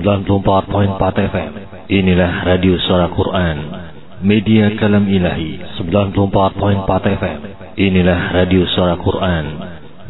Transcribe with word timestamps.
94.4 0.00 1.30
FM 1.30 1.52
Inilah 1.86 2.32
Radio 2.48 2.74
Suara 2.82 3.12
Quran. 3.12 3.56
Media 4.24 4.72
Kalam 4.80 5.06
Ilahi 5.06 5.62
94.4 5.78 7.18
FM 7.20 7.38
Inilah 7.78 8.20
Radio 8.34 8.66
Suara 8.74 8.98
Quran. 8.98 9.44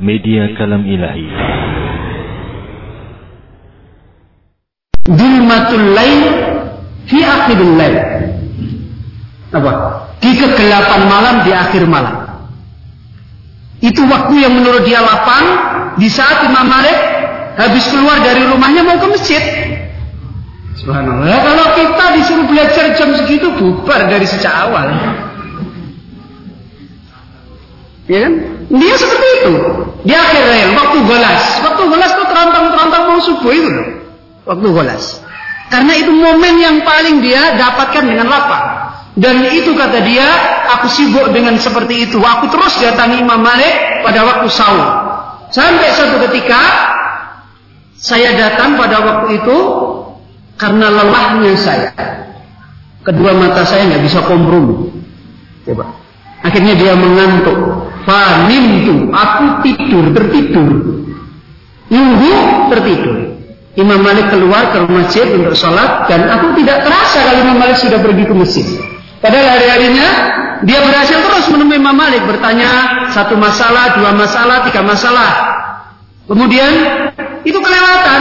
Media 0.00 0.56
Kalam 0.56 0.88
Ilahi. 0.88 1.28
Zulmatul 5.04 5.86
Lail 5.92 6.22
Fi 7.04 7.18
akhirul 7.20 7.74
Lail. 7.76 7.96
Apa? 9.52 9.72
Di 10.18 10.32
kegelapan 10.32 11.02
malam 11.04 11.36
di 11.44 11.52
akhir 11.52 11.84
malam. 11.84 12.48
Itu 13.84 14.08
waktu 14.08 14.34
yang 14.40 14.56
menurut 14.56 14.88
dia 14.88 15.04
lapang. 15.04 15.76
Di 15.94 16.10
saat 16.10 16.42
Imam 16.42 16.66
Malik 16.66 17.14
Habis 17.54 17.86
keluar 17.86 18.18
dari 18.18 18.42
rumahnya 18.50 18.82
mau 18.82 18.98
ke 18.98 19.06
masjid 19.14 19.42
Subhanallah. 20.84 21.24
Kalau 21.40 21.66
kita 21.80 22.04
disuruh 22.20 22.44
belajar 22.44 22.92
jam 22.92 23.16
segitu 23.16 23.48
bubar 23.56 24.04
dari 24.04 24.28
sejak 24.28 24.52
awal. 24.52 24.92
Ya 28.04 28.28
kan? 28.28 28.32
Dia 28.68 28.94
seperti 29.00 29.28
itu. 29.40 29.54
Di 30.04 30.12
akhir 30.12 30.42
rel, 30.44 30.70
waktu 30.76 30.98
golas. 31.08 31.42
Waktu 31.64 31.82
golas 31.88 32.10
tuh 32.12 32.26
terantang-terantang 32.28 33.02
mau 33.08 33.20
subuh 33.24 33.52
itu. 33.56 33.72
Waktu 34.44 34.66
golas. 34.68 35.24
Karena 35.72 35.96
itu 35.96 36.12
momen 36.12 36.60
yang 36.60 36.76
paling 36.84 37.24
dia 37.24 37.56
dapatkan 37.56 38.04
dengan 38.04 38.28
lapang. 38.28 38.64
Dan 39.16 39.40
itu 39.48 39.72
kata 39.72 40.04
dia, 40.04 40.26
aku 40.68 40.92
sibuk 40.92 41.32
dengan 41.32 41.56
seperti 41.56 42.10
itu. 42.10 42.20
Aku 42.20 42.52
terus 42.52 42.76
datangi 42.76 43.24
Imam 43.24 43.40
Malik 43.40 44.04
pada 44.04 44.20
waktu 44.20 44.52
sahur. 44.52 44.90
Sampai 45.48 45.96
suatu 45.96 46.20
ketika, 46.28 46.60
saya 47.96 48.36
datang 48.36 48.76
pada 48.76 49.00
waktu 49.00 49.40
itu, 49.40 49.58
karena 50.58 50.86
lelahnya 50.90 51.52
saya. 51.58 51.90
Kedua 53.04 53.36
mata 53.36 53.62
saya 53.68 53.84
nggak 53.90 54.02
bisa 54.06 54.24
kompromi. 54.24 54.88
Coba. 55.68 55.92
Akhirnya 56.44 56.76
dia 56.76 56.92
mengantuk. 56.96 57.88
Fanimtu, 58.04 59.08
aku 59.12 59.64
tidur, 59.64 60.04
tertidur. 60.12 60.68
Nunggu, 61.88 62.32
tertidur. 62.68 63.16
Imam 63.74 64.00
Malik 64.04 64.30
keluar 64.30 64.70
ke 64.70 64.86
masjid 64.86 65.26
untuk 65.34 65.56
sholat 65.58 66.06
dan 66.06 66.30
aku 66.30 66.54
tidak 66.62 66.86
terasa 66.86 67.26
kalau 67.26 67.40
Imam 67.42 67.58
Malik 67.58 67.80
sudah 67.80 67.98
pergi 67.98 68.24
ke 68.28 68.34
masjid. 68.36 68.66
Padahal 69.18 69.56
hari-harinya 69.56 70.08
dia 70.62 70.78
berhasil 70.84 71.18
terus 71.18 71.48
menemui 71.50 71.80
Imam 71.80 71.96
Malik 71.96 72.22
bertanya 72.28 72.70
satu 73.10 73.34
masalah, 73.34 73.98
dua 73.98 74.14
masalah, 74.14 74.68
tiga 74.68 74.84
masalah. 74.84 75.30
Kemudian 76.28 76.70
itu 77.42 77.58
kelewatan. 77.58 78.20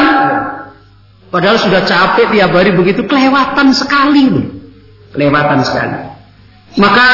Padahal 1.33 1.57
sudah 1.57 1.81
capek 1.81 2.29
tiap 2.29 2.53
hari 2.53 2.77
begitu 2.77 3.09
kelewatan 3.09 3.73
sekali 3.73 4.29
loh. 4.29 4.45
Kelewatan 5.17 5.65
sekali. 5.65 5.97
Maka 6.77 7.07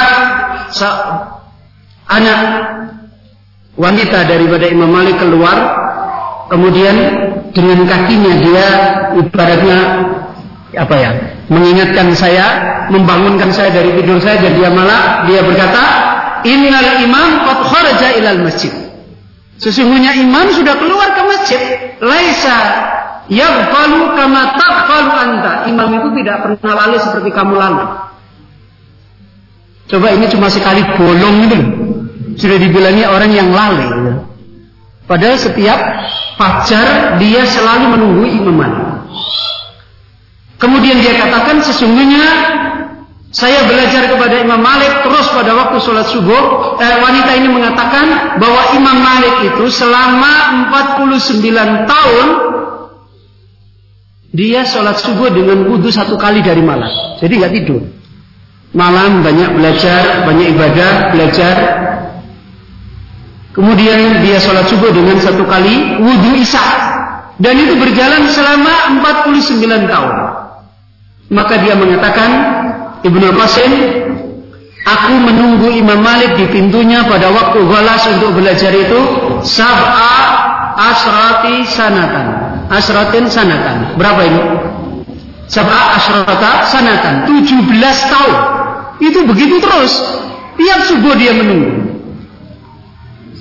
anak 2.04 2.40
wanita 3.80 4.28
daripada 4.28 4.68
Imam 4.68 4.92
Malik 4.92 5.16
keluar 5.24 5.56
kemudian 6.52 6.96
dengan 7.56 7.80
kakinya 7.88 8.34
dia 8.44 8.68
ibaratnya 9.24 9.80
apa 10.76 10.96
ya 11.00 11.12
mengingatkan 11.48 12.12
saya 12.12 12.48
membangunkan 12.92 13.56
saya 13.56 13.72
dari 13.72 13.96
tidur 13.96 14.20
saya 14.20 14.44
dan 14.44 14.54
dia 14.60 14.70
malah 14.70 15.24
dia 15.32 15.42
berkata 15.48 15.84
innal 16.44 16.92
imam 17.02 17.30
qad 17.48 17.60
kharaja 17.72 18.08
ilal 18.20 18.42
masjid 18.44 18.74
sesungguhnya 19.58 20.14
imam 20.20 20.52
sudah 20.54 20.76
keluar 20.78 21.10
ke 21.16 21.22
masjid 21.26 21.62
laisa 22.04 22.58
Yaghfalu 23.30 24.18
kama 24.18 24.42
taghfalu 24.58 25.12
anta. 25.14 25.54
Imam 25.70 25.90
itu 25.94 26.10
tidak 26.22 26.38
pernah 26.42 26.74
lalai 26.74 26.98
seperti 26.98 27.30
kamu 27.30 27.54
lalai. 27.54 27.88
Coba 29.90 30.14
ini 30.18 30.26
cuma 30.34 30.50
sekali 30.50 30.82
bolong 30.98 31.38
itu. 31.46 31.60
Sudah 32.42 32.58
dibilangi 32.58 33.06
orang 33.06 33.32
yang 33.34 33.50
lalai. 33.54 34.18
Padahal 35.06 35.38
setiap 35.38 35.80
fajar 36.38 37.18
dia 37.22 37.46
selalu 37.46 37.98
menunggu 37.98 38.24
Imam 38.30 38.56
Malik. 38.58 38.90
Kemudian 40.62 41.02
dia 41.02 41.18
katakan 41.18 41.62
sesungguhnya 41.66 42.26
saya 43.30 43.62
belajar 43.70 44.10
kepada 44.10 44.42
Imam 44.42 44.58
Malik 44.58 45.06
terus 45.06 45.30
pada 45.30 45.54
waktu 45.54 45.78
sholat 45.86 46.10
subuh 46.10 46.76
eh, 46.82 46.98
wanita 46.98 47.32
ini 47.38 47.46
mengatakan 47.46 48.38
bahwa 48.42 48.74
Imam 48.74 48.98
Malik 49.06 49.54
itu 49.54 49.70
selama 49.70 50.66
49 50.74 51.86
tahun 51.86 52.28
dia 54.30 54.62
sholat 54.62 55.02
subuh 55.02 55.34
dengan 55.34 55.66
wudhu 55.66 55.90
satu 55.90 56.14
kali 56.14 56.46
dari 56.46 56.62
malam. 56.62 57.18
Jadi 57.18 57.34
nggak 57.34 57.54
tidur. 57.62 57.82
Malam 58.78 59.26
banyak 59.26 59.58
belajar, 59.58 60.30
banyak 60.30 60.54
ibadah, 60.54 60.94
belajar. 61.10 61.56
Kemudian 63.58 64.22
dia 64.22 64.38
sholat 64.38 64.70
subuh 64.70 64.94
dengan 64.94 65.18
satu 65.18 65.42
kali 65.50 65.98
wudhu 65.98 66.38
isya. 66.38 66.62
Dan 67.42 67.58
itu 67.58 67.74
berjalan 67.80 68.30
selama 68.30 69.02
49 69.02 69.90
tahun. 69.90 70.16
Maka 71.34 71.54
dia 71.64 71.74
mengatakan, 71.74 72.30
Ibnu 73.02 73.32
Qasim, 73.34 73.72
aku 74.86 75.14
menunggu 75.18 75.74
Imam 75.74 76.04
Malik 76.04 76.38
di 76.38 76.46
pintunya 76.52 77.02
pada 77.08 77.34
waktu 77.34 77.64
galas 77.66 78.06
untuk 78.14 78.38
belajar 78.38 78.76
itu 78.76 79.00
sab'a 79.42 80.14
asrati 80.78 81.66
sanatan 81.66 82.39
asratin 82.70 83.26
sanatan. 83.28 83.98
Berapa 83.98 84.22
ini? 84.24 84.42
Sab'a 85.50 85.98
asrata 85.98 86.70
sanatan. 86.70 87.26
17 87.26 87.66
tahun. 88.14 88.36
Itu 89.02 89.26
begitu 89.26 89.58
terus. 89.58 89.94
Tiap 90.56 90.80
subuh 90.86 91.18
dia 91.18 91.34
menunggu. 91.34 91.90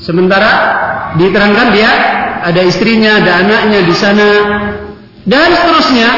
Sementara 0.00 0.50
diterangkan 1.21 1.69
dia 1.77 1.91
ada 2.41 2.62
istrinya, 2.65 3.21
ada 3.21 3.44
anaknya 3.44 3.84
di 3.84 3.94
sana 3.99 4.28
dan 5.28 5.49
seterusnya 5.53 6.10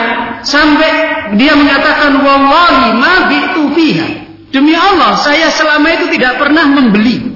sampai 0.46 0.92
dia 1.34 1.58
menyatakan 1.58 2.20
wallahi 2.22 2.94
ma 2.94 3.14
bi'tu 3.26 3.74
fiha. 3.74 4.08
Demi 4.50 4.74
Allah, 4.74 5.14
saya 5.18 5.50
selama 5.50 5.88
itu 5.94 6.10
tidak 6.14 6.38
pernah 6.38 6.66
membeli. 6.66 7.34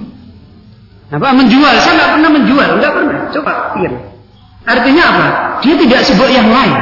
Apa 1.14 1.30
menjual? 1.30 1.74
Saya 1.78 1.92
nggak 1.94 2.10
pernah 2.18 2.30
menjual, 2.30 2.68
nggak 2.82 2.92
pernah. 2.92 3.18
Coba 3.30 3.52
pikir. 3.74 4.13
Artinya 4.64 5.04
apa? 5.04 5.26
Dia 5.60 5.74
tidak 5.76 6.00
sebut 6.08 6.28
yang 6.32 6.48
lain. 6.48 6.74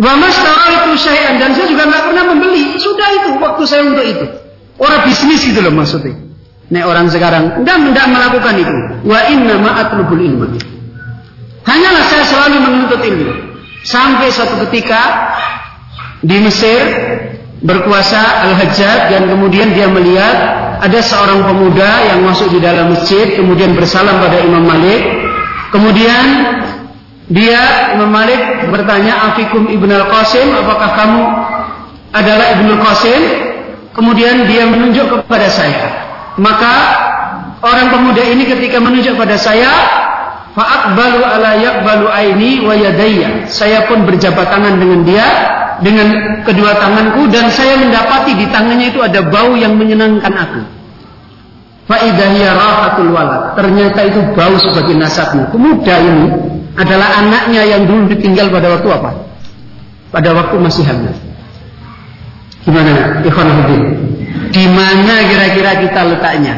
Wa 0.00 0.14
itu 0.16 0.90
syai'an 0.96 1.42
dan 1.42 1.50
saya 1.52 1.66
juga 1.66 1.88
nggak 1.88 2.02
pernah 2.12 2.24
membeli. 2.30 2.78
Sudah 2.78 3.08
itu 3.20 3.28
waktu 3.42 3.62
saya 3.66 3.82
untuk 3.88 4.06
itu. 4.06 4.26
Orang 4.80 5.04
bisnis 5.04 5.44
gitu 5.44 5.60
loh 5.60 5.74
maksudnya. 5.74 6.16
Nek 6.70 6.84
orang 6.86 7.10
sekarang 7.10 7.60
enggak 7.60 7.76
enggak 7.82 8.06
melakukan 8.06 8.54
itu. 8.54 8.74
Wa 9.02 9.20
inna 9.26 9.58
ma'atlubul 9.58 10.22
ilmu. 10.22 10.46
Hanyalah 11.66 12.04
saya 12.06 12.24
selalu 12.24 12.56
menuntut 12.62 13.00
ilmu. 13.02 13.32
Sampai 13.82 14.30
suatu 14.30 14.60
ketika 14.68 15.00
di 16.20 16.36
Mesir 16.38 16.80
berkuasa 17.60 18.48
Al-Hajjaj 18.48 19.12
dan 19.12 19.22
kemudian 19.28 19.72
dia 19.76 19.88
melihat 19.88 20.36
ada 20.80 21.00
seorang 21.04 21.44
pemuda 21.44 22.08
yang 22.08 22.24
masuk 22.24 22.48
di 22.48 22.60
dalam 22.60 22.96
masjid 22.96 23.36
kemudian 23.36 23.76
bersalam 23.76 24.16
pada 24.22 24.40
Imam 24.40 24.64
Malik. 24.64 25.02
Kemudian 25.70 26.24
dia 27.30 27.94
Imam 27.94 28.10
Malik 28.10 28.66
bertanya 28.74 29.30
Afikum 29.30 29.70
Ibn 29.70 29.90
Al-Qasim? 30.02 30.50
Apakah 30.50 30.90
kamu 30.98 31.22
adalah 32.10 32.46
Ibn 32.58 32.66
Al-Qasim? 32.74 33.22
Kemudian 33.94 34.50
dia 34.50 34.66
menunjuk 34.66 35.06
kepada 35.06 35.46
saya. 35.46 36.10
Maka 36.34 36.74
orang 37.62 37.94
pemuda 37.94 38.22
ini 38.26 38.50
ketika 38.50 38.82
menunjuk 38.82 39.14
kepada 39.14 39.38
saya 39.38 39.70
fa'aqbalu 40.58 41.22
ala 41.22 41.54
yaqbalu 41.54 42.10
aini 42.10 42.66
wa 42.66 42.74
yadayya. 42.74 43.46
Saya 43.46 43.86
pun 43.86 44.02
berjabat 44.02 44.50
tangan 44.50 44.82
dengan 44.82 45.06
dia 45.06 45.26
dengan 45.86 46.42
kedua 46.42 46.82
tanganku 46.82 47.30
dan 47.30 47.46
saya 47.54 47.78
mendapati 47.78 48.34
di 48.34 48.50
tangannya 48.50 48.90
itu 48.90 48.98
ada 49.06 49.22
bau 49.30 49.54
yang 49.54 49.78
menyenangkan 49.78 50.34
aku. 50.34 50.62
Fa'idahiyya 51.86 52.58
rahatul 52.58 53.14
walad. 53.14 53.54
Ternyata 53.54 54.00
itu 54.02 54.18
bau 54.34 54.58
sebagai 54.58 54.98
nasabnya 54.98 55.46
pemuda 55.50 55.94
ini 56.02 56.26
adalah 56.78 57.24
anaknya 57.24 57.62
yang 57.66 57.82
dulu 57.86 58.10
ditinggal 58.14 58.50
pada 58.52 58.78
waktu 58.78 58.88
apa? 58.90 59.10
Pada 60.10 60.30
waktu 60.34 60.56
masih 60.58 60.82
hamil. 60.86 61.14
Gimana? 62.62 63.24
Ikhwan 63.24 63.48
Di 64.50 64.64
mana 64.68 65.14
kira-kira 65.26 65.80
kita 65.86 66.00
letaknya? 66.06 66.54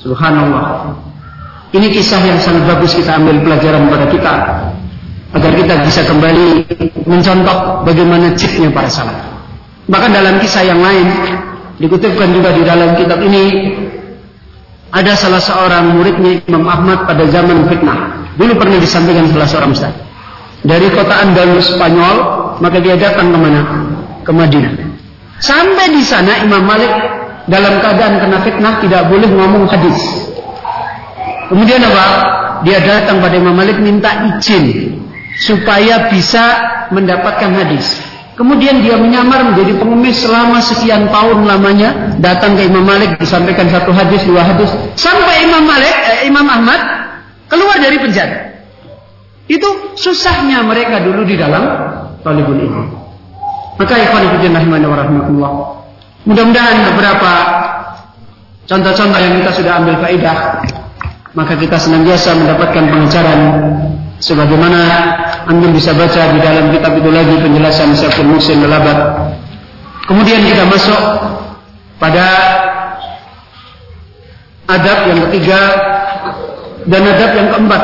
Subhanallah. 0.00 0.96
Ini 1.70 1.86
kisah 1.92 2.18
yang 2.24 2.40
sangat 2.42 2.66
bagus 2.66 2.98
kita 2.98 3.14
ambil 3.14 3.46
pelajaran 3.46 3.86
pada 3.86 4.06
kita 4.10 4.34
agar 5.30 5.52
kita 5.54 5.74
bisa 5.86 6.02
kembali 6.02 6.66
mencontoh 7.06 7.86
bagaimana 7.86 8.34
ciknya 8.34 8.74
para 8.74 8.90
salaf. 8.90 9.14
Bahkan 9.86 10.10
dalam 10.10 10.42
kisah 10.42 10.66
yang 10.66 10.82
lain 10.82 11.06
dikutipkan 11.78 12.34
juga 12.34 12.50
di 12.50 12.62
dalam 12.66 12.98
kitab 12.98 13.22
ini 13.22 13.44
ada 14.90 15.12
salah 15.14 15.38
seorang 15.38 15.94
muridnya 15.94 16.42
Imam 16.50 16.66
Ahmad 16.66 17.06
pada 17.06 17.22
zaman 17.30 17.66
fitnah. 17.70 18.26
Dulu 18.34 18.58
pernah 18.58 18.78
disampaikan 18.82 19.30
salah 19.30 19.48
seorang 19.48 19.70
ustaz. 19.74 19.94
dari 20.60 20.92
kota 20.92 21.14
Andalus 21.24 21.72
Spanyol, 21.72 22.16
maka 22.60 22.76
dia 22.84 22.92
datang 22.98 23.32
ke 23.32 23.38
mana? 23.40 23.62
Ke 24.20 24.30
Madinah. 24.34 24.76
Sampai 25.40 25.88
di 25.96 26.04
sana 26.04 26.44
Imam 26.44 26.60
Malik 26.68 26.92
dalam 27.48 27.80
keadaan 27.80 28.20
kena 28.20 28.38
fitnah 28.44 28.74
tidak 28.84 29.08
boleh 29.08 29.24
ngomong 29.24 29.64
hadis. 29.72 29.96
Kemudian 31.48 31.80
apa? 31.80 32.06
Dia 32.68 32.78
datang 32.84 33.24
pada 33.24 33.40
Imam 33.40 33.56
Malik 33.56 33.80
minta 33.80 34.12
izin 34.36 34.94
supaya 35.40 36.12
bisa 36.12 36.44
mendapatkan 36.92 37.50
hadis. 37.56 38.09
Kemudian 38.40 38.80
dia 38.80 38.96
menyamar 38.96 39.52
menjadi 39.52 39.76
pengemis 39.76 40.24
selama 40.24 40.64
sekian 40.64 41.12
tahun 41.12 41.44
lamanya. 41.44 42.16
Datang 42.24 42.56
ke 42.56 42.72
Imam 42.72 42.88
Malik 42.88 43.20
disampaikan 43.20 43.68
satu 43.68 43.92
hadis, 43.92 44.24
dua 44.24 44.40
hadis. 44.40 44.72
Sampai 44.96 45.44
Imam 45.44 45.68
Malik, 45.68 45.92
eh, 45.92 46.24
Imam 46.24 46.48
Ahmad 46.48 46.80
keluar 47.52 47.76
dari 47.76 48.00
penjara. 48.00 48.64
Itu 49.44 49.92
susahnya 49.92 50.64
mereka 50.64 51.04
dulu 51.04 51.28
di 51.28 51.36
dalam 51.36 51.68
talibul 52.24 52.56
ilmi. 52.56 52.88
Maka 53.76 54.08
ikhwan 54.08 54.24
fillah 54.40 54.88
rahimahullah. 54.88 55.52
Mudah-mudahan 56.24 56.76
beberapa 56.96 57.32
contoh-contoh 58.64 59.20
yang 59.20 59.36
kita 59.44 59.52
sudah 59.52 59.72
ambil 59.84 60.00
faedah 60.00 60.64
maka 61.34 61.54
kita 61.54 61.76
senantiasa 61.78 62.34
mendapatkan 62.34 62.84
pengajaran 62.90 63.40
sebagaimana 64.20 64.80
anda 65.48 65.68
bisa 65.72 65.96
baca 65.96 66.36
di 66.36 66.38
dalam 66.38 66.70
kitab 66.70 66.92
itu 66.94 67.10
lagi 67.10 67.34
penjelasan 67.40 67.96
Syaikhul 67.96 68.30
Musin 68.36 68.60
Lalabat. 68.62 69.32
Kemudian 70.04 70.44
kita 70.44 70.68
masuk 70.68 71.02
pada 71.96 72.26
adab 74.68 74.98
yang 75.10 75.20
ketiga 75.28 75.60
dan 76.86 77.02
adab 77.04 77.30
yang 77.34 77.48
keempat 77.50 77.82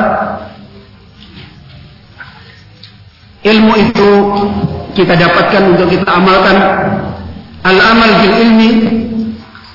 ilmu 3.46 3.74
itu 3.78 4.10
kita 4.96 5.14
dapatkan 5.14 5.62
untuk 5.76 5.86
kita 5.92 6.08
amalkan 6.08 6.56
al-amal 7.62 8.10
bil 8.22 8.34
ilmi 8.42 8.70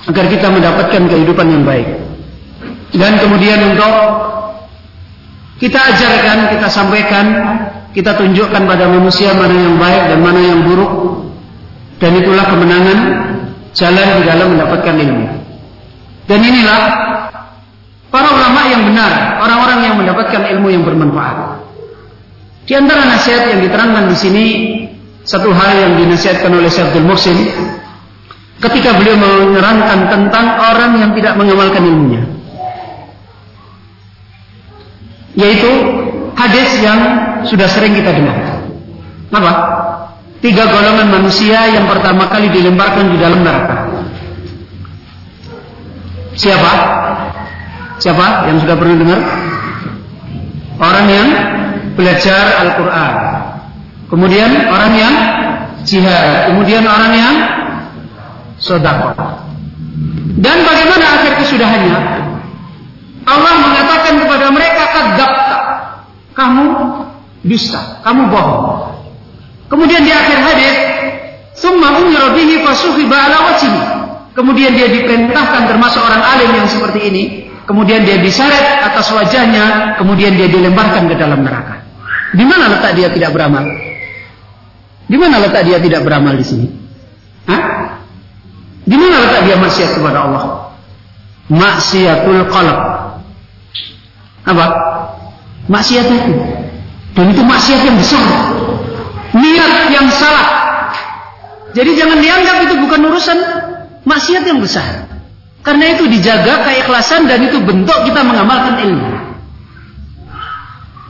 agar 0.10 0.26
kita 0.28 0.48
mendapatkan 0.50 1.02
kehidupan 1.08 1.48
yang 1.48 1.64
baik. 1.64 1.88
Dan 2.92 3.16
kemudian 3.24 3.72
untuk 3.72 3.94
kita 5.62 5.78
ajarkan, 5.78 6.58
kita 6.58 6.68
sampaikan, 6.74 7.26
kita 7.94 8.18
tunjukkan 8.18 8.66
pada 8.66 8.90
manusia 8.90 9.38
mana 9.38 9.54
yang 9.54 9.78
baik 9.78 10.10
dan 10.10 10.20
mana 10.26 10.42
yang 10.42 10.66
buruk. 10.66 11.22
Dan 12.02 12.18
itulah 12.18 12.50
kemenangan 12.50 12.98
jalan 13.78 14.08
di 14.18 14.24
dalam 14.26 14.58
mendapatkan 14.58 14.96
ilmu. 14.98 15.28
Dan 16.26 16.40
inilah 16.42 16.82
para 18.10 18.30
ulama 18.34 18.74
yang 18.74 18.90
benar, 18.90 19.38
orang-orang 19.38 19.80
yang 19.86 19.96
mendapatkan 20.02 20.42
ilmu 20.58 20.68
yang 20.74 20.82
bermanfaat. 20.82 21.62
Di 22.66 22.74
antara 22.74 23.06
nasihat 23.06 23.54
yang 23.54 23.62
diterangkan 23.62 24.10
di 24.10 24.18
sini 24.18 24.46
satu 25.22 25.54
hal 25.54 25.78
yang 25.78 25.94
dinasihatkan 26.02 26.50
oleh 26.50 26.74
Syekh 26.74 26.90
Abdul 26.90 27.06
Muhsin 27.06 27.38
ketika 28.66 28.98
beliau 28.98 29.14
menerangkan 29.14 30.10
tentang 30.10 30.46
orang 30.58 30.98
yang 30.98 31.12
tidak 31.14 31.38
mengamalkan 31.38 31.86
ilmunya. 31.86 32.41
Yaitu 35.36 35.72
hadis 36.36 36.70
yang 36.84 37.00
sudah 37.48 37.68
sering 37.72 37.96
kita 37.96 38.12
dengar. 38.12 38.38
Apa? 39.32 39.54
Tiga 40.42 40.68
golongan 40.68 41.08
manusia 41.22 41.70
yang 41.70 41.86
pertama 41.86 42.26
kali 42.28 42.50
dilemparkan 42.50 43.14
di 43.14 43.18
dalam 43.22 43.46
neraka. 43.46 43.78
Siapa? 46.34 46.72
Siapa 48.02 48.50
yang 48.50 48.58
sudah 48.58 48.76
pernah 48.76 48.98
dengar? 48.98 49.22
Orang 50.82 51.06
yang 51.06 51.28
belajar 51.94 52.66
Al-Quran. 52.66 53.14
Kemudian 54.10 54.50
orang 54.66 54.94
yang 54.98 55.14
jihad. 55.86 56.50
Kemudian 56.50 56.84
orang 56.84 57.14
yang 57.14 57.36
sodako. 58.58 59.14
Dan 60.42 60.58
bagaimana 60.66 61.06
akhir 61.22 61.32
kesudahannya? 61.46 61.98
Allah 63.32 63.54
mengatakan 63.64 64.14
kepada 64.20 64.46
mereka 64.52 64.84
kadabta. 64.92 65.60
Kamu 66.36 66.66
dusta, 67.48 68.04
kamu 68.04 68.28
bohong. 68.28 68.92
Kemudian 69.72 70.04
di 70.04 70.12
akhir 70.12 70.38
hadis, 70.44 70.76
summa 71.56 71.96
umira 71.96 72.36
bihi 72.36 72.60
fasuhiba. 72.64 73.20
Kemudian 74.32 74.76
dia 74.76 74.88
diperintahkan 74.88 75.68
termasuk 75.68 76.00
orang 76.04 76.24
alim 76.24 76.52
yang 76.56 76.68
seperti 76.68 77.00
ini 77.08 77.24
kemudian 77.72 78.04
dia 78.04 78.20
diseret 78.20 78.84
atas 78.84 79.08
wajahnya, 79.16 79.96
kemudian 79.96 80.36
dia 80.36 80.52
dilemparkan 80.52 81.08
ke 81.08 81.16
dalam 81.16 81.40
neraka. 81.48 81.88
Di 82.36 82.44
mana 82.44 82.68
letak 82.68 83.00
dia 83.00 83.08
tidak 83.12 83.32
beramal? 83.32 83.64
Di 85.08 85.16
mana 85.16 85.40
letak 85.40 85.64
dia 85.64 85.80
tidak 85.80 86.04
beramal 86.04 86.36
di 86.36 86.44
sini? 86.44 86.68
Hah? 87.48 87.64
Di 88.84 88.96
mana 89.00 89.16
letak 89.24 89.42
dia 89.48 89.56
maksiat 89.56 89.92
kepada 89.96 90.20
Allah? 90.28 90.44
Maksiatul 91.48 92.44
qalb. 92.52 92.80
Apa? 94.46 94.66
Maksiat 95.70 96.08
itu. 96.10 96.34
Dan 97.14 97.26
itu 97.36 97.42
maksiat 97.44 97.82
yang 97.86 97.98
besar. 98.00 98.26
Niat 99.32 99.74
yang 99.94 100.08
salah. 100.12 100.48
Jadi 101.72 101.92
jangan 101.96 102.20
dianggap 102.20 102.58
itu 102.68 102.76
bukan 102.84 103.00
urusan 103.08 103.38
maksiat 104.04 104.44
yang 104.44 104.60
besar. 104.60 105.08
Karena 105.62 105.94
itu 105.94 106.10
dijaga 106.10 106.66
keikhlasan 106.66 107.30
dan 107.30 107.46
itu 107.46 107.62
bentuk 107.62 107.96
kita 108.04 108.22
mengamalkan 108.26 108.82
ilmu. 108.82 109.08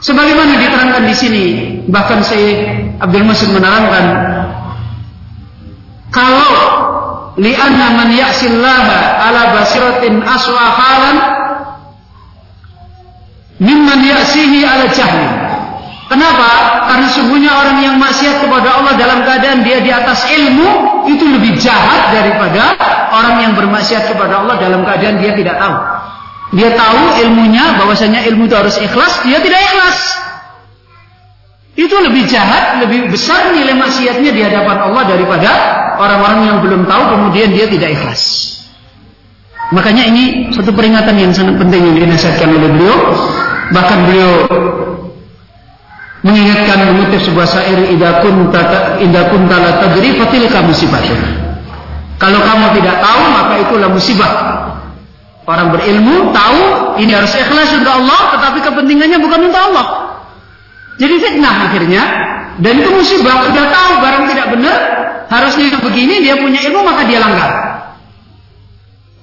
Sebagaimana 0.01 0.57
diterangkan 0.57 1.03
di 1.07 1.15
sini, 1.15 1.45
bahkan 1.87 2.25
saya 2.25 2.81
Abdul 2.99 3.21
Masud 3.21 3.53
menerangkan 3.53 4.05
kalau 6.11 6.53
li'anna 7.39 7.87
man 7.95 8.09
ya'sillaha 8.11 8.99
ala 9.29 9.41
basiratin 9.55 10.19
aswa 10.25 10.65
halan 10.73 11.17
mimman 13.61 14.01
ya'sihi 14.01 14.65
ala 14.65 14.89
jahli. 14.89 15.29
Kenapa? 16.11 16.49
Karena 16.91 17.07
sungguhnya 17.07 17.55
orang 17.55 17.77
yang 17.79 17.95
maksiat 17.95 18.43
kepada 18.43 18.83
Allah 18.83 18.99
dalam 18.99 19.23
keadaan 19.23 19.63
dia 19.63 19.79
di 19.79 19.87
atas 19.95 20.27
ilmu 20.27 20.67
itu 21.07 21.23
lebih 21.23 21.55
jahat 21.55 22.11
daripada 22.11 22.75
orang 23.15 23.47
yang 23.47 23.53
bermaksiat 23.55 24.11
kepada 24.11 24.43
Allah 24.43 24.59
dalam 24.59 24.83
keadaan 24.83 25.23
dia 25.23 25.31
tidak 25.31 25.55
tahu. 25.55 25.77
Dia 26.51 26.75
tahu 26.75 27.15
ilmunya 27.23 27.79
bahwasanya 27.79 28.27
ilmu 28.27 28.51
itu 28.51 28.55
harus 28.59 28.75
ikhlas, 28.75 29.23
dia 29.23 29.39
tidak 29.39 29.55
ikhlas. 29.71 29.99
Itu 31.79 31.95
lebih 31.95 32.27
jahat, 32.27 32.83
lebih 32.83 33.07
besar 33.07 33.55
nilai 33.55 33.71
maksiatnya 33.79 34.35
di 34.35 34.41
hadapan 34.43 34.83
Allah 34.83 35.07
daripada 35.07 35.49
orang-orang 35.95 36.39
yang 36.43 36.57
belum 36.59 36.91
tahu 36.91 37.03
kemudian 37.15 37.55
dia 37.55 37.71
tidak 37.71 37.95
ikhlas. 37.95 38.51
Makanya 39.71 40.11
ini 40.11 40.51
satu 40.51 40.75
peringatan 40.75 41.15
yang 41.15 41.31
sangat 41.31 41.55
penting 41.55 41.87
yang 41.87 41.95
dinasihatkan 42.03 42.51
oleh 42.51 42.67
beliau. 42.67 42.99
Bahkan 43.71 43.97
beliau 44.07 44.31
mengingatkan 46.21 46.91
mengutip 46.91 47.21
sebuah 47.25 47.47
syair 47.49 47.79
idza 47.89 48.21
kunta 48.21 48.61
idza 49.01 49.21
kunta 49.31 49.55
la 49.57 49.71
tadri 49.81 50.13
fatilka 50.19 50.59
musibatun. 50.61 51.19
Kalau 52.21 52.39
kamu 52.45 52.77
tidak 52.77 53.01
tahu 53.01 53.21
maka 53.33 53.53
itulah 53.65 53.89
musibah. 53.89 54.33
Orang 55.49 55.73
berilmu 55.73 56.29
tahu 56.29 56.61
ini 57.01 57.17
harus 57.17 57.33
ikhlas 57.33 57.73
untuk 57.73 57.89
Allah, 57.89 58.37
tetapi 58.37 58.61
kepentingannya 58.61 59.17
bukan 59.17 59.49
untuk 59.49 59.57
Allah. 59.57 59.85
Jadi 61.01 61.17
fitnah 61.17 61.55
akhirnya 61.71 62.03
dan 62.61 62.73
itu 62.77 62.93
musibah. 62.93 63.49
Sudah 63.49 63.65
tahu 63.73 63.91
barang 64.05 64.25
tidak 64.29 64.47
benar, 64.53 64.77
harusnya 65.33 65.81
begini 65.81 66.21
dia 66.21 66.37
punya 66.37 66.61
ilmu 66.61 66.85
maka 66.85 67.09
dia 67.09 67.17
langgar. 67.17 67.70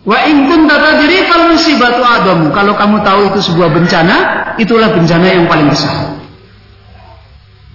Wa 0.09 0.25
in 0.25 0.49
kunta 0.49 0.81
tadri 0.81 1.29
fal 1.29 1.53
musibatu 1.53 2.01
adam. 2.01 2.49
Kalau 2.57 2.73
kamu 2.73 3.05
tahu 3.05 3.21
itu 3.29 3.53
sebuah 3.53 3.69
bencana, 3.69 4.17
itulah 4.57 4.89
bencana 4.97 5.27
yang 5.29 5.45
paling 5.45 5.69
besar. 5.69 6.17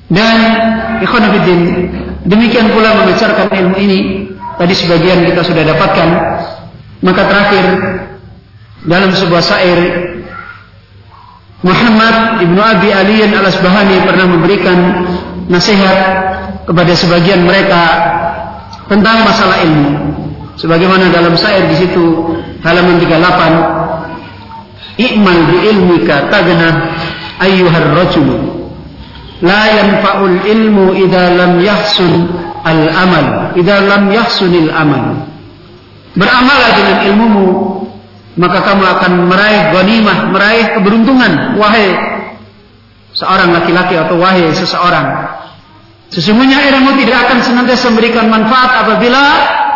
Dan 0.10 0.38
ikhwan 1.06 1.30
demikian 2.26 2.74
pula 2.74 2.98
membicarakan 2.98 3.50
ilmu 3.54 3.78
ini 3.78 4.00
Tadi 4.54 4.74
sebagian 4.78 5.26
kita 5.26 5.42
sudah 5.42 5.64
dapatkan. 5.66 6.10
Maka 7.04 7.22
terakhir 7.28 7.66
dalam 8.88 9.12
sebuah 9.12 9.44
syair 9.44 9.80
Muhammad 11.64 12.44
Ibnu 12.44 12.60
Abi 12.60 12.92
Aliyin 12.92 13.32
Al 13.36 13.48
Asbahani 13.48 14.04
pernah 14.04 14.28
memberikan 14.28 14.78
nasihat 15.48 15.98
kepada 16.64 16.92
sebagian 16.96 17.44
mereka 17.44 17.84
tentang 18.88 19.28
masalah 19.28 19.64
ilmu. 19.64 20.23
Sebagaimana 20.64 21.12
dalam 21.12 21.36
syair 21.36 21.68
di 21.68 21.76
situ 21.76 22.24
halaman 22.64 22.96
38 23.04 23.84
I'mal 24.96 25.40
bi 25.52 25.58
ilmika 25.68 26.32
tagna 26.32 26.88
ayyuhar 27.44 27.92
rajul. 27.92 28.32
La 29.44 29.68
yanfa'ul 29.68 30.40
ilmu 30.48 30.96
idza 30.96 31.36
lam 31.36 31.60
yahsun 31.60 32.32
al-amal 32.64 33.52
idza 33.60 33.84
lam 33.84 34.08
yahsunil 34.08 34.72
amal. 34.72 35.28
Beramallah 36.16 36.72
dengan 36.80 36.98
ilmumu 37.12 37.48
maka 38.40 38.64
kamu 38.64 38.84
akan 38.88 39.12
meraih 39.28 39.76
ghanimah 39.76 40.32
meraih 40.32 40.80
keberuntungan. 40.80 41.60
Wahai 41.60 41.92
seorang 43.12 43.52
laki-laki 43.52 44.00
atau 44.00 44.16
wahai 44.16 44.48
seseorang. 44.56 45.28
Sesungguhnya 46.08 46.72
ilmu 46.72 46.96
tidak 47.04 47.28
akan 47.28 47.42
senantiasa 47.42 47.90
memberikan 47.92 48.30
manfaat 48.30 48.86
apabila 48.86 49.24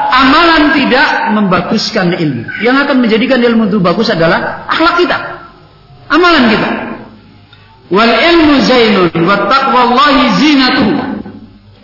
amalan 0.09 0.73
tidak 0.75 1.31
membaguskan 1.35 2.15
ilmu. 2.15 2.63
Yang 2.63 2.75
akan 2.87 2.97
menjadikan 3.03 3.39
ilmu 3.43 3.67
itu 3.67 3.77
bagus 3.83 4.07
adalah 4.09 4.65
akhlak 4.71 4.95
kita. 5.01 5.17
Amalan 6.07 6.43
kita. 6.51 6.69
Wal 7.87 8.13
ilmu 8.13 8.53
zainun 8.63 9.11
wa 9.23 9.47
taqwallahi 9.47 10.23
zinatuh. 10.39 10.89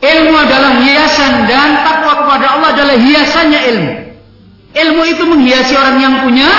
Ilmu 0.04 0.34
adalah 0.36 0.84
hiasan 0.84 1.48
dan 1.48 1.80
takwa 1.88 2.28
kepada 2.28 2.60
Allah 2.60 2.70
adalah 2.76 2.96
hiasannya 3.00 3.60
ilmu. 3.72 3.94
Ilmu 4.74 5.02
itu 5.08 5.24
menghiasi 5.24 5.74
orang 5.80 5.98
yang 6.02 6.16
punya 6.28 6.50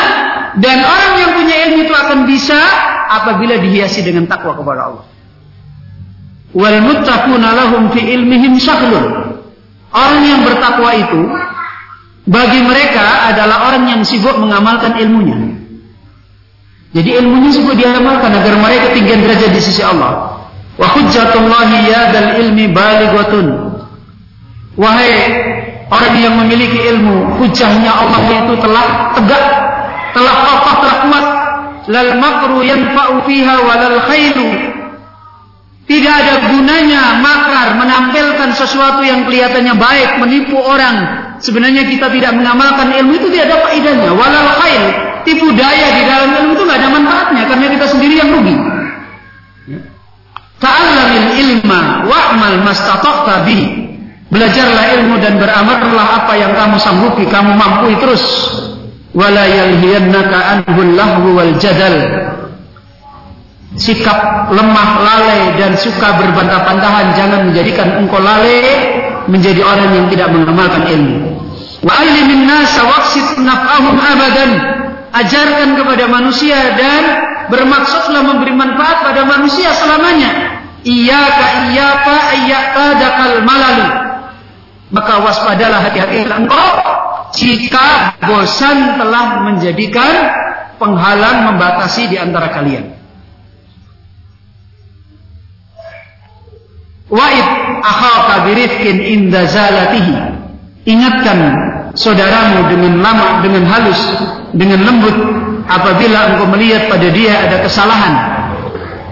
dan 0.57 0.81
orang 0.81 1.13
yang 1.21 1.31
punya 1.37 1.55
ilmu 1.69 1.79
itu 1.85 1.93
akan 1.93 2.25
bisa 2.25 2.57
apabila 3.11 3.61
dihiasi 3.61 4.01
dengan 4.01 4.25
takwa 4.25 4.57
kepada 4.57 4.81
Allah. 4.89 5.05
Wal 6.55 6.79
muttaquna 6.81 7.49
lahum 7.53 7.93
fi 7.93 8.01
ilmihim 8.01 8.57
syaghlun. 8.57 9.35
Orang 9.95 10.23
yang 10.27 10.41
bertakwa 10.47 10.91
itu 10.95 11.21
bagi 12.25 12.61
mereka 12.65 13.33
adalah 13.33 13.69
orang 13.73 13.85
yang 13.89 14.01
sibuk 14.01 14.37
mengamalkan 14.41 14.97
ilmunya. 14.97 15.37
Jadi 16.95 17.11
ilmunya 17.21 17.51
sibuk 17.53 17.75
diamalkan 17.77 18.33
agar 18.33 18.55
mereka 18.57 18.95
tinggi 18.97 19.13
derajat 19.19 19.51
di 19.53 19.61
sisi 19.61 19.83
Allah. 19.83 20.41
Wa 20.81 20.89
hujjatullahi 20.95 21.77
ya 21.91 22.03
dal 22.15 22.29
ilmi 22.41 22.71
balighatun. 22.71 23.47
Wahai 24.75 25.13
orang 25.87 26.15
yang 26.19 26.35
memiliki 26.41 26.81
ilmu, 26.91 27.39
hujahnya 27.39 27.93
Allah 27.93 28.21
itu 28.27 28.55
telah 28.59 28.87
tegak, 29.15 29.45
telah 30.17 30.35
kokoh, 30.43 30.75
telah 30.83 30.97
kuat. 31.07 31.27
Lal 31.85 32.11
makru 32.17 32.65
yanfa'u 32.65 33.29
fiha 33.29 33.55
walal 33.61 33.99
khairu 34.09 34.49
tidak 35.85 36.15
ada 36.17 36.35
gunanya 36.49 37.21
makar 37.21 37.77
menampilkan 37.77 38.57
sesuatu 38.57 39.05
yang 39.05 39.29
kelihatannya 39.29 39.77
baik, 39.77 40.11
menipu 40.17 40.57
orang. 40.57 40.97
Sebenarnya 41.45 41.85
kita 41.85 42.09
tidak 42.09 42.33
mengamalkan 42.41 42.89
ilmu 42.89 43.21
itu 43.21 43.29
tidak 43.29 43.53
ada 43.53 43.57
faedahnya. 43.69 44.11
Walau 44.17 44.47
khair, 44.65 44.83
tipu 45.29 45.53
daya 45.53 45.93
di 45.93 46.03
dalam 46.09 46.31
ilmu 46.41 46.57
itu 46.57 46.63
nggak 46.65 46.79
ada 46.81 46.89
manfaatnya 46.89 47.43
karena 47.45 47.67
kita 47.69 47.87
sendiri 47.93 48.15
yang 48.17 48.33
rugi. 48.33 48.57
Ta'allamil 50.57 51.29
ilma 51.37 52.09
wa'mal 52.09 52.59
mastata'ta 52.65 53.45
bihi. 53.45 53.67
Belajarlah 54.33 54.85
ilmu 54.99 55.21
dan 55.21 55.37
beramallah 55.37 56.25
apa 56.25 56.33
yang 56.33 56.57
kamu 56.57 56.81
sanggupi, 56.81 57.29
kamu 57.29 57.53
mampu 57.61 57.93
terus. 58.01 58.25
Wala 59.13 59.45
yalhiyannaka 59.45 60.65
anhul 60.65 60.97
lahu 60.97 61.39
wal 61.39 61.55
jadal 61.61 61.95
sikap 63.75 64.51
lemah, 64.55 65.03
lalai 65.03 65.59
dan 65.59 65.75
suka 65.75 66.19
berbantah-bantahan 66.19 67.15
jangan 67.19 67.41
menjadikan 67.51 68.01
engkau 68.03 68.23
lalai 68.23 68.63
menjadi 69.27 69.61
orang 69.67 69.91
yang 69.93 70.07
tidak 70.11 70.29
mengamalkan 70.31 70.83
ilmu. 70.89 71.34
Wa 71.85 71.93
alimin 72.01 72.49
nasa 72.49 72.81
naf'ahum 73.45 73.97
abadan. 74.01 74.51
Ajarkan 75.15 75.79
kepada 75.79 76.11
manusia 76.11 76.75
dan 76.75 77.03
bermaksudlah 77.53 78.25
memberi 78.25 78.57
manfaat 78.57 79.05
pada 79.05 79.23
manusia 79.29 79.71
selamanya. 79.77 80.59
Iyyaka 80.83 81.45
iyyaka 81.69 82.17
ayyakadakal 82.35 83.37
malalu. 83.45 83.89
Maka 84.91 85.15
waspadalah 85.23 85.87
hati-hati 85.87 86.25
engkau 86.25 86.71
jika 87.37 88.17
bosan 88.25 88.99
telah 88.99 89.45
menjadikan 89.45 90.13
penghalang 90.81 91.53
membatasi 91.53 92.11
di 92.11 92.17
antara 92.19 92.51
kalian. 92.51 92.95
Wa'id 97.13 97.47
akhaka 97.85 98.35
birifkin 98.49 98.99
inda 99.05 99.47
zalatihi. 99.47 100.15
Ingatkan 100.85 101.39
saudaramu 101.95 102.71
dengan 102.71 103.01
lama, 103.01 103.41
dengan 103.41 103.65
halus, 103.67 104.01
dengan 104.55 104.83
lembut 104.83 105.17
apabila 105.67 106.35
engkau 106.35 106.47
melihat 106.55 106.91
pada 106.91 107.09
dia 107.11 107.49
ada 107.49 107.63
kesalahan. 107.65 108.15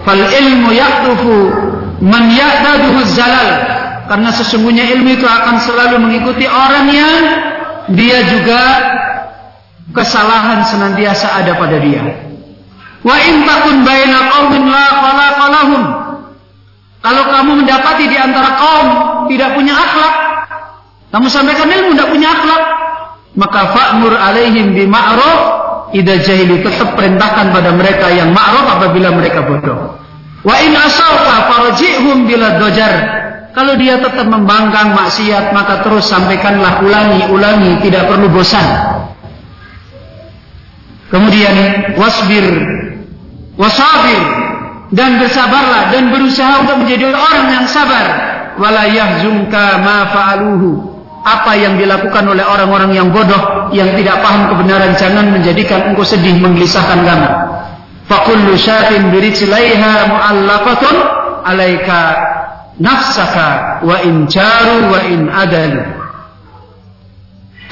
Fal 0.03 0.19
ilmu 0.19 0.69
yaktufu 0.75 1.35
man 2.03 2.27
ya'taduhu 2.29 2.99
zalal. 3.07 3.49
Karena 4.03 4.29
sesungguhnya 4.35 4.83
ilmu 4.99 5.15
itu 5.15 5.23
akan 5.23 5.55
selalu 5.63 5.95
mengikuti 6.03 6.43
orang 6.43 6.91
yang 6.91 7.23
dia 7.95 8.19
juga 8.27 8.61
kesalahan 9.95 10.67
senantiasa 10.67 11.39
ada 11.39 11.55
pada 11.55 11.79
dia. 11.79 12.03
Wa 13.03 13.15
in 13.19 13.47
takun 13.47 13.83
baina 13.87 14.27
la 14.27 14.85
khalaqa 14.91 15.45
lahum 15.51 15.83
kalau 17.03 17.23
kamu 17.27 17.51
mendapati 17.67 18.07
di 18.07 18.15
antara 18.15 18.55
kaum 18.55 18.87
tidak 19.27 19.59
punya 19.59 19.75
akhlak, 19.75 20.13
kamu 21.13 21.29
sampaikan 21.29 21.69
ilmu 21.69 21.93
tidak 21.93 22.09
punya 22.09 22.33
akhlak, 22.33 22.63
maka 23.37 23.69
fa'mur 23.69 24.17
alaihim 24.17 24.73
bi 24.73 24.89
ma'ruf 24.89 25.41
idza 25.93 26.25
jahilu 26.25 26.65
tetap 26.65 26.97
perintahkan 26.97 27.53
pada 27.53 27.69
mereka 27.69 28.09
yang 28.09 28.33
ma'ruf 28.33 28.65
apabila 28.81 29.13
mereka 29.13 29.45
bodoh. 29.45 29.93
Wa 30.41 30.57
in 30.65 30.73
asauka 30.73 31.53
farjihum 31.53 32.25
bila 32.25 32.57
dojar. 32.57 33.21
Kalau 33.53 33.77
dia 33.77 34.01
tetap 34.01 34.25
membangkang 34.25 34.97
maksiat 34.97 35.53
maka 35.53 35.85
terus 35.85 36.09
sampaikanlah 36.09 36.81
ulangi 36.81 37.29
ulangi 37.29 37.77
tidak 37.85 38.09
perlu 38.09 38.33
bosan. 38.33 38.65
Kemudian 41.13 41.53
wasbir 41.93 42.57
wasabir 43.53 44.21
dan 44.89 45.21
bersabarlah 45.21 45.93
dan 45.93 46.09
berusaha 46.09 46.65
untuk 46.65 46.81
menjadi 46.81 47.13
orang 47.13 47.53
yang 47.53 47.65
sabar 47.69 48.05
wala 48.57 48.89
yahzunka 48.89 49.65
ma 49.85 50.09
fa'aluhu 50.09 50.92
apa 51.23 51.55
yang 51.55 51.79
dilakukan 51.79 52.27
oleh 52.27 52.43
orang-orang 52.43 52.91
yang 52.91 53.07
bodoh 53.07 53.71
yang 53.71 53.95
tidak 53.95 54.19
paham 54.19 54.51
kebenaran 54.51 54.91
jangan 54.99 55.31
menjadikan 55.31 55.91
engkau 55.91 56.03
sedih 56.03 56.35
menggelisahkan 56.37 56.99
kamu. 57.01 57.29
Kullu 58.13 58.53
syatin 58.53 59.09
birijlaiha 59.09 60.05
mu'allaqatun 60.05 60.95
alaika 61.43 61.99
nafsaka 62.77 63.81
wa 63.81 63.97
in 64.05 64.29
jaru 64.29 64.93
wa 64.93 64.99
in 65.09 65.27
adalu. 65.33 65.81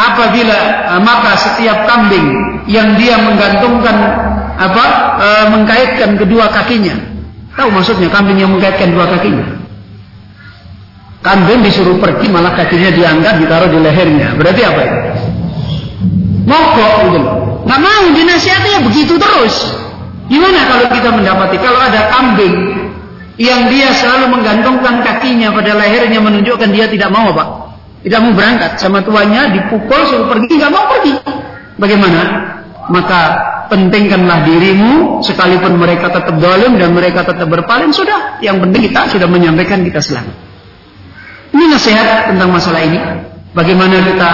Apabila 0.01 0.57
maka 1.05 1.37
setiap 1.37 1.85
kambing 1.85 2.25
yang 2.65 2.97
dia 2.97 3.21
menggantungkan 3.21 3.95
apa 4.57 4.85
e, 5.21 5.27
mengkaitkan 5.53 6.17
kedua 6.17 6.49
kakinya. 6.49 6.97
Tahu 7.53 7.69
maksudnya 7.69 8.09
kambing 8.09 8.41
yang 8.41 8.49
mengkaitkan 8.49 8.97
dua 8.97 9.05
kakinya? 9.13 9.60
Kambing 11.21 11.61
disuruh 11.61 12.01
pergi 12.01 12.33
malah 12.33 12.57
kakinya 12.57 12.89
diangkat 12.89 13.45
ditaruh 13.45 13.69
di 13.69 13.77
lehernya. 13.77 14.33
Berarti 14.33 14.61
apa 14.65 14.79
itu? 14.81 14.97
Mogok 16.49 16.93
gitu 17.05 17.17
loh. 17.21 17.61
Nggak 17.61 17.77
mau 17.77 18.03
dinasihatinya 18.09 18.79
begitu 18.89 19.13
terus. 19.21 19.55
Gimana 20.25 20.65
kalau 20.65 20.85
kita 20.89 21.09
mendapati 21.13 21.61
kalau 21.61 21.77
ada 21.77 22.09
kambing 22.09 22.57
yang 23.37 23.69
dia 23.69 23.93
selalu 23.93 24.33
menggantungkan 24.33 25.05
kakinya 25.05 25.53
pada 25.53 25.77
lehernya 25.77 26.17
menunjukkan 26.25 26.73
dia 26.73 26.89
tidak 26.89 27.13
mau 27.13 27.29
apa? 27.37 27.69
Tidak 28.01 28.17
mau 28.17 28.33
berangkat 28.33 28.81
sama 28.81 29.05
tuannya 29.05 29.61
dipukul 29.61 30.01
suruh 30.09 30.25
pergi 30.25 30.57
nggak 30.57 30.73
mau 30.73 30.89
pergi. 30.89 31.13
Bagaimana? 31.77 32.21
Maka 32.89 33.21
pentingkanlah 33.69 34.41
dirimu 34.49 35.21
sekalipun 35.21 35.77
mereka 35.77 36.09
tetap 36.09 36.33
dolim 36.41 36.81
dan 36.81 36.97
mereka 36.97 37.21
tetap 37.21 37.45
berpaling 37.45 37.93
sudah 37.93 38.41
yang 38.41 38.57
penting 38.57 38.89
kita 38.89 39.05
sudah 39.05 39.29
menyampaikan 39.29 39.85
kita 39.85 40.01
selamat 40.01 40.50
ini 41.51 41.65
nasihat 41.67 42.31
tentang 42.31 42.49
masalah 42.51 42.81
ini 42.83 42.99
bagaimana 43.51 43.99
kita 44.07 44.29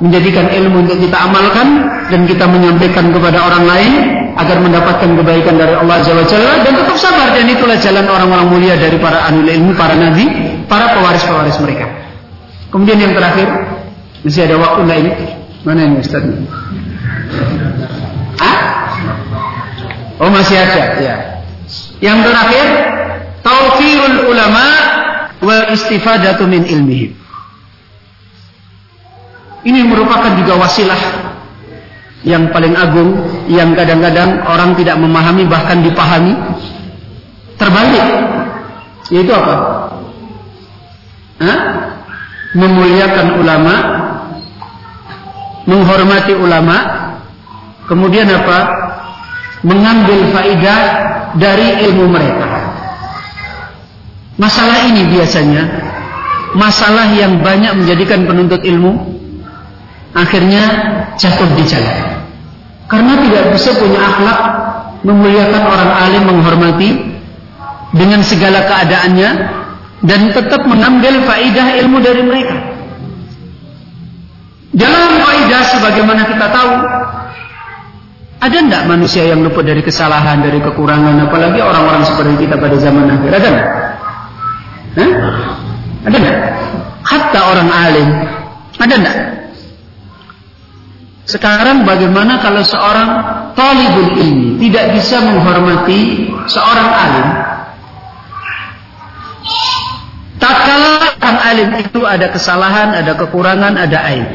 menjadikan 0.00 0.48
ilmu 0.48 0.84
untuk 0.84 0.96
kita 1.00 1.16
amalkan 1.16 1.68
dan 2.08 2.24
kita 2.24 2.44
menyampaikan 2.48 3.12
kepada 3.12 3.38
orang 3.40 3.64
lain 3.68 3.92
agar 4.36 4.56
mendapatkan 4.60 5.10
kebaikan 5.20 5.54
dari 5.60 5.74
Allah 5.76 6.00
Azza 6.00 6.12
wa 6.16 6.24
Jalla 6.24 6.64
dan 6.64 6.72
tetap 6.72 6.96
sabar 6.96 7.28
dan 7.36 7.46
itulah 7.48 7.76
jalan 7.76 8.06
orang-orang 8.08 8.46
mulia 8.48 8.74
dari 8.76 8.96
para 8.96 9.28
ahli 9.28 9.44
ilmu, 9.60 9.72
para 9.76 9.96
nabi, 9.96 10.24
para 10.68 10.96
pewaris-pewaris 10.96 11.56
mereka. 11.60 11.86
Kemudian 12.70 13.02
yang 13.02 13.12
terakhir, 13.12 13.48
masih 14.22 14.46
ada 14.46 14.56
waktu 14.56 14.82
lain. 14.86 15.06
Mana 15.60 15.80
ini 15.84 16.00
Ustaz? 16.00 16.24
Oh 20.20 20.28
masih 20.28 20.56
ada, 20.60 21.00
ya. 21.00 21.16
Yang 22.04 22.28
terakhir, 22.28 22.66
tauqirul 23.40 24.28
ulama 24.28 24.64
wal 25.40 25.64
istifadatu 25.72 26.44
min 26.46 26.64
ilmihim. 26.64 27.12
Ini 29.60 29.80
merupakan 29.84 30.32
juga 30.40 30.56
wasilah 30.56 31.00
yang 32.24 32.52
paling 32.52 32.76
agung 32.76 33.16
yang 33.48 33.72
kadang-kadang 33.76 34.44
orang 34.44 34.76
tidak 34.76 34.96
memahami 35.00 35.44
bahkan 35.48 35.80
dipahami 35.84 36.36
terbalik 37.60 38.06
yaitu 39.12 39.32
apa? 39.32 39.56
Hah? 41.40 41.60
memuliakan 42.50 43.26
ulama 43.38 43.74
menghormati 45.70 46.34
ulama 46.34 46.76
kemudian 47.86 48.26
apa 48.26 48.58
mengambil 49.62 50.34
faidah 50.34 50.82
dari 51.36 51.84
ilmu 51.90 52.10
mereka. 52.10 52.48
Masalah 54.40 54.88
ini 54.88 55.04
biasanya 55.04 55.62
masalah 56.56 57.12
yang 57.12 57.44
banyak 57.44 57.76
menjadikan 57.76 58.24
penuntut 58.24 58.64
ilmu 58.64 58.96
akhirnya 60.16 60.64
jatuh 61.20 61.44
di 61.60 61.64
jalan. 61.68 62.24
Karena 62.88 63.20
tidak 63.20 63.44
bisa 63.52 63.70
punya 63.76 64.00
akhlak 64.00 64.40
memuliakan 65.04 65.62
orang 65.62 65.90
alim 65.92 66.22
menghormati 66.24 66.90
dengan 67.92 68.24
segala 68.24 68.64
keadaannya 68.64 69.30
dan 70.08 70.20
tetap 70.32 70.64
mengambil 70.64 71.20
faidah 71.28 71.76
ilmu 71.84 72.00
dari 72.00 72.22
mereka. 72.24 72.56
Dalam 74.72 75.20
faidah 75.20 75.62
sebagaimana 75.68 76.22
kita 76.24 76.46
tahu 76.48 76.72
ada 78.40 78.56
tidak 78.56 78.82
manusia 78.88 79.28
yang 79.28 79.44
luput 79.44 79.68
dari 79.68 79.84
kesalahan, 79.84 80.40
dari 80.40 80.64
kekurangan, 80.64 81.28
apalagi 81.28 81.60
orang-orang 81.60 82.08
seperti 82.08 82.48
kita 82.48 82.56
pada 82.56 82.72
zaman 82.80 83.04
akhir? 83.12 83.30
Ada 83.36 83.50
nggak? 84.96 85.10
Ada 86.06 86.16
nggak? 86.16 86.38
Hatta 87.00 87.40
orang 87.46 87.70
alim, 87.70 88.08
ada 88.78 88.94
nggak? 88.98 89.18
Sekarang 91.30 91.86
bagaimana 91.86 92.42
kalau 92.42 92.58
seorang 92.66 93.10
talibul 93.54 94.18
ilmi 94.18 94.58
tidak 94.66 94.98
bisa 94.98 95.22
menghormati 95.22 96.26
seorang 96.50 96.88
alim? 96.90 97.26
Tak 100.40 100.56
kala 100.66 100.90
orang 101.20 101.38
alim 101.44 101.68
itu 101.78 102.00
ada 102.02 102.32
kesalahan, 102.32 102.96
ada 102.96 103.12
kekurangan, 103.14 103.76
ada 103.76 103.98
aib. 104.10 104.26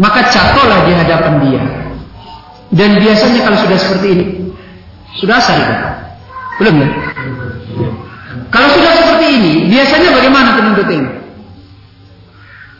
Maka 0.00 0.28
jatuhlah 0.32 0.88
di 0.88 0.92
hadapan 0.96 1.34
dia. 1.44 1.62
Dan 2.74 2.98
biasanya 2.98 3.40
kalau 3.46 3.58
sudah 3.62 3.78
seperti 3.78 4.06
ini, 4.12 4.26
sudah 5.22 5.36
asal? 5.38 5.56
Belum 6.58 6.74
ya? 6.82 6.88
Kalau 8.50 8.68
sudah 8.72 8.92
seperti 9.02 9.26
ini, 9.36 9.52
biasanya 9.70 10.10
bagaimana 10.14 10.48
penuntut 10.56 10.88
ini? 10.88 11.08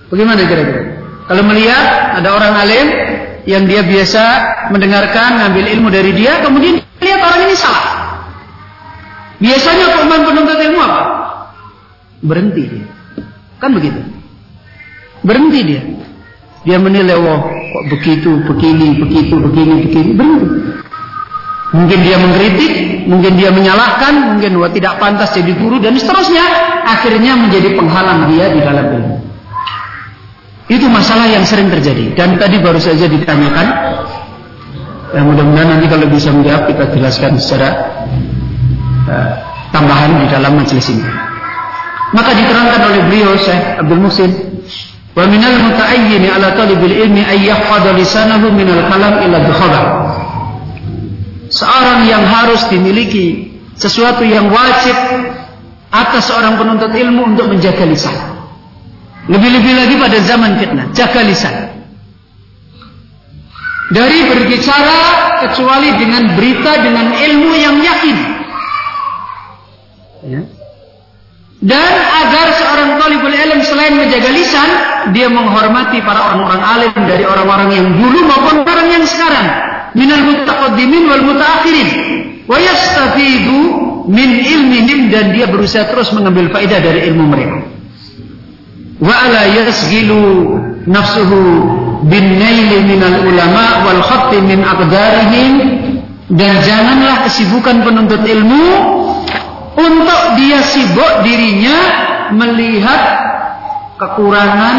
Bagaimana 0.09 0.41
kira-kira? 0.47 0.83
Kalau 1.27 1.43
melihat 1.43 1.85
ada 2.23 2.29
orang 2.31 2.55
alim 2.55 2.87
yang 3.47 3.67
dia 3.67 3.83
biasa 3.83 4.23
mendengarkan, 4.71 5.43
ngambil 5.43 5.65
ilmu 5.75 5.89
dari 5.91 6.15
dia, 6.15 6.39
kemudian 6.43 6.79
lihat 7.03 7.21
orang 7.23 7.41
ini 7.51 7.55
salah. 7.59 7.87
Biasanya 9.43 9.85
pemain 10.07 10.23
penuntut 10.23 10.57
ilmu 10.57 10.79
apa? 10.81 11.01
Berhenti 12.23 12.63
dia. 12.67 12.87
Kan 13.59 13.75
begitu. 13.75 14.01
Berhenti 15.27 15.61
dia. 15.67 15.83
Dia 16.67 16.79
menilai, 16.83 17.19
wah 17.19 17.47
kok 17.47 17.85
begitu, 17.95 18.43
begini, 18.47 18.99
begitu, 18.99 19.35
begini, 19.39 19.75
begini. 19.87 20.11
Berhenti. 20.15 20.49
Mungkin 21.75 21.99
dia 22.07 22.17
mengkritik, 22.23 22.75
mungkin 23.07 23.39
dia 23.39 23.55
menyalahkan, 23.55 24.37
mungkin 24.37 24.59
wah 24.61 24.71
tidak 24.71 25.01
pantas 25.01 25.33
jadi 25.33 25.55
guru 25.57 25.79
dan 25.81 25.97
seterusnya. 25.97 26.45
Akhirnya 26.87 27.39
menjadi 27.39 27.75
penghalang 27.79 28.31
dia 28.31 28.53
di 28.53 28.61
dalam 28.61 28.87
ilmu. 28.93 29.17
Itu 30.67 30.91
masalah 30.91 31.31
yang 31.31 31.47
sering 31.47 31.71
terjadi. 31.71 32.15
Dan 32.19 32.37
tadi 32.37 32.59
baru 32.59 32.83
saja 32.83 33.07
ditanyakan. 33.07 33.67
Ya, 35.15 35.23
mudah-mudahan 35.23 35.79
nanti 35.79 35.87
kalau 35.87 36.07
bisa 36.11 36.35
menjawab 36.35 36.67
kita 36.67 36.85
jelaskan 36.91 37.39
secara 37.39 37.69
uh, 39.07 39.31
tambahan 39.71 40.19
di 40.21 40.27
dalam 40.27 40.59
majelis 40.59 40.91
ini. 40.91 41.07
Maka 42.11 42.35
diterangkan 42.35 42.81
oleh 42.91 43.01
beliau 43.07 43.33
Syekh 43.39 43.83
Abdul 43.83 44.03
Musin 44.03 44.31
Wa 45.17 45.25
minal 45.25 45.57
muta'ayyin 45.65 46.29
ala 46.29 46.53
talibil 46.53 46.93
ilmi 46.93 47.25
ay 47.25 47.49
yahfadha 47.49 47.97
lisanahu 47.97 48.53
minal 48.53 48.85
kalam 48.93 49.17
ila 49.25 49.49
khabar. 49.49 49.85
Seorang 51.57 52.05
yang 52.05 52.29
harus 52.29 52.69
dimiliki 52.69 53.49
sesuatu 53.81 54.21
yang 54.29 54.53
wajib 54.53 54.93
atas 55.89 56.29
seorang 56.29 56.61
penuntut 56.61 56.93
ilmu 56.93 57.33
untuk 57.33 57.49
menjaga 57.49 57.89
lisan. 57.89 58.13
Lebih-lebih 59.33 59.73
lagi 59.73 59.95
pada 59.97 60.19
zaman 60.21 60.61
fitnah, 60.61 60.87
jaga 60.93 61.25
lisan. 61.25 61.55
Dari 63.87 64.19
berbicara 64.29 65.01
kecuali 65.47 65.97
dengan 65.97 66.37
berita 66.37 66.73
dengan 66.85 67.17
ilmu 67.17 67.51
yang 67.57 67.77
yakin. 67.81 68.17
Ya. 70.27 70.43
Dan 71.57 71.93
agar 71.97 72.47
seorang 72.61 73.01
talibul 73.01 73.33
ilm 73.33 73.65
selain 73.65 73.97
menjaga 73.97 74.29
lisan, 74.29 74.69
dia 75.17 75.33
menghormati 75.33 76.05
para 76.05 76.35
orang-orang 76.35 76.63
alim 76.63 76.93
dari 77.09 77.25
orang-orang 77.25 77.69
yang 77.73 77.87
dulu 77.97 78.29
maupun 78.29 78.57
orang 78.61 78.89
yang 78.93 79.05
sekarang. 79.09 79.76
Minal 79.97 80.23
mutaqaddimin 80.29 81.03
wal 81.09 81.25
mutaakhirin. 81.25 81.89
Wa 82.45 82.61
yastafidu 82.61 83.59
min 84.07 84.31
ilmihim 84.45 85.09
dan 85.09 85.33
dia 85.33 85.49
berusaha 85.49 85.89
terus 85.89 86.13
mengambil 86.13 86.53
faedah 86.53 86.79
dari 86.79 87.09
ilmu 87.11 87.25
mereka. 87.27 87.59
Wa 89.01 89.13
ala 89.27 89.49
yasgilu 89.51 90.55
nafsuhu 90.87 91.41
bin 92.07 92.39
naili 92.39 92.87
minal 92.87 93.25
ulama 93.25 93.89
wal 93.89 94.03
khatti 94.05 94.39
min 94.45 94.63
aqdarihim 94.63 95.53
dan 96.31 96.53
janganlah 96.63 97.27
kesibukan 97.27 97.83
penuntut 97.83 98.23
ilmu 98.23 98.67
untuk 99.77 100.23
dia 100.39 100.63
sibuk 100.65 101.27
dirinya 101.27 101.77
melihat 102.33 103.03
kekurangan, 103.97 104.79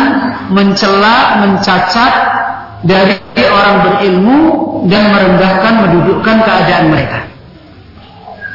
mencela, 0.54 1.42
mencacat 1.42 2.14
dari 2.86 3.18
orang 3.48 3.76
berilmu 3.86 4.40
dan 4.86 5.10
merendahkan, 5.10 5.74
mendudukkan 5.88 6.36
keadaan 6.46 6.86
mereka. 6.94 7.20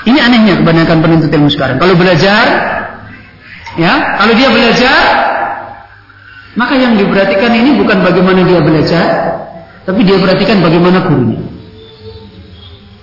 Ini 0.03 0.19
anehnya 0.19 0.55
kebanyakan 0.63 0.99
penuntut 0.99 1.31
ilmu 1.31 1.51
sekarang. 1.51 1.79
Kalau 1.79 1.95
belajar, 1.95 2.45
ya, 3.79 4.19
kalau 4.19 4.33
dia 4.35 4.49
belajar, 4.51 5.03
maka 6.59 6.75
yang 6.75 6.99
diperhatikan 6.99 7.51
ini 7.55 7.79
bukan 7.79 8.03
bagaimana 8.03 8.43
dia 8.43 8.61
belajar, 8.63 9.07
tapi 9.87 10.03
dia 10.03 10.19
perhatikan 10.19 10.59
bagaimana 10.63 11.07
gurunya. 11.07 11.41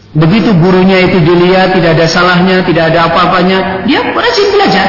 Begitu 0.09 0.51
gurunya 0.57 1.05
itu 1.05 1.21
dilihat 1.21 1.77
tidak 1.77 2.01
ada 2.01 2.05
salahnya, 2.09 2.65
tidak 2.65 2.91
ada 2.91 3.07
apa-apanya, 3.07 3.85
dia 3.85 4.01
rajin 4.03 4.47
belajar. 4.51 4.87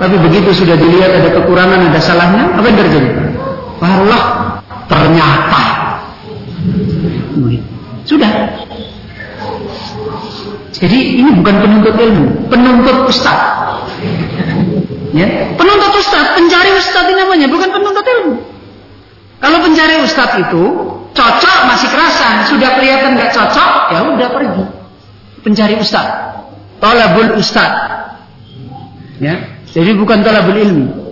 Tapi 0.00 0.16
begitu 0.16 0.50
sudah 0.56 0.80
dilihat 0.80 1.12
ada 1.12 1.28
kekurangan, 1.28 1.92
ada 1.92 2.00
salahnya, 2.00 2.56
apa 2.56 2.64
yang 2.64 2.78
terjadi? 2.80 3.08
Allah 3.84 4.39
ternyata. 4.90 5.64
Sudah. 8.02 8.30
Jadi 10.74 10.98
ini 11.22 11.30
bukan 11.38 11.54
penuntut 11.62 11.94
ilmu, 11.94 12.50
penuntut 12.50 12.98
ustaz. 13.06 13.38
Ya, 15.10 15.26
penuntut 15.54 15.92
ustaz, 15.98 16.34
pencari 16.34 16.70
ustaz 16.74 17.04
ini 17.10 17.14
namanya, 17.18 17.46
bukan 17.50 17.70
penuntut 17.70 18.02
ilmu. 18.06 18.34
Kalau 19.40 19.58
pencari 19.64 19.94
ustaz 20.02 20.30
itu 20.40 20.62
cocok 21.10 21.58
masih 21.68 21.88
kerasan, 21.90 22.34
sudah 22.48 22.76
kelihatan 22.78 23.18
nggak 23.18 23.30
cocok, 23.34 23.72
ya 23.94 23.98
udah 24.04 24.28
pergi. 24.30 24.64
Pencari 25.40 25.74
ustaz, 25.80 26.06
tolabul 26.78 27.36
ustaz. 27.36 27.70
Ya, 29.20 29.52
jadi 29.70 29.92
bukan 29.98 30.24
tolabul 30.24 30.56
ilmi. 30.56 31.09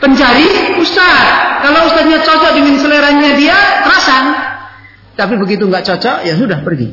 Pencari 0.00 0.80
ustaz. 0.80 1.24
Kalau 1.60 1.92
ustaznya 1.92 2.24
cocok 2.24 2.52
dengan 2.56 2.74
seleranya 2.80 3.30
dia, 3.36 3.56
kerasan. 3.84 4.24
Tapi 5.12 5.36
begitu 5.36 5.68
nggak 5.68 5.84
cocok, 5.84 6.24
ya 6.24 6.34
sudah 6.40 6.64
pergi. 6.64 6.88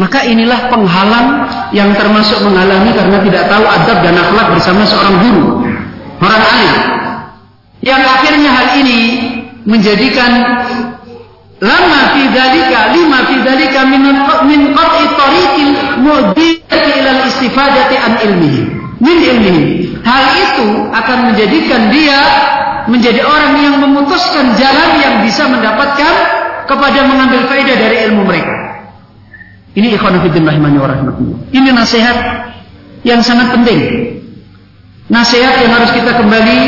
Maka 0.00 0.24
inilah 0.24 0.72
penghalang 0.72 1.28
yang 1.76 1.92
termasuk 1.92 2.40
menghalangi 2.40 2.96
karena 2.96 3.18
tidak 3.20 3.44
tahu 3.52 3.64
adab 3.66 3.98
dan 4.00 4.14
akhlak 4.16 4.46
bersama 4.56 4.82
seorang 4.88 5.16
guru, 5.20 5.44
orang 6.24 6.44
alim. 6.56 6.74
Yang 7.84 8.02
akhirnya 8.06 8.50
hal 8.54 8.68
ini 8.80 9.00
menjadikan 9.68 10.30
lama 11.60 12.00
fi 12.14 12.22
dzalika 12.30 12.94
lima 12.96 13.18
fi 13.26 13.34
dzalika 13.42 13.80
min 14.46 14.60
qat'i 14.72 15.04
tariqil 15.18 15.70
mudiyati 16.00 16.90
ila 17.02 17.10
istifadati 17.26 17.94
an 17.98 18.12
ilmihi 18.22 18.62
min 18.98 19.18
ilmihi 19.18 19.64
hal 20.02 20.24
itu 20.34 20.68
akan 20.90 21.18
menjadikan 21.32 21.90
dia 21.90 22.20
menjadi 22.88 23.20
orang 23.22 23.52
yang 23.60 23.74
memutuskan 23.78 24.56
jalan 24.56 24.90
yang 24.98 25.14
bisa 25.22 25.44
mendapatkan 25.46 26.14
kepada 26.66 27.00
mengambil 27.06 27.46
faedah 27.46 27.76
dari 27.78 27.96
ilmu 28.10 28.26
mereka 28.26 28.54
ini 29.78 29.94
ikhwan 29.94 30.18
fillah 30.20 30.52
rahimani 30.54 30.76
wa 30.78 30.88
rahmatullah 30.90 31.38
ini 31.54 31.68
nasihat 31.70 32.16
yang 33.06 33.22
sangat 33.22 33.54
penting 33.54 33.80
nasihat 35.08 35.62
yang 35.62 35.72
harus 35.72 35.90
kita 35.94 36.18
kembali 36.18 36.58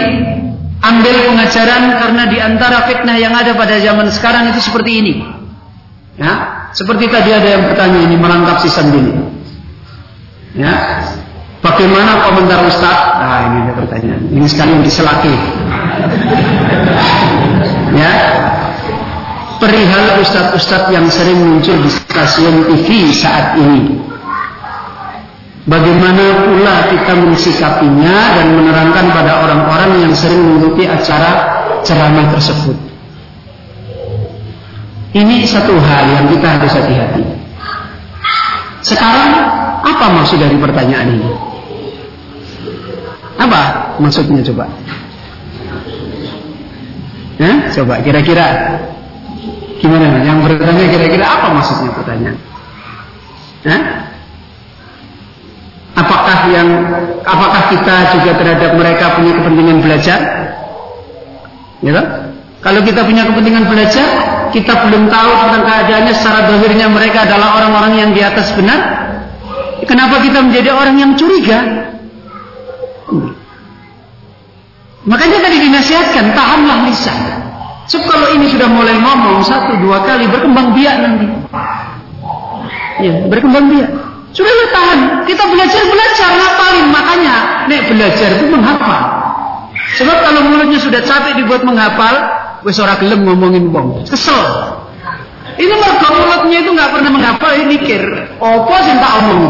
ambil 0.81 1.17
pengajaran 1.29 1.83
karena 2.01 2.23
di 2.29 2.39
antara 2.41 2.89
fitnah 2.89 3.17
yang 3.21 3.37
ada 3.37 3.53
pada 3.53 3.77
zaman 3.79 4.09
sekarang 4.09 4.49
itu 4.53 4.61
seperti 4.65 4.91
ini. 5.05 5.15
Ya, 6.21 6.69
seperti 6.77 7.09
tadi 7.09 7.31
ada 7.33 7.49
yang 7.49 7.63
bertanya 7.69 8.01
ini 8.05 8.17
merangkap 8.17 8.61
si 8.65 8.69
sendiri. 8.69 9.13
Ya, 10.57 10.75
bagaimana 11.61 12.25
komentar 12.29 12.61
Ustaz? 12.67 12.99
Nah 13.21 13.39
ini 13.49 13.57
ada 13.69 13.73
pertanyaan. 13.77 14.23
Ini 14.33 14.47
sekali 14.49 14.73
diselaki. 14.85 15.35
ya, 18.01 18.13
perihal 19.61 20.19
Ustaz-Ustaz 20.25 20.89
yang 20.89 21.07
sering 21.13 21.39
muncul 21.39 21.77
di 21.85 21.91
stasiun 21.93 22.65
TV 22.73 23.13
saat 23.13 23.61
ini. 23.61 24.01
Bagaimana 25.69 26.49
pula 26.49 26.89
kita 26.89 27.13
mensikapinya 27.21 28.41
dan 28.41 28.59
menerangkan 28.59 29.07
pada 29.13 29.45
orang-orang 29.45 30.09
yang 30.09 30.13
sering 30.17 30.41
mengikuti 30.41 30.89
acara 30.89 31.63
ceramah 31.85 32.33
tersebut. 32.33 32.75
Ini 35.11 35.43
satu 35.45 35.75
hal 35.77 36.05
yang 36.07 36.27
kita 36.33 36.47
harus 36.59 36.73
hati-hati. 36.75 37.23
Sekarang 38.81 39.60
apa 39.81 40.07
maksud 40.13 40.39
dari 40.41 40.57
pertanyaan 40.61 41.09
ini? 41.17 41.31
Apa 43.41 43.61
maksudnya 44.01 44.45
coba? 44.45 44.69
Coba 47.71 47.95
kira-kira 48.05 48.77
gimana? 49.81 50.21
Yang 50.21 50.39
bertanya 50.45 50.85
kira-kira 50.93 51.25
apa 51.25 51.47
maksudnya 51.57 51.91
pertanyaan? 51.97 52.37
Apakah 55.97 56.39
yang 56.53 56.69
apakah 57.25 57.63
kita 57.73 57.97
juga 58.17 58.31
terhadap 58.41 58.71
mereka 58.77 59.17
punya 59.17 59.33
kepentingan 59.41 59.79
belajar? 59.81 60.21
Ya? 61.81 62.03
Kalau 62.61 62.81
kita 62.85 63.09
punya 63.09 63.25
kepentingan 63.25 63.65
belajar, 63.73 64.09
kita 64.53 64.85
belum 64.85 65.09
tahu 65.09 65.31
tentang 65.49 65.65
keadaannya 65.65 66.13
secara 66.13 66.41
dohirnya 66.53 66.93
mereka 66.93 67.25
adalah 67.25 67.57
orang-orang 67.57 67.93
yang 67.97 68.11
di 68.13 68.21
atas 68.21 68.53
benar. 68.53 69.10
Kenapa 69.89 70.21
kita 70.21 70.39
menjadi 70.45 70.71
orang 70.73 70.97
yang 70.99 71.13
curiga? 71.17 71.61
Makanya 75.09 75.39
tadi 75.41 75.57
dinasihatkan, 75.65 76.37
tahanlah 76.37 76.85
lisan. 76.85 77.19
Sebab 77.91 78.07
kalau 78.07 78.29
ini 78.39 78.47
sudah 78.53 78.69
mulai 78.71 78.95
ngomong 79.01 79.43
satu 79.43 79.81
dua 79.83 80.07
kali 80.07 80.29
berkembang 80.31 80.77
biak 80.77 80.97
nanti. 81.03 81.27
Ya, 83.03 83.25
berkembang 83.27 83.67
biak. 83.67 83.91
Sudah 84.31 84.53
ya 84.53 84.67
tahan. 84.71 85.01
Kita 85.27 85.43
belajar 85.51 85.83
belajar 85.91 86.29
ngapalin 86.39 86.87
makanya 86.95 87.37
nek 87.67 87.91
belajar 87.91 88.31
itu 88.39 88.47
menghafal. 88.47 89.03
Sebab 89.99 90.17
kalau 90.23 90.41
mulutnya 90.47 90.79
sudah 90.79 91.03
capek 91.03 91.43
dibuat 91.43 91.67
menghafal, 91.67 92.15
wis 92.63 92.79
ora 92.79 92.95
gelem 93.03 93.27
ngomongin 93.27 93.75
wong. 93.75 94.07
Kesel. 94.07 94.39
Ini 95.61 95.75
mergo 95.77 96.09
mulutnya 96.17 96.59
itu 96.65 96.71
nggak 96.73 96.91
pernah 96.97 97.11
menghafal, 97.13 97.53
ini 97.53 97.77
mikir, 97.77 98.01
apa 98.41 98.77
sih 98.81 98.95
tak 98.97 99.13
omong? 99.21 99.45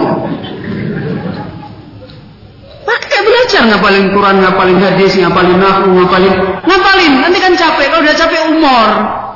Pakai 2.82 3.20
belajar 3.22 3.62
ngapalin 3.70 4.10
Quran, 4.10 4.36
ngapalin 4.42 4.78
hadis, 4.82 5.14
ngapalin 5.14 5.58
nahu, 5.62 6.02
ngapalin 6.02 6.34
ngapalin. 6.66 7.12
Nanti 7.22 7.38
kan 7.38 7.54
capek. 7.54 7.86
Kalau 7.86 8.02
udah 8.02 8.16
capek 8.18 8.40
umur, 8.50 8.88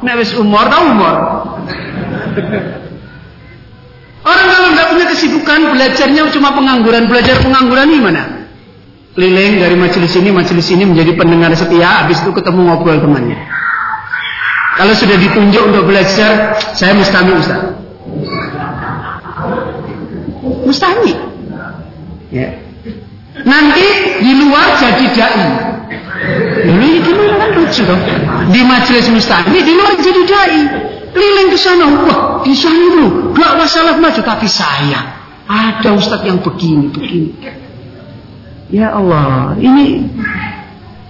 nek 0.02 0.14
umur, 0.34 0.64
tahu 0.66 0.84
umur. 0.90 1.14
Orang 4.24 4.46
kalau 4.48 4.68
nggak 4.74 4.87
punya 4.90 5.06
kesibukan, 5.12 5.60
belajarnya 5.76 6.22
cuma 6.34 6.50
pengangguran. 6.56 7.06
Belajar 7.06 7.38
pengangguran 7.44 7.87
gimana? 7.92 8.22
Keliling 9.14 9.62
dari 9.62 9.76
majelis 9.78 10.10
ini, 10.18 10.34
majelis 10.34 10.66
ini 10.74 10.90
menjadi 10.90 11.14
pendengar 11.14 11.54
setia, 11.54 12.02
habis 12.02 12.18
itu 12.18 12.34
ketemu 12.34 12.66
ngobrol 12.66 12.98
temannya. 12.98 13.38
Kalau 14.74 14.94
sudah 14.98 15.16
ditunjuk 15.18 15.62
untuk 15.70 15.87
belajar, 15.87 16.58
saya 16.74 16.92
mustami 16.98 17.32
Ustaz. 17.38 17.62
Mustami. 20.66 21.12
Ya. 22.34 22.58
Nanti 23.46 23.87
di 24.18 24.32
luar 24.42 24.74
jadi 24.78 25.06
dai. 25.14 25.46
Dulu 26.64 26.87
itu 26.90 27.10
kan 27.14 27.50
lucu 27.54 27.82
dong. 27.87 28.02
Di 28.50 28.60
majelis 28.66 29.06
mustami, 29.14 29.62
di 29.62 29.72
luar 29.74 29.94
jadi 29.98 30.22
dai. 30.26 30.58
Keliling 31.14 31.48
ke 31.54 31.58
sana, 31.58 31.87
wah 32.10 32.42
di 32.42 32.50
sana 32.58 32.74
itu 32.74 33.04
gak 33.38 33.52
masalah 33.54 33.94
maju, 34.02 34.20
tapi 34.26 34.50
saya 34.50 35.14
ada 35.46 35.94
Ustadz 35.94 36.26
yang 36.26 36.42
begini, 36.42 36.90
begini. 36.90 37.30
Ya 38.74 38.90
Allah, 38.90 39.54
ini 39.54 40.10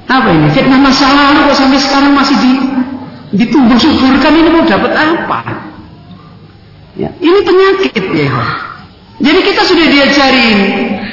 apa 0.05 0.29
ini? 0.29 0.53
Fitnah 0.53 0.77
masa 0.77 1.09
lalu 1.09 1.49
kok 1.49 1.57
sampai 1.57 1.81
sekarang 1.81 2.13
masih 2.13 2.37
di 2.37 2.53
ditumbuh 3.35 3.77
suburkan 3.77 4.33
ini 4.39 4.49
mau 4.49 4.65
dapat 4.65 4.93
apa? 4.95 5.41
Ya, 6.95 7.11
ini 7.19 7.41
penyakit 7.43 8.05
ya. 8.15 8.31
Jadi 9.19 9.41
kita 9.43 9.63
sudah 9.67 9.87
diajarin 9.91 10.59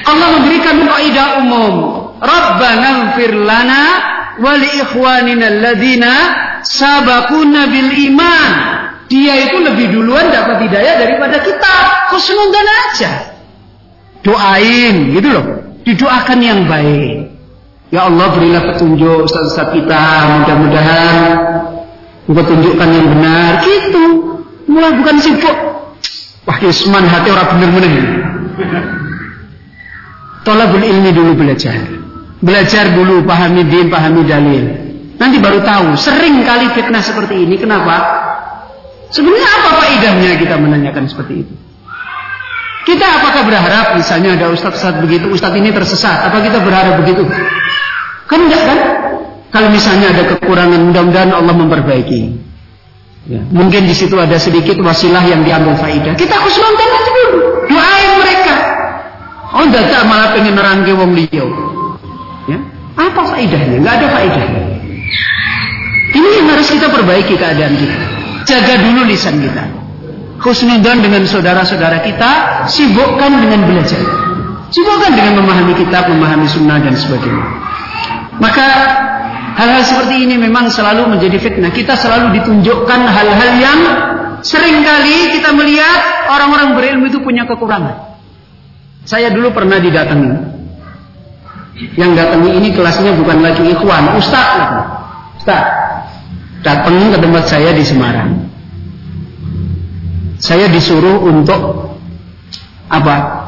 Allah 0.06 0.28
memberikan 0.38 0.78
kaidah 0.86 1.28
umum. 1.42 1.74
Rabbana 2.22 2.90
ighfir 3.10 3.34
lana 3.34 3.84
wa 4.38 4.54
li 4.58 4.70
ikhwanina 4.78 5.46
alladziina 5.50 6.14
sabaquna 6.62 7.70
bil 7.70 7.92
iman. 8.14 8.52
Dia 9.10 9.52
itu 9.52 9.60
lebih 9.60 9.92
duluan 9.92 10.32
dapat 10.32 10.70
hidayah 10.70 10.96
daripada 11.02 11.44
kita. 11.44 11.76
Khusnudan 12.14 12.68
aja. 12.88 13.12
Doain 14.24 15.12
gitu 15.18 15.28
loh. 15.34 15.46
Didoakan 15.82 16.40
yang 16.40 16.70
baik. 16.70 17.34
Ya 17.92 18.08
Allah 18.08 18.32
berilah 18.32 18.72
petunjuk 18.72 19.28
ustaz-ustaz 19.28 19.76
kita. 19.76 20.06
Mudah-mudahan 20.40 21.18
Engkau 22.30 22.44
tunjukkan 22.46 22.90
yang 22.90 23.08
benar. 23.18 23.52
Gitu. 23.66 24.06
Mulai 24.70 24.92
bukan 24.98 25.16
sibuk. 25.18 25.58
Wah 26.46 26.58
Yusman 26.62 27.06
hati 27.06 27.30
orang 27.30 27.48
bener-bener. 27.58 27.96
Tolabul 30.42 30.82
ilmi 30.82 31.12
dulu 31.14 31.38
belajar. 31.38 31.78
Belajar 32.42 32.98
dulu, 32.98 33.22
pahami 33.22 33.62
din, 33.70 33.94
pahami 33.94 34.26
dalil. 34.26 34.64
Nanti 35.22 35.38
baru 35.38 35.62
tahu. 35.62 35.94
Sering 35.94 36.42
kali 36.42 36.74
fitnah 36.74 37.06
seperti 37.06 37.46
ini. 37.46 37.62
Kenapa? 37.62 38.02
Sebenarnya 39.14 39.50
apa 39.62 39.70
faedahnya 39.78 40.32
kita 40.42 40.56
menanyakan 40.58 41.06
seperti 41.06 41.46
itu? 41.46 41.54
Kita 42.82 43.22
apakah 43.22 43.46
berharap 43.46 43.94
misalnya 43.94 44.34
ada 44.34 44.50
ustadz-ustadz 44.50 45.06
begitu, 45.06 45.30
ustadz 45.30 45.54
ini 45.54 45.70
tersesat? 45.70 46.26
Apa 46.26 46.42
kita 46.42 46.66
berharap 46.66 46.98
begitu? 47.06 47.22
Kan 48.26 48.50
enggak 48.50 48.64
kan? 48.66 48.80
Kalau 49.52 49.68
misalnya 49.68 50.16
ada 50.16 50.24
kekurangan, 50.32 50.80
mudah-mudahan 50.80 51.32
Allah 51.36 51.56
memperbaiki. 51.56 52.22
Ya. 53.30 53.44
Mungkin 53.52 53.86
di 53.86 53.94
situ 53.94 54.18
ada 54.18 54.40
sedikit 54.42 54.82
wasilah 54.82 55.22
yang 55.28 55.46
diambil 55.46 55.78
faidah. 55.78 56.18
Kita 56.18 56.36
nonton 56.42 56.88
aja 56.90 57.10
dulu. 57.12 57.40
Doain 57.70 58.12
mereka. 58.18 58.56
Oh, 59.52 59.64
enggak 59.68 60.04
malah 60.08 60.32
pengen 60.34 60.56
nerangke 60.58 60.92
wong 60.96 61.12
liya. 61.14 61.46
Ya. 62.50 62.58
Apa 62.98 63.22
faedahnya? 63.36 63.78
Enggak 63.78 63.96
ada 64.02 64.08
faedahnya. 64.10 64.64
Ini 66.12 66.28
yang 66.42 66.48
harus 66.50 66.68
kita 66.72 66.88
perbaiki 66.90 67.36
keadaan 67.36 67.76
kita. 67.78 68.00
Jaga 68.48 68.74
dulu 68.84 69.06
lisan 69.06 69.38
kita. 69.38 69.64
Khusnudan 70.42 71.06
dengan 71.06 71.22
saudara-saudara 71.22 72.02
kita, 72.02 72.66
sibukkan 72.66 73.32
dengan 73.38 73.62
belajar. 73.70 74.02
Sibukkan 74.74 75.12
dengan 75.14 75.44
memahami 75.44 75.78
kitab, 75.78 76.10
memahami 76.10 76.50
sunnah 76.50 76.82
dan 76.82 76.98
sebagainya. 76.98 77.46
Maka 78.42 78.68
hal-hal 79.56 79.84
seperti 79.84 80.26
ini 80.28 80.36
memang 80.40 80.72
selalu 80.72 81.18
menjadi 81.18 81.38
fitnah. 81.42 81.72
Kita 81.72 81.96
selalu 81.98 82.40
ditunjukkan 82.42 83.02
hal-hal 83.08 83.52
yang 83.60 83.80
sering 84.42 84.82
kali 84.82 85.38
kita 85.38 85.54
melihat 85.54 86.28
orang-orang 86.30 86.78
berilmu 86.78 87.06
itu 87.10 87.20
punya 87.22 87.46
kekurangan. 87.46 88.18
Saya 89.06 89.34
dulu 89.34 89.54
pernah 89.54 89.82
didatangi. 89.82 90.32
Yang 91.98 92.12
datangi 92.14 92.52
ini 92.62 92.70
kelasnya 92.78 93.18
bukan 93.18 93.42
lagi 93.42 93.64
ikhwan, 93.74 94.14
ustaz. 94.20 94.86
Ustaz, 95.42 95.66
datang 96.62 97.10
ke 97.10 97.18
tempat 97.18 97.44
saya 97.50 97.74
di 97.74 97.82
Semarang. 97.82 98.52
Saya 100.42 100.70
disuruh 100.70 101.22
untuk 101.22 101.94
apa? 102.90 103.40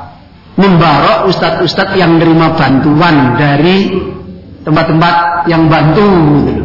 Membarok 0.54 1.34
ustadz-ustadz 1.34 1.98
yang 1.98 2.22
menerima 2.22 2.54
bantuan 2.54 3.34
dari 3.34 3.90
tempat-tempat 4.64 5.46
yang 5.52 5.68
bantu 5.68 6.08
gitu. 6.48 6.64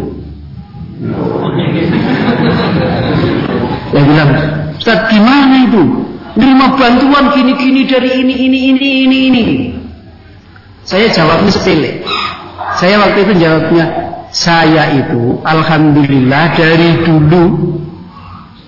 Saya 3.88 4.02
bilang, 4.04 4.30
Ustaz 4.78 5.00
gimana 5.10 5.66
itu? 5.66 5.82
Menerima 6.38 6.66
bantuan 6.78 7.24
gini-gini 7.34 7.82
dari 7.90 8.22
ini, 8.22 8.34
ini, 8.46 8.58
ini, 8.70 8.88
ini, 9.02 9.18
ini. 9.26 9.44
Saya 10.86 11.10
jawabnya 11.10 11.50
sepele. 11.50 12.06
Saya 12.78 13.02
waktu 13.02 13.26
itu 13.26 13.32
jawabnya, 13.42 13.84
saya 14.30 14.92
itu 14.94 15.40
alhamdulillah 15.42 16.54
dari 16.54 17.00
dulu 17.02 17.44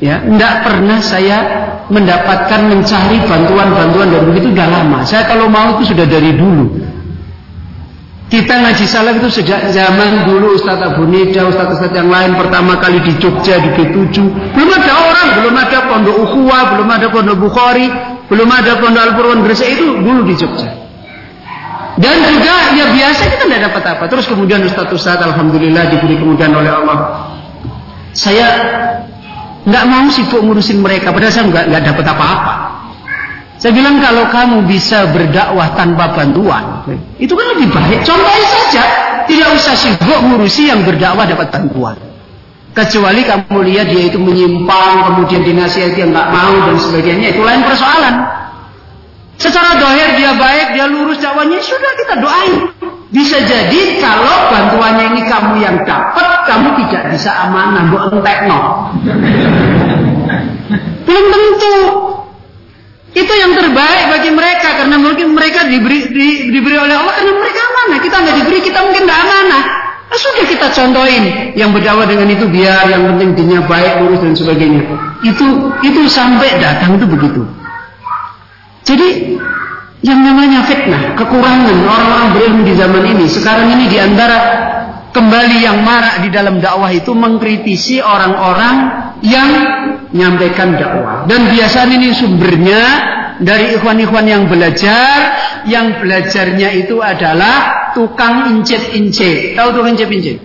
ya 0.00 0.24
tidak 0.24 0.54
pernah 0.64 0.98
saya 1.04 1.38
mendapatkan 1.92 2.60
mencari 2.64 3.20
bantuan-bantuan 3.28 4.08
dan 4.08 4.22
begitu 4.32 4.56
sudah 4.56 4.68
lama. 4.72 4.98
Saya 5.04 5.28
kalau 5.28 5.46
mau 5.52 5.76
itu 5.76 5.92
sudah 5.92 6.06
dari 6.08 6.32
dulu. 6.32 6.89
Kita 8.30 8.62
ngaji 8.62 8.86
salaf 8.86 9.18
itu 9.18 9.42
sejak 9.42 9.74
zaman 9.74 10.22
dulu 10.22 10.54
Ustaz 10.54 10.78
Abu 10.78 11.02
Nida, 11.02 11.50
Ustaz 11.50 11.82
yang 11.90 12.06
lain 12.06 12.38
pertama 12.38 12.78
kali 12.78 13.02
di 13.02 13.18
Jogja 13.18 13.58
di 13.58 13.74
G7. 13.74 14.22
Belum 14.54 14.70
ada 14.70 14.92
orang, 15.02 15.28
belum 15.42 15.54
ada 15.58 15.78
pondok 15.90 16.16
Ukhuwa, 16.30 16.58
belum 16.70 16.88
ada 16.94 17.06
pondok 17.10 17.36
Bukhari, 17.42 17.90
belum 18.30 18.46
ada 18.46 18.78
pondok 18.78 19.02
Al-Purwan 19.02 19.42
Gresik 19.42 19.74
itu 19.74 19.98
dulu 19.98 20.22
di 20.30 20.38
Jogja. 20.38 20.70
Dan 21.98 22.16
juga 22.22 22.54
ya 22.78 22.94
biasa 22.94 23.22
kita 23.34 23.44
tidak 23.50 23.62
dapat 23.66 23.82
apa. 23.98 24.04
Terus 24.06 24.30
kemudian 24.30 24.62
Ustaz 24.62 25.18
Alhamdulillah 25.18 25.90
diberi 25.90 26.14
kemudian 26.14 26.54
oleh 26.54 26.70
Allah. 26.70 26.98
Saya 28.14 28.46
nggak 29.66 29.84
mau 29.90 30.06
sibuk 30.06 30.38
ngurusin 30.38 30.78
mereka, 30.78 31.10
padahal 31.10 31.34
saya 31.34 31.50
nggak 31.50 31.82
dapat 31.82 32.06
apa-apa. 32.06 32.69
Saya 33.60 33.76
bilang 33.76 34.00
kalau 34.00 34.24
kamu 34.32 34.64
bisa 34.64 35.12
berdakwah 35.12 35.76
tanpa 35.76 36.16
bantuan, 36.16 36.80
itu 37.20 37.28
kan 37.36 37.46
lebih 37.52 37.68
baik. 37.68 38.08
Contohnya 38.08 38.48
saja, 38.48 38.82
tidak 39.28 39.48
usah 39.52 39.76
sibuk 39.76 40.16
ngurusi 40.16 40.72
yang 40.72 40.80
berdakwah 40.80 41.28
dapat 41.28 41.52
bantuan. 41.52 42.00
Kecuali 42.72 43.20
kamu 43.20 43.60
lihat 43.68 43.92
dia 43.92 44.08
itu 44.08 44.16
menyimpang, 44.16 45.12
kemudian 45.12 45.44
dinasihati 45.44 46.00
yang 46.00 46.16
nggak 46.16 46.28
mau 46.32 46.72
dan 46.72 46.76
sebagainya, 46.80 47.36
itu 47.36 47.44
lain 47.44 47.60
persoalan. 47.60 48.14
Secara 49.36 49.76
dohir 49.76 50.16
dia 50.16 50.32
baik, 50.40 50.80
dia 50.80 50.88
lurus 50.88 51.20
dakwanya, 51.20 51.60
sudah 51.60 51.92
kita 52.00 52.14
doain. 52.16 52.52
Bisa 53.12 53.44
jadi 53.44 54.00
kalau 54.00 54.48
bantuannya 54.48 55.04
ini 55.12 55.22
kamu 55.28 55.60
yang 55.60 55.76
dapat, 55.84 56.48
kamu 56.48 56.80
tidak 56.80 57.12
bisa 57.12 57.28
amanah, 57.44 57.92
bu 57.92 57.96
entek 58.08 58.48
no. 58.48 58.60
Belum 61.04 61.24
tentu. 61.28 61.76
Itu 63.10 63.32
yang 63.34 63.58
terbaik 63.58 64.06
bagi 64.06 64.30
mereka 64.30 64.78
karena 64.78 64.94
mungkin 64.94 65.34
mereka 65.34 65.66
diberi 65.66 66.06
di, 66.14 66.28
diberi 66.54 66.78
oleh 66.78 66.94
Allah 66.94 67.14
karena 67.18 67.32
mereka 67.34 67.60
amanah. 67.66 67.98
Kita 67.98 68.16
nggak 68.22 68.36
diberi, 68.38 68.58
kita 68.62 68.78
mungkin 68.86 69.02
nggak 69.02 69.20
amanah. 69.26 69.62
Nah, 70.10 70.18
sudah 70.18 70.44
kita 70.46 70.66
contohin 70.74 71.54
yang 71.54 71.70
berdakwah 71.70 72.06
dengan 72.06 72.26
itu 72.30 72.46
biar 72.50 72.90
yang 72.90 73.06
penting 73.14 73.34
dinya 73.34 73.62
baik, 73.66 74.02
lurus 74.02 74.22
dan 74.22 74.34
sebagainya. 74.34 74.82
Itu 75.22 75.74
itu 75.86 76.00
sampai 76.10 76.58
datang 76.58 76.98
itu 76.98 77.06
begitu. 77.06 77.42
Jadi 78.86 79.38
yang 80.00 80.20
namanya 80.22 80.66
fitnah, 80.66 81.14
kekurangan 81.14 81.76
orang-orang 81.86 82.28
berilmu 82.34 82.62
di 82.66 82.74
zaman 82.74 83.04
ini 83.04 83.24
sekarang 83.26 83.74
ini 83.74 83.84
di 83.86 83.98
antara 84.00 84.38
kembali 85.10 85.56
yang 85.60 85.82
marak 85.82 86.22
di 86.24 86.28
dalam 86.30 86.62
dakwah 86.62 86.90
itu 86.94 87.10
mengkritisi 87.10 87.98
orang-orang 88.00 89.09
yang 89.20 89.50
menyampaikan 90.12 90.76
dakwah. 90.76 91.24
Dan 91.28 91.52
biasanya 91.52 91.94
ini 91.96 92.10
sumbernya 92.16 92.82
dari 93.40 93.76
ikhwan-ikhwan 93.76 94.26
yang 94.28 94.44
belajar, 94.48 95.16
yang 95.64 96.00
belajarnya 96.00 96.68
itu 96.86 97.00
adalah 97.00 97.90
tukang 97.96 98.52
incit-incit. 98.52 99.56
Tahu 99.56 99.68
tukang 99.76 99.96
incit-incit? 99.96 100.38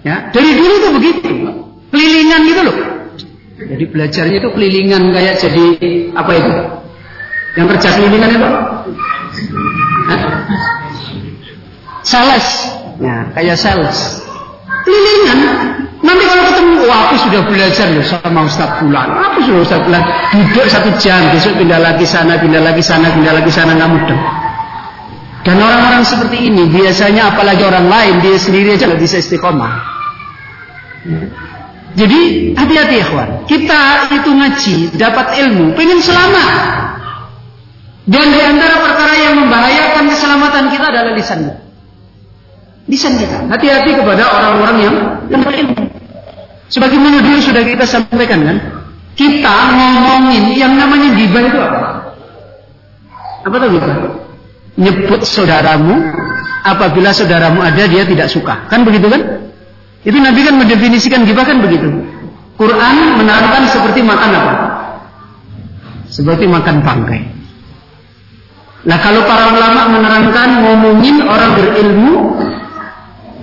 Ya, 0.00 0.32
dari 0.32 0.50
dulu 0.56 0.72
itu 0.80 0.88
begitu. 0.96 1.32
Kelilingan 1.92 2.40
gitu 2.48 2.60
loh. 2.64 2.76
Jadi 3.60 3.84
belajarnya 3.92 4.36
itu 4.40 4.48
kelilingan 4.56 5.12
kayak 5.12 5.36
jadi 5.36 5.64
apa 6.16 6.32
itu? 6.32 6.52
Yang 7.60 7.66
kerja 7.76 7.88
kelilingan 8.00 8.30
itu? 8.32 8.48
Sales. 12.00 12.46
Ya, 12.96 13.28
kayak 13.36 13.56
sales. 13.60 14.29
Kelilingan. 14.84 15.38
Nanti 16.00 16.24
kalau 16.24 16.44
ketemu, 16.48 16.74
wah 16.88 16.98
aku 17.08 17.16
sudah 17.28 17.40
belajar 17.44 17.86
loh 17.92 18.04
sama 18.08 18.40
Ustaz 18.48 18.70
Bulan. 18.80 19.08
Aku 19.12 19.38
sudah 19.44 19.60
Ustaz 19.60 19.80
Bulan. 19.84 20.02
Duduk 20.32 20.66
satu 20.72 20.90
jam, 20.96 21.28
besok 21.28 21.60
pindah 21.60 21.76
lagi 21.76 22.08
sana, 22.08 22.40
pindah 22.40 22.62
lagi 22.64 22.80
sana, 22.80 23.12
pindah 23.12 23.36
lagi 23.36 23.52
sana, 23.52 23.76
nggak 23.76 23.90
mudah. 23.92 24.20
Dan 25.44 25.56
orang-orang 25.60 26.04
seperti 26.04 26.52
ini 26.52 26.68
biasanya 26.68 27.32
apalagi 27.32 27.64
orang 27.64 27.88
lain 27.88 28.14
dia 28.20 28.36
sendiri 28.36 28.76
aja 28.76 28.88
nggak 28.88 29.00
bisa 29.00 29.20
istiqomah. 29.20 29.72
Jadi 31.96 32.20
hati-hati 32.54 32.94
ya 33.02 33.04
kawan. 33.08 33.30
Kita 33.44 33.80
itu 34.14 34.30
ngaji, 34.30 34.76
dapat 34.96 35.26
ilmu, 35.42 35.74
pengen 35.76 36.00
selamat. 36.00 36.48
Dan 38.08 38.26
di 38.32 38.40
antara 38.40 38.80
perkara 38.80 39.14
yang 39.16 39.34
membahayakan 39.36 40.04
keselamatan 40.08 40.64
kita 40.72 40.86
adalah 40.88 41.12
lisan 41.12 41.59
lisan 42.90 43.14
kita. 43.16 43.46
Hati-hati 43.46 43.94
kepada 43.94 44.26
orang-orang 44.26 44.76
yang 45.30 45.42
berilmu. 45.46 45.78
Sebagaimana 46.70 47.22
dulu 47.22 47.38
sudah 47.38 47.62
kita 47.62 47.86
sampaikan 47.86 48.46
kan, 48.46 48.56
kita 49.14 49.56
ngomongin 49.74 50.54
yang 50.54 50.74
namanya 50.74 51.14
gibah 51.14 51.42
itu 51.46 51.58
apa? 51.58 51.80
Apa 53.46 53.56
tuh 53.58 53.68
gibah? 53.74 53.96
Nyebut 54.78 55.20
saudaramu 55.26 55.98
apabila 56.66 57.10
saudaramu 57.10 57.62
ada 57.62 57.86
dia 57.86 58.06
tidak 58.06 58.30
suka. 58.30 58.66
Kan 58.70 58.86
begitu 58.86 59.10
kan? 59.10 59.50
Itu 60.06 60.16
Nabi 60.16 60.40
kan 60.46 60.54
mendefinisikan 60.62 61.26
gibah 61.26 61.46
kan 61.46 61.58
begitu. 61.58 61.90
Quran 62.54 62.96
menerangkan 63.18 63.66
seperti 63.72 64.04
makan 64.04 64.30
apa? 64.36 64.54
Seperti 66.10 66.44
makan 66.46 66.84
bangkai. 66.84 67.22
Nah 68.80 68.98
kalau 69.04 69.26
para 69.28 69.52
ulama 69.52 69.92
menerangkan 69.92 70.48
ngomongin 70.64 71.20
orang 71.24 71.52
berilmu 71.52 72.40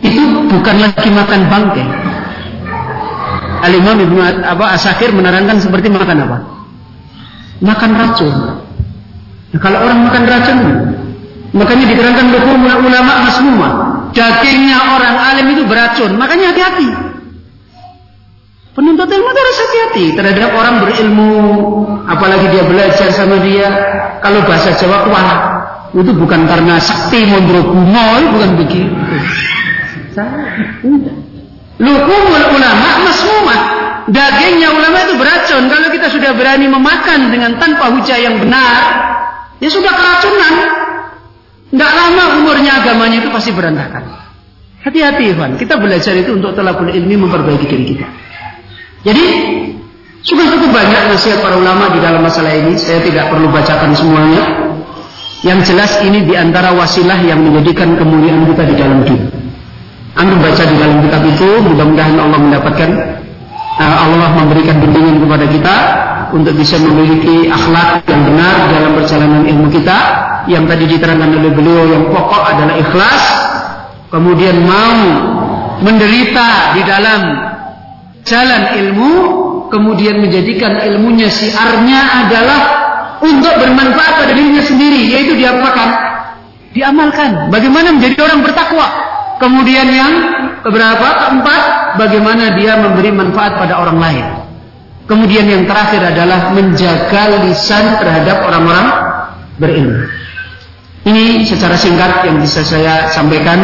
itu 0.04 0.22
bukan 0.50 0.76
lagi 0.78 1.10
makan 1.10 1.40
bangkai. 1.50 1.88
Al-Imam 3.58 3.98
Ibnu 3.98 4.22
apa 4.46 4.78
Asakir 4.78 5.10
menerangkan 5.12 5.58
seperti 5.58 5.90
makan 5.90 6.18
apa? 6.30 6.38
Makan 7.58 7.92
racun. 7.98 8.36
Nah, 9.48 9.60
kalau 9.64 9.82
orang 9.82 10.06
makan 10.06 10.24
racun, 10.30 10.60
makanya 11.58 11.86
diterangkan 11.90 12.26
hukum 12.38 12.62
ulama 12.62 13.14
masmumah. 13.26 13.74
Dagingnya 14.14 14.78
orang 14.78 15.16
alim 15.18 15.48
itu 15.58 15.64
beracun, 15.66 16.14
makanya 16.16 16.54
hati-hati. 16.54 16.90
Penuntut 18.78 19.10
ilmu 19.10 19.26
harus 19.26 19.58
hati-hati 19.58 20.06
terhadap 20.14 20.54
orang 20.54 20.86
berilmu, 20.86 21.34
apalagi 22.06 22.54
dia 22.54 22.62
belajar 22.62 23.10
sama 23.10 23.42
dia. 23.42 23.74
Kalau 24.22 24.46
bahasa 24.46 24.70
Jawa 24.78 25.02
kuat, 25.10 25.38
itu 25.98 26.14
bukan 26.14 26.46
karena 26.46 26.78
sakti 26.78 27.26
mondro 27.26 27.74
bukan 27.74 28.52
begitu. 28.54 28.94
Lukumul 31.78 32.46
ulama 32.58 32.90
masmumah. 33.06 33.62
Dagingnya 34.08 34.72
ulama 34.72 34.98
itu 35.04 35.14
beracun. 35.20 35.68
Kalau 35.68 35.88
kita 35.92 36.08
sudah 36.10 36.32
berani 36.34 36.66
memakan 36.72 37.28
dengan 37.30 37.60
tanpa 37.60 37.92
hujah 37.92 38.18
yang 38.18 38.40
benar, 38.40 38.74
ya 39.60 39.70
sudah 39.70 39.94
keracunan. 39.94 40.54
Tidak 41.68 41.92
lama 41.92 42.24
umurnya 42.40 42.80
agamanya 42.82 43.20
itu 43.20 43.30
pasti 43.30 43.52
berantakan. 43.52 44.08
Hati-hati 44.88 45.36
Ivan, 45.36 45.60
kita 45.60 45.76
belajar 45.76 46.16
itu 46.16 46.40
untuk 46.40 46.56
telapun 46.56 46.88
ilmi 46.88 47.20
memperbaiki 47.20 47.68
diri 47.68 47.86
kita. 47.92 48.08
Jadi, 49.04 49.26
sudah 50.24 50.46
cukup 50.56 50.72
banyak 50.72 51.12
nasihat 51.12 51.44
para 51.44 51.60
ulama 51.60 51.92
di 51.92 52.00
dalam 52.00 52.24
masalah 52.24 52.56
ini. 52.56 52.80
Saya 52.80 53.04
tidak 53.04 53.28
perlu 53.28 53.52
bacakan 53.52 53.92
semuanya. 53.92 54.44
Yang 55.44 55.76
jelas 55.76 55.92
ini 56.02 56.24
di 56.24 56.34
antara 56.34 56.72
wasilah 56.72 57.20
yang 57.22 57.44
menjadikan 57.44 58.00
kemuliaan 58.00 58.48
kita 58.48 58.64
di 58.64 58.76
dalam 58.80 59.04
dunia. 59.04 59.47
Antum 60.16 60.40
baca 60.40 60.64
di 60.64 60.76
dalam 60.80 61.04
kitab 61.04 61.22
itu, 61.28 61.50
mudah-mudahan 61.68 62.16
Allah 62.16 62.40
mendapatkan 62.40 62.90
uh, 63.78 63.98
Allah 64.08 64.30
memberikan 64.34 64.80
bimbingan 64.82 65.20
kepada 65.22 65.46
kita 65.52 65.76
untuk 66.34 66.54
bisa 66.58 66.76
memiliki 66.82 67.48
akhlak 67.52 68.04
yang 68.08 68.22
benar 68.26 68.56
dalam 68.72 68.92
perjalanan 68.96 69.44
ilmu 69.46 69.68
kita. 69.74 69.98
Yang 70.48 70.64
tadi 70.72 70.86
diterangkan 70.96 71.30
oleh 71.44 71.52
beliau 71.52 71.84
yang 71.92 72.04
pokok 72.08 72.44
adalah 72.56 72.80
ikhlas, 72.80 73.22
kemudian 74.08 74.64
mau 74.64 74.96
menderita 75.84 76.72
di 76.72 76.82
dalam 76.88 77.22
jalan 78.24 78.62
ilmu, 78.80 79.12
kemudian 79.68 80.24
menjadikan 80.24 80.80
ilmunya 80.88 81.28
siarnya 81.28 82.00
adalah 82.24 82.62
untuk 83.20 83.54
bermanfaat 83.60 84.14
pada 84.24 84.32
dirinya 84.32 84.64
sendiri, 84.64 85.12
yaitu 85.12 85.36
diapakan? 85.36 85.90
Diamalkan. 86.72 87.50
Bagaimana 87.50 87.96
menjadi 87.96 88.16
orang 88.22 88.46
bertakwa? 88.46 88.88
Kemudian 89.38 89.88
yang 89.90 90.14
keberapa? 90.66 91.08
Keempat, 91.26 91.62
bagaimana 92.02 92.58
dia 92.58 92.78
memberi 92.82 93.14
manfaat 93.14 93.58
pada 93.58 93.78
orang 93.78 93.98
lain. 94.02 94.26
Kemudian 95.08 95.48
yang 95.48 95.64
terakhir 95.64 96.04
adalah 96.04 96.52
menjaga 96.52 97.40
lisan 97.48 97.96
terhadap 97.96 98.44
orang-orang 98.44 98.88
berilmu. 99.56 100.04
Ini 101.08 101.48
secara 101.48 101.80
singkat 101.80 102.28
yang 102.28 102.44
bisa 102.44 102.68
saya 102.68 103.08
sampaikan 103.16 103.64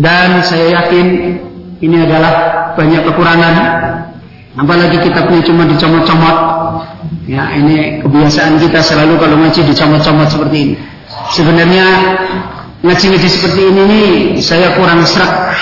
dan 0.00 0.40
saya 0.40 0.80
yakin 0.80 1.36
ini 1.84 1.96
adalah 2.08 2.32
banyak 2.72 3.04
kekurangan. 3.04 3.54
Apalagi 4.56 4.96
kita 5.04 5.28
punya 5.28 5.44
cuma 5.44 5.68
dicomot-comot. 5.68 6.38
Ya, 7.28 7.52
ini 7.52 8.00
kebiasaan 8.00 8.56
kita 8.56 8.80
selalu 8.80 9.20
kalau 9.20 9.36
ngaji 9.44 9.60
dicomot-comot 9.68 10.28
seperti 10.32 10.56
ini. 10.56 10.74
Sebenarnya 11.36 11.86
ngaji-ngaji 12.82 13.28
seperti 13.30 13.60
ini 13.62 13.82
nih 13.86 14.08
saya 14.42 14.74
kurang 14.74 15.06
serak. 15.06 15.54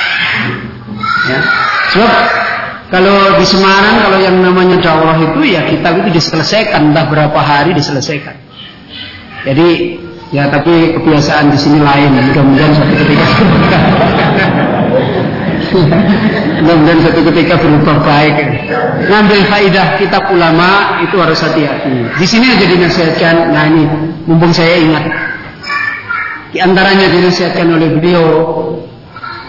Ya. 1.29 1.39
Sebab 1.93 2.13
kalau 2.91 3.37
di 3.39 3.47
Semarang 3.47 4.03
kalau 4.09 4.19
yang 4.19 4.41
namanya 4.41 4.81
dakwah 4.81 5.15
itu 5.21 5.41
ya 5.47 5.69
kitab 5.69 6.01
itu 6.01 6.17
diselesaikan 6.17 6.91
entah 6.91 7.07
berapa 7.07 7.37
hari 7.37 7.77
diselesaikan. 7.77 8.35
Jadi 9.45 9.69
ya 10.31 10.49
tapi 10.49 10.97
kebiasaan 10.97 11.51
di 11.51 11.59
sini 11.59 11.79
lain 11.83 12.15
mudah-mudahan 12.15 12.71
suatu 12.71 12.95
ketika 13.03 13.27
mudah-mudahan 16.63 16.99
suatu 17.03 17.21
ketika 17.35 17.55
berubah 17.59 17.99
baik 18.07 18.35
ngambil 19.11 19.41
faidah 19.51 19.99
kitab 19.99 20.31
ulama 20.31 21.03
itu 21.03 21.19
harus 21.19 21.43
hati-hati 21.43 22.15
di 22.15 22.27
sini 22.31 22.47
aja 22.47 22.63
dinasihatkan 22.63 23.51
nah 23.51 23.67
ini 23.67 23.91
mumpung 24.31 24.55
saya 24.55 24.79
ingat 24.79 25.30
di 26.51 26.59
antaranya 26.59 27.07
dinasihatkan 27.11 27.67
oleh 27.71 27.89
beliau, 27.95 28.27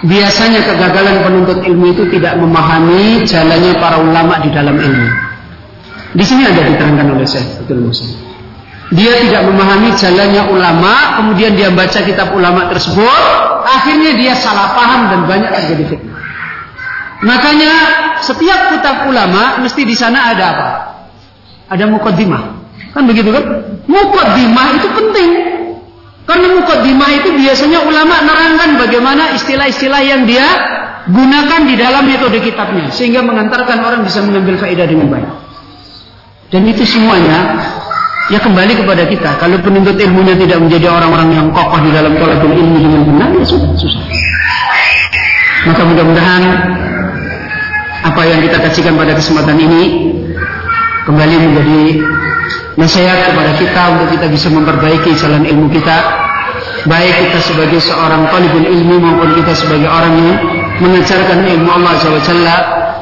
biasanya 0.06 0.62
kegagalan 0.66 1.26
penuntut 1.26 1.60
ilmu 1.66 1.94
itu 1.94 2.04
tidak 2.14 2.38
memahami 2.38 3.26
jalannya 3.26 3.74
para 3.78 3.98
ulama 4.02 4.38
di 4.42 4.50
dalam 4.54 4.78
ilmu. 4.78 5.08
Di 6.12 6.24
sini 6.26 6.44
ada 6.46 6.62
diterangkan 6.68 7.08
oleh 7.18 7.26
Syekh 7.26 7.64
Abdul 7.64 7.90
Musa. 7.90 8.06
Dia 8.92 9.24
tidak 9.24 9.48
memahami 9.48 9.96
jalannya 9.96 10.52
ulama, 10.52 11.16
kemudian 11.16 11.56
dia 11.56 11.72
baca 11.72 12.00
kitab 12.04 12.36
ulama 12.36 12.68
tersebut, 12.68 13.24
akhirnya 13.64 14.20
dia 14.20 14.36
salah 14.36 14.76
paham 14.76 15.02
dan 15.08 15.20
banyak 15.32 15.50
terjadi 15.56 15.84
fitnah. 15.96 16.20
Makanya 17.22 17.72
setiap 18.20 18.76
kitab 18.76 19.08
ulama 19.08 19.62
mesti 19.64 19.82
di 19.86 19.96
sana 19.96 20.36
ada 20.36 20.44
apa? 20.52 20.70
Ada 21.72 21.88
mukaddimah. 21.88 22.44
Kan 22.92 23.08
begitu 23.08 23.32
kan? 23.32 23.46
Mukaddimah 23.88 24.68
itu 24.76 24.88
penting. 24.92 25.32
Karena 26.22 26.48
mukaddimah 26.54 27.10
itu 27.18 27.30
biasanya 27.34 27.82
ulama 27.82 28.22
nerangkan 28.24 28.78
bagaimana 28.78 29.34
istilah-istilah 29.36 30.02
yang 30.06 30.22
dia 30.30 30.46
gunakan 31.10 31.66
di 31.66 31.76
dalam 31.76 32.06
metode 32.06 32.38
kitabnya 32.46 32.94
sehingga 32.94 33.26
mengantarkan 33.26 33.82
orang 33.82 34.06
bisa 34.06 34.22
mengambil 34.22 34.62
faedah 34.62 34.86
dengan 34.86 35.08
baik. 35.10 35.30
Dan 36.54 36.68
itu 36.68 36.84
semuanya 36.86 37.58
ya 38.30 38.38
kembali 38.38 38.86
kepada 38.86 39.04
kita. 39.10 39.40
Kalau 39.42 39.58
penuntut 39.60 39.98
ilmunya 39.98 40.38
tidak 40.38 40.62
menjadi 40.62 40.94
orang-orang 40.94 41.30
yang 41.34 41.48
kokoh 41.50 41.80
di 41.82 41.90
dalam 41.90 42.14
tolakul 42.20 42.54
ilmu 42.54 42.78
dengan 42.78 43.02
benar, 43.08 43.30
ya 43.34 43.46
sudah, 43.48 43.72
susah. 43.74 44.04
Maka 45.62 45.82
mudah-mudahan 45.86 46.44
apa 48.02 48.22
yang 48.26 48.40
kita 48.42 48.58
kajikan 48.62 48.98
pada 48.98 49.14
kesempatan 49.14 49.58
ini 49.62 49.82
kembali 51.06 51.36
menjadi 51.38 51.82
nasihat 52.80 53.32
kepada 53.32 53.52
kita 53.60 53.82
untuk 53.98 54.08
kita 54.16 54.26
bisa 54.32 54.48
memperbaiki 54.48 55.12
jalan 55.20 55.44
ilmu 55.44 55.68
kita 55.72 55.98
baik 56.88 57.14
kita 57.28 57.40
sebagai 57.44 57.80
seorang 57.84 58.26
talibul 58.32 58.64
ilmu 58.64 58.96
maupun 59.00 59.30
kita 59.38 59.54
sebagai 59.54 59.90
orang 59.92 60.14
yang 60.18 60.38
mengajarkan 60.82 61.46
ilmu 61.46 61.70
Allah 61.70 61.94
SWT 62.00 62.34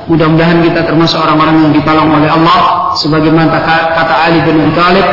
Mudah-mudahan 0.09 0.65
kita 0.65 0.89
termasuk 0.89 1.21
orang-orang 1.21 1.69
yang 1.69 1.71
ditolong 1.77 2.09
oleh 2.09 2.25
Allah 2.25 2.89
sebagaimana 2.97 3.61
kata 3.93 4.15
Ali 4.25 4.41
bin 4.41 4.57
Thalib, 4.73 5.05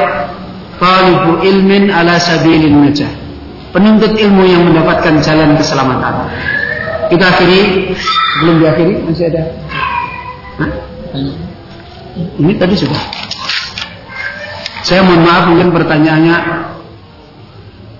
"Talibu 0.80 1.44
ilmin 1.44 1.92
ala 1.92 2.16
sabilin 2.16 2.80
najah." 2.80 3.12
Penuntut 3.76 4.16
ilmu 4.16 4.48
yang 4.48 4.64
mendapatkan 4.64 5.20
jalan 5.20 5.52
keselamatan. 5.52 6.32
Kita 7.12 7.28
akhiri, 7.28 7.92
belum 8.40 8.56
diakhiri 8.64 8.92
masih 9.04 9.28
ada. 9.36 9.42
Hah? 10.64 10.70
Ini 12.40 12.56
tadi 12.56 12.72
sudah. 12.72 13.25
Saya 14.86 15.02
mohon 15.02 15.26
maaf 15.26 15.50
mungkin 15.50 15.74
pertanyaannya 15.74 16.36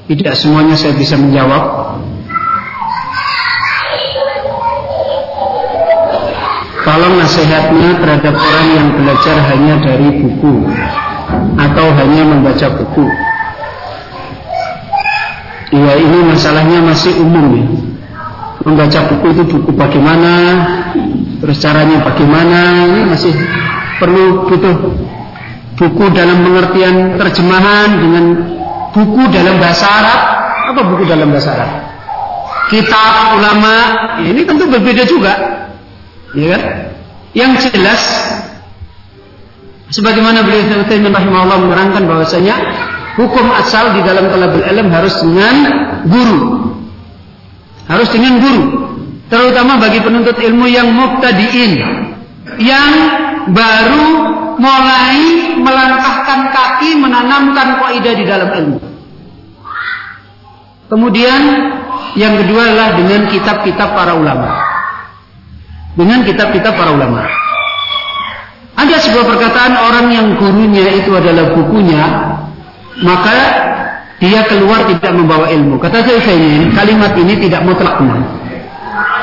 tidak 0.07 0.39
semuanya 0.39 0.79
saya 0.79 0.95
bisa 0.95 1.19
menjawab. 1.19 1.99
Tolong 6.87 7.19
nasihatnya 7.19 7.99
terhadap 7.99 8.39
orang 8.39 8.69
yang 8.71 8.89
belajar 8.95 9.35
hanya 9.51 9.75
dari 9.83 10.23
buku 10.23 10.55
atau 11.59 11.87
hanya 11.91 12.23
membaca 12.23 12.67
buku. 12.79 13.07
Iya 15.75 15.93
ini 15.99 16.19
masalahnya 16.31 16.87
masih 16.87 17.19
umum 17.19 17.47
ya. 17.51 17.67
Membaca 18.63 19.11
buku 19.11 19.27
itu 19.35 19.43
buku 19.59 19.71
bagaimana, 19.75 20.35
terus 21.43 21.59
caranya 21.59 22.07
bagaimana, 22.07 22.87
ini 22.95 23.11
masih 23.11 23.35
perlu 23.99 24.47
butuh 24.47 24.95
buku 25.77 26.05
dalam 26.13 26.43
pengertian 26.43 27.21
terjemahan 27.21 27.89
dengan 28.01 28.25
buku 28.97 29.23
dalam 29.31 29.61
bahasa 29.61 29.87
Arab. 29.87 30.21
Apa 30.75 30.81
buku 30.83 31.05
dalam 31.07 31.31
bahasa 31.31 31.55
Arab? 31.55 31.71
Kitab 32.67 33.39
ulama, 33.39 33.75
ini 34.27 34.43
tentu 34.43 34.67
berbeda 34.67 35.07
juga 35.07 35.33
ya 36.37 36.49
kan? 36.57 36.63
Yang 37.37 37.73
jelas 37.73 38.01
sebagaimana 39.93 40.45
beliau 40.45 40.85
Utsaimin 40.85 41.13
rahimahullah 41.13 41.59
menerangkan 41.65 42.03
bahwasanya 42.09 42.55
hukum 43.17 43.49
asal 43.57 43.97
di 43.97 44.05
dalam 44.05 44.29
talabul 44.29 44.65
ilm 44.65 44.89
harus 44.93 45.15
dengan 45.21 45.57
guru. 46.09 46.41
Harus 47.87 48.09
dengan 48.13 48.43
guru. 48.43 48.65
Terutama 49.27 49.79
bagi 49.83 50.01
penuntut 50.05 50.39
ilmu 50.39 50.67
yang 50.71 50.91
mubtadiin 50.95 51.73
yang 52.63 52.91
baru 53.51 54.07
mulai 54.57 55.21
melangkahkan 55.61 56.41
kaki 56.53 56.97
menanamkan 57.01 57.81
kaidah 57.81 58.15
di 58.17 58.25
dalam 58.25 58.51
ilmu. 58.53 58.79
Kemudian 60.87 61.43
yang 62.17 62.35
kedua 62.41 62.63
adalah 62.73 62.89
dengan 62.97 63.29
kitab-kitab 63.29 63.89
para 63.93 64.17
ulama 64.17 64.67
dengan 65.97 66.23
kitab-kitab 66.23 66.77
para 66.77 66.93
ulama. 66.93 67.25
Ada 68.77 69.09
sebuah 69.09 69.25
perkataan 69.25 69.73
orang 69.73 70.07
yang 70.13 70.27
gurunya 70.37 70.93
itu 71.01 71.09
adalah 71.17 71.57
bukunya, 71.57 72.05
maka 73.01 73.37
dia 74.21 74.45
keluar 74.45 74.85
tidak 74.85 75.17
membawa 75.17 75.49
ilmu. 75.49 75.81
Kata 75.81 76.05
saya 76.05 76.21
ini, 76.37 76.69
kalimat 76.77 77.17
ini 77.17 77.41
tidak 77.41 77.65
mutlak 77.65 77.97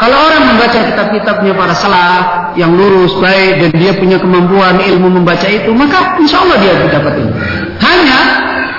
Kalau 0.04 0.20
orang 0.20 0.44
membaca 0.52 0.84
kitab-kitabnya 0.84 1.56
para 1.56 1.72
salah 1.72 2.52
yang 2.60 2.76
lurus, 2.76 3.16
baik 3.24 3.64
dan 3.64 3.72
dia 3.80 3.96
punya 3.96 4.20
kemampuan 4.20 4.76
ilmu 4.76 5.08
membaca 5.08 5.48
itu, 5.48 5.72
maka 5.72 6.20
insya 6.20 6.44
Allah 6.44 6.60
dia 6.60 6.76
dapat 6.92 7.24
ilmu. 7.24 7.32
Hanya 7.80 8.20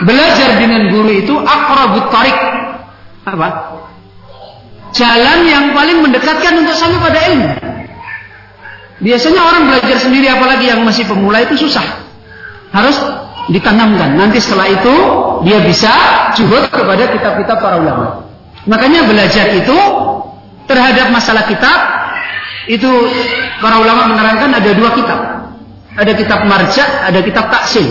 belajar 0.05 0.61
dengan 0.61 0.93
guru 0.93 1.09
itu 1.09 1.33
akrabut 1.33 2.13
tarik. 2.13 2.37
Apa? 3.25 3.49
Jalan 4.93 5.49
yang 5.49 5.73
paling 5.73 6.05
mendekatkan 6.05 6.61
untuk 6.61 6.77
sampai 6.77 7.01
pada 7.01 7.21
ilmu. 7.33 7.49
Biasanya 9.01 9.41
orang 9.49 9.63
belajar 9.73 9.97
sendiri 10.05 10.29
apalagi 10.29 10.77
yang 10.77 10.85
masih 10.85 11.09
pemula 11.09 11.41
itu 11.41 11.57
susah. 11.57 12.05
Harus 12.69 13.01
ditanamkan. 13.49 14.13
Nanti 14.13 14.45
setelah 14.45 14.69
itu 14.69 14.95
dia 15.49 15.57
bisa 15.65 15.89
juhud 16.37 16.69
kepada 16.69 17.17
kitab-kitab 17.17 17.65
para 17.65 17.81
ulama. 17.81 18.29
Makanya 18.69 19.09
belajar 19.09 19.57
itu 19.57 19.77
terhadap 20.65 21.13
masalah 21.13 21.45
kitab 21.49 21.79
itu 22.69 22.89
para 23.61 23.81
ulama 23.81 24.13
menerangkan 24.13 24.51
ada 24.57 24.71
dua 24.73 24.91
kitab. 24.97 25.21
Ada 25.95 26.13
kitab 26.19 26.43
marja, 26.51 27.07
ada 27.07 27.23
kitab 27.23 27.55
taksil. 27.55 27.87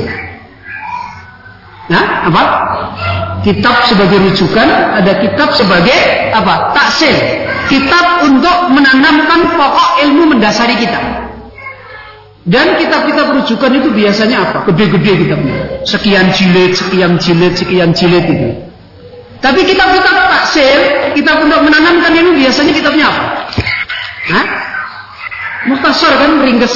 Nah, 1.87 2.27
apa? 2.27 2.43
Kitab 3.43 3.87
sebagai 3.87 4.23
rujukan, 4.27 4.67
ada 4.99 5.19
kitab 5.23 5.55
sebagai 5.55 5.99
apa? 6.35 6.75
Taksil 6.75 7.15
kitab 7.67 8.27
untuk 8.27 8.57
menanamkan 8.75 9.55
pokok 9.55 9.89
ilmu 10.03 10.35
mendasari 10.35 10.75
kita. 10.79 10.99
Dan 12.43 12.75
kitab-kitab 12.75 13.39
rujukan 13.39 13.71
itu 13.71 13.89
biasanya 13.95 14.37
apa? 14.43 14.57
Gede-gede 14.67 15.11
kitabnya. 15.27 15.55
Sekian 15.87 16.35
jilid, 16.35 16.75
sekian 16.75 17.15
jilid, 17.15 17.55
sekian 17.55 17.95
jilid 17.95 18.25
itu. 18.27 18.49
Tapi 19.43 19.59
kitab-kitab 19.67 20.15
taksir, 20.31 21.11
kitab 21.11 21.43
untuk 21.43 21.67
menanamkan 21.67 22.15
ilmu 22.15 22.39
biasanya 22.39 22.71
kitabnya 22.71 23.11
apa? 23.11 23.23
Hah? 24.31 24.45
Mukhtasar 25.67 26.15
kan 26.15 26.39
ringkes. 26.39 26.71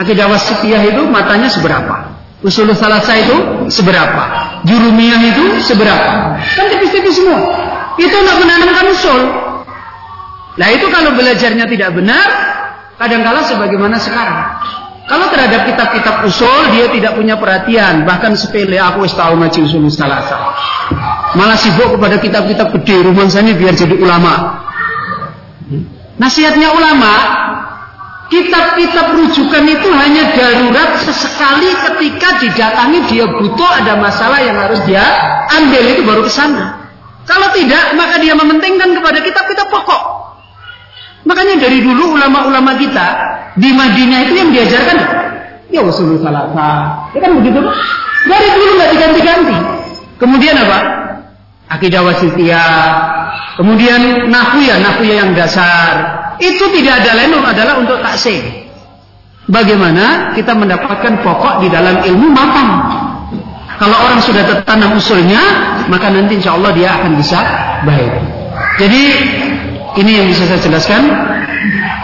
Akidah 0.00 0.32
wasitiyah 0.32 0.80
itu 0.96 1.04
matanya 1.04 1.52
seberapa? 1.52 2.08
Usul 2.40 2.72
salasa 2.72 3.20
itu 3.20 3.68
seberapa? 3.68 4.22
Jurumiyah 4.64 5.20
itu 5.28 5.60
seberapa? 5.60 6.40
Kan 6.40 6.72
tipis-tipis 6.72 7.20
semua. 7.20 7.36
Itu 8.00 8.16
untuk 8.16 8.36
menanamkan 8.48 8.86
usul. 8.96 9.20
Nah 10.56 10.68
itu 10.72 10.88
kalau 10.88 11.12
belajarnya 11.12 11.68
tidak 11.68 11.92
benar, 11.92 12.26
kadang-kala 12.96 13.44
sebagaimana 13.44 14.00
sekarang. 14.00 14.56
Kalau 15.10 15.26
terhadap 15.26 15.66
kitab-kitab 15.66 16.22
usul 16.22 16.70
dia 16.70 16.86
tidak 16.86 17.18
punya 17.18 17.34
perhatian, 17.34 18.06
bahkan 18.06 18.38
sepele 18.38 18.78
aku 18.78 19.02
wis 19.02 19.10
tahu 19.18 19.42
ngaji 19.42 19.66
usul 19.66 19.82
salasa. 19.90 20.38
Malah 21.34 21.58
sibuk 21.58 21.98
kepada 21.98 22.22
kitab-kitab 22.22 22.70
gede 22.78 23.10
romansanya 23.10 23.58
biar 23.58 23.74
jadi 23.74 23.98
ulama. 23.98 24.62
Nasihatnya 26.14 26.70
ulama, 26.70 27.14
kitab-kitab 28.30 29.18
rujukan 29.18 29.66
itu 29.66 29.88
hanya 29.90 30.30
darurat 30.30 31.02
sesekali 31.02 31.74
ketika 31.74 32.38
didatangi 32.38 33.10
dia 33.10 33.26
butuh 33.26 33.70
ada 33.82 33.98
masalah 33.98 34.38
yang 34.38 34.54
harus 34.62 34.78
dia 34.86 35.02
ambil 35.58 35.82
itu 35.90 36.06
baru 36.06 36.22
ke 36.22 36.30
sana. 36.30 36.86
Kalau 37.26 37.50
tidak, 37.50 37.98
maka 37.98 38.22
dia 38.22 38.38
mementingkan 38.38 38.94
kepada 38.94 39.18
kitab-kitab 39.26 39.66
pokok. 39.74 40.29
Makanya 41.24 41.60
dari 41.60 41.84
dulu 41.84 42.16
ulama-ulama 42.16 42.80
kita 42.80 43.06
di 43.60 43.70
Madinah 43.76 44.18
itu 44.24 44.34
yang 44.40 44.50
diajarkan 44.54 44.98
ya 45.70 45.80
usul 45.84 46.18
salasa. 46.18 46.96
Ya 47.14 47.20
kan 47.22 47.32
begitu? 47.38 47.60
Dari 48.26 48.48
dulu 48.56 48.70
nggak 48.76 48.90
diganti-ganti. 48.96 49.56
Kemudian 50.20 50.54
apa? 50.58 50.78
Akidah 51.70 52.02
wasitiyah. 52.04 52.84
Kemudian 53.56 54.28
nahu 54.28 54.58
ya, 54.64 54.76
nahu 54.80 55.00
ya 55.06 55.24
yang 55.24 55.32
dasar. 55.36 56.18
Itu 56.40 56.72
tidak 56.72 57.04
ada 57.04 57.10
lain 57.20 57.36
adalah 57.36 57.74
untuk 57.78 58.00
taksir. 58.00 58.40
Bagaimana 59.50 60.36
kita 60.36 60.54
mendapatkan 60.54 61.20
pokok 61.20 61.64
di 61.64 61.68
dalam 61.68 62.00
ilmu 62.04 62.28
matang. 62.32 62.70
Kalau 63.80 63.96
orang 63.96 64.20
sudah 64.20 64.44
tertanam 64.44 64.92
usulnya, 64.92 65.40
maka 65.88 66.12
nanti 66.12 66.36
insya 66.36 66.52
Allah 66.52 66.70
dia 66.76 67.00
akan 67.00 67.16
bisa 67.16 67.40
baik. 67.88 68.12
Jadi 68.76 69.02
ini 70.00 70.24
yang 70.24 70.26
bisa 70.32 70.48
saya 70.48 70.60
jelaskan. 70.60 71.04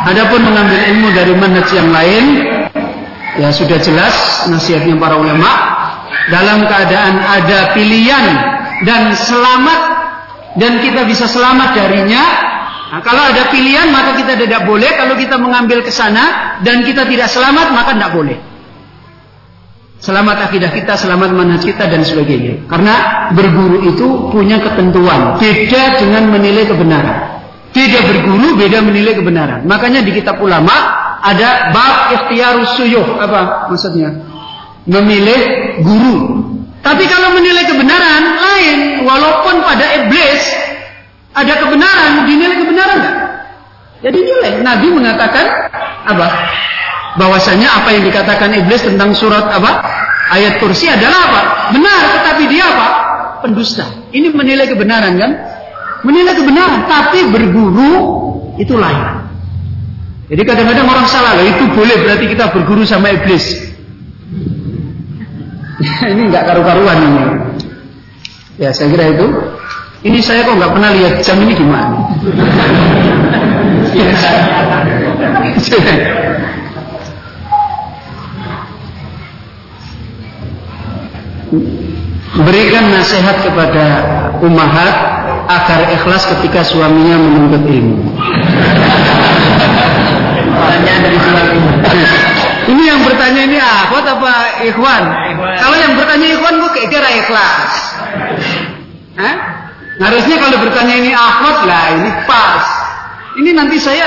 Adapun 0.07 0.45
mengambil 0.45 0.81
ilmu 0.93 1.09
dari 1.17 1.33
manhaj 1.35 1.69
yang 1.75 1.91
lain, 1.91 2.25
Ya 3.37 3.53
sudah 3.53 3.77
jelas 3.77 4.49
nasihatnya 4.49 4.97
para 4.97 5.21
ulama 5.21 5.49
dalam 6.33 6.65
keadaan 6.65 7.21
ada 7.21 7.77
pilihan 7.77 8.27
dan 8.89 9.13
selamat 9.13 9.81
dan 10.57 10.81
kita 10.81 11.05
bisa 11.05 11.29
selamat 11.29 11.77
darinya. 11.77 12.25
Nah, 12.97 13.01
kalau 13.05 13.21
ada 13.29 13.53
pilihan 13.53 13.93
maka 13.93 14.17
kita 14.17 14.41
tidak 14.41 14.65
boleh. 14.65 14.89
Kalau 14.97 15.21
kita 15.21 15.37
mengambil 15.37 15.85
ke 15.85 15.93
sana 15.93 16.57
dan 16.65 16.81
kita 16.81 17.05
tidak 17.05 17.29
selamat 17.29 17.77
maka 17.77 17.93
tidak 17.93 18.13
boleh. 18.17 18.39
Selamat 20.01 20.49
akidah 20.49 20.73
kita, 20.73 20.97
selamat 20.97 21.37
manhaj 21.37 21.61
kita 21.61 21.93
dan 21.93 22.05
sebagainya. 22.09 22.65
Karena 22.73 23.29
berguru 23.37 23.85
itu 23.85 24.33
punya 24.33 24.65
ketentuan. 24.65 25.37
Beda 25.37 26.01
dengan 26.01 26.33
menilai 26.33 26.65
kebenaran. 26.65 27.36
Beda 27.77 28.01
berguru, 28.09 28.57
beda 28.57 28.81
menilai 28.81 29.13
kebenaran. 29.13 29.69
Makanya 29.69 30.01
di 30.01 30.17
kitab 30.17 30.41
ulama 30.41 30.73
ada 31.21 31.77
bab 31.77 32.17
ikhtiarus 32.17 32.81
suyuh 32.81 33.21
apa 33.21 33.69
maksudnya? 33.69 34.17
Memilih 34.89 35.41
guru. 35.85 36.17
Tapi 36.81 37.05
kalau 37.05 37.37
menilai 37.37 37.69
kebenaran 37.69 38.23
lain. 38.41 38.79
Walaupun 39.05 39.61
pada 39.61 39.87
iblis 40.01 40.43
ada 41.37 41.53
kebenaran 41.61 42.25
dinilai 42.25 42.57
kebenaran 42.65 42.97
enggak 42.97 43.17
jadi 44.05 44.19
nilai. 44.23 44.53
Nabi 44.61 44.89
mengatakan 44.93 45.45
apa? 46.05 46.29
Bahwasanya 47.17 47.81
apa 47.81 47.97
yang 47.97 48.05
dikatakan 48.05 48.53
iblis 48.61 48.85
tentang 48.85 49.17
surat 49.17 49.49
apa? 49.49 49.85
Ayat 50.33 50.61
kursi 50.61 50.89
adalah 50.89 51.21
apa? 51.33 51.41
Benar 51.73 52.01
tetapi 52.21 52.45
dia 52.49 52.65
apa? 52.71 52.87
Pendusta. 53.45 53.85
Ini 54.13 54.33
menilai 54.33 54.69
kebenaran 54.69 55.17
kan 55.17 55.31
menilai 56.07 56.39
kebenaran 56.39 56.87
tapi 56.87 57.27
berguru 57.35 57.91
itu 58.63 58.79
lain 58.79 59.27
jadi 60.27 60.43
kadang-kadang 60.43 60.91
orang 60.91 61.07
salah, 61.07 61.39
itu 61.39 61.71
boleh 61.71 62.03
berarti 62.03 62.27
kita 62.35 62.51
berguru 62.51 62.83
sama 62.83 63.15
iblis. 63.15 63.47
ini 66.11 66.27
nggak 66.27 66.51
karu-karuan 66.51 66.99
ini. 66.99 67.23
Ya 68.59 68.75
saya 68.75 68.91
kira 68.91 69.15
itu. 69.15 69.23
Ini 70.03 70.19
saya 70.19 70.43
kok 70.43 70.59
nggak 70.59 70.75
pernah 70.75 70.91
lihat 70.99 71.23
jam 71.23 71.39
ini 71.47 71.55
gimana? 71.55 71.95
Berikan 82.37 82.91
nasihat 82.93 83.47
kepada 83.47 83.87
umahat 84.43 85.16
agar 85.47 85.81
ikhlas 85.95 86.23
ketika 86.37 86.67
suaminya 86.67 87.17
menuntut 87.19 87.63
ilmu. 87.67 88.03
Pertanyaan 90.57 91.01
dari 91.07 91.19
Ini 92.67 92.83
yang 92.83 93.01
bertanya 93.07 93.41
ini 93.47 93.59
akhwat 93.63 94.05
apa 94.11 94.33
ikhwan? 94.67 95.03
ikhwan. 95.07 95.55
Kalau 95.63 95.77
yang 95.79 95.93
bertanya 95.95 96.27
ikhwan 96.35 96.55
kok 96.67 96.75
kira 96.91 97.09
ikhlas. 97.15 97.71
Hah? 99.17 99.37
Harusnya 99.97 100.37
kalau 100.43 100.59
bertanya 100.61 100.95
ini 100.99 101.11
akhwat 101.15 101.59
lah 101.65 101.85
ini 101.95 102.11
pas. 102.27 102.65
Ini 103.37 103.51
nanti 103.55 103.77
saya 103.79 104.07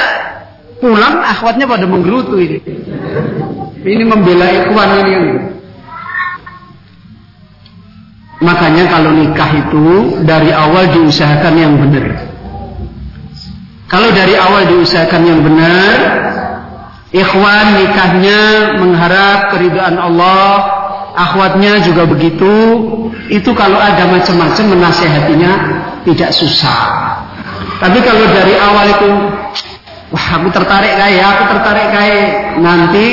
pulang 0.84 1.24
akhwatnya 1.24 1.66
pada 1.66 1.88
menggerutu 1.88 2.36
ini. 2.36 2.60
Ini 3.80 4.04
membela 4.04 4.48
ikhwan 4.48 4.90
ini. 5.08 5.59
Makanya 8.40 8.88
kalau 8.88 9.12
nikah 9.12 9.52
itu 9.52 9.88
dari 10.24 10.56
awal 10.56 10.88
diusahakan 10.96 11.54
yang 11.60 11.76
benar. 11.76 12.08
Kalau 13.92 14.10
dari 14.16 14.38
awal 14.40 14.64
diusahakan 14.70 15.22
yang 15.28 15.40
benar, 15.44 15.96
Ikhwan 17.10 17.66
nikahnya 17.74 18.40
mengharap 18.80 19.50
keridhaan 19.52 19.98
Allah, 19.98 20.52
akhwatnya 21.18 21.84
juga 21.84 22.06
begitu. 22.06 22.54
Itu 23.28 23.52
kalau 23.58 23.76
ada 23.76 24.08
macam-macam 24.08 24.66
menasehatinya 24.78 25.52
tidak 26.06 26.32
susah. 26.32 26.80
Tapi 27.82 27.98
kalau 28.06 28.24
dari 28.30 28.56
awal 28.56 28.86
itu, 28.94 29.10
wah 30.16 30.28
aku 30.38 30.48
tertarik 30.54 30.94
kayak, 30.96 31.26
aku 31.34 31.44
tertarik 31.58 31.88
kayak, 31.92 32.28
nanti 32.62 33.06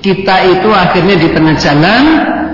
kita 0.00 0.36
itu 0.48 0.68
akhirnya 0.70 1.16
di 1.18 1.28
tengah 1.34 1.54
jalan 1.58 2.02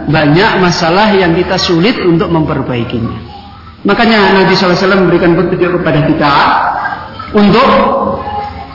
banyak 0.09 0.51
masalah 0.65 1.13
yang 1.13 1.37
kita 1.37 1.61
sulit 1.61 2.01
untuk 2.01 2.33
memperbaikinya. 2.33 3.21
Makanya 3.85 4.43
Nabi 4.43 4.57
SAW 4.57 4.75
memberikan 5.07 5.37
petunjuk 5.37 5.79
kepada 5.81 6.01
kita 6.09 6.33
untuk 7.37 7.69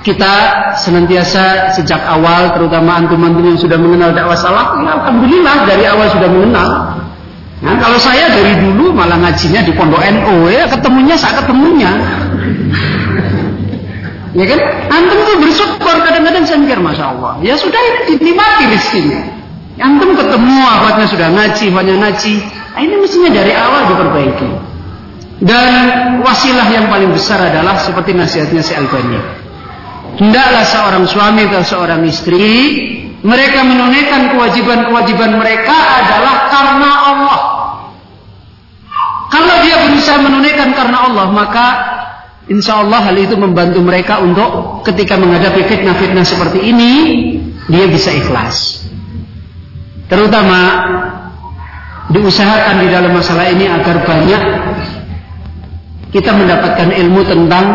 kita 0.06 0.34
senantiasa 0.80 1.74
sejak 1.74 2.00
awal 2.06 2.54
terutama 2.54 3.02
antum-antum 3.02 3.44
yang 3.44 3.60
sudah 3.60 3.80
mengenal 3.80 4.12
dakwah 4.14 4.36
salaf 4.36 4.78
ya 4.84 5.00
alhamdulillah 5.00 5.58
dari 5.66 5.84
awal 5.90 6.08
sudah 6.14 6.30
mengenal. 6.30 6.70
Nah 7.64 7.76
kalau 7.80 7.96
saya 7.96 8.28
dari 8.32 8.60
dulu 8.60 8.92
malah 8.92 9.16
ngajinya 9.18 9.64
di 9.64 9.72
pondok 9.74 10.04
NU 10.04 10.52
ya 10.52 10.70
ketemunya 10.70 11.16
saat 11.18 11.44
ketemunya. 11.44 11.92
Ya 14.34 14.46
kan? 14.50 14.60
Antum 14.90 15.18
tuh 15.30 15.38
bersyukur 15.40 15.96
kadang-kadang 16.04 16.44
saya 16.46 16.58
mikir 16.58 16.80
masya 16.82 17.14
Allah. 17.16 17.38
Ya 17.46 17.54
sudah 17.54 17.78
ini 17.78 18.18
dinikmati 18.18 18.64
rizkinya 18.70 19.33
antum 19.80 20.14
ketemu 20.14 20.58
awalnya 20.62 21.06
sudah 21.10 21.30
ngaji 21.34 21.66
banyak 21.74 21.98
ngaji 21.98 22.34
nah, 22.74 22.82
ini 22.82 22.96
mestinya 23.00 23.30
dari 23.34 23.54
awal 23.54 23.82
diperbaiki 23.90 24.50
dan 25.44 25.72
wasilah 26.22 26.68
yang 26.70 26.88
paling 26.88 27.10
besar 27.12 27.42
adalah 27.42 27.76
seperti 27.82 28.16
nasihatnya 28.16 28.62
si 28.64 28.74
Albani 28.78 29.44
Hendaklah 30.14 30.62
seorang 30.62 31.06
suami 31.10 31.50
atau 31.50 31.66
seorang 31.66 32.06
istri 32.06 32.46
mereka 33.26 33.66
menunaikan 33.66 34.30
kewajiban-kewajiban 34.36 35.42
mereka 35.42 35.74
adalah 35.74 36.36
karena 36.54 36.92
Allah. 36.92 37.40
Kalau 39.34 39.56
dia 39.66 39.90
berusaha 39.90 40.22
menunaikan 40.22 40.70
karena 40.78 41.10
Allah, 41.10 41.28
maka 41.34 41.66
insya 42.46 42.86
Allah 42.86 43.10
hal 43.10 43.18
itu 43.18 43.34
membantu 43.34 43.82
mereka 43.82 44.22
untuk 44.22 44.84
ketika 44.86 45.18
menghadapi 45.18 45.66
fitnah-fitnah 45.66 46.22
seperti 46.22 46.62
ini, 46.62 46.92
dia 47.66 47.90
bisa 47.90 48.14
ikhlas. 48.14 48.83
Terutama 50.14 50.62
diusahakan 52.14 52.86
di 52.86 52.88
dalam 52.94 53.18
masalah 53.18 53.50
ini 53.50 53.66
agar 53.66 54.06
banyak 54.06 54.44
kita 56.14 56.30
mendapatkan 56.30 56.94
ilmu 56.94 57.26
tentang 57.26 57.66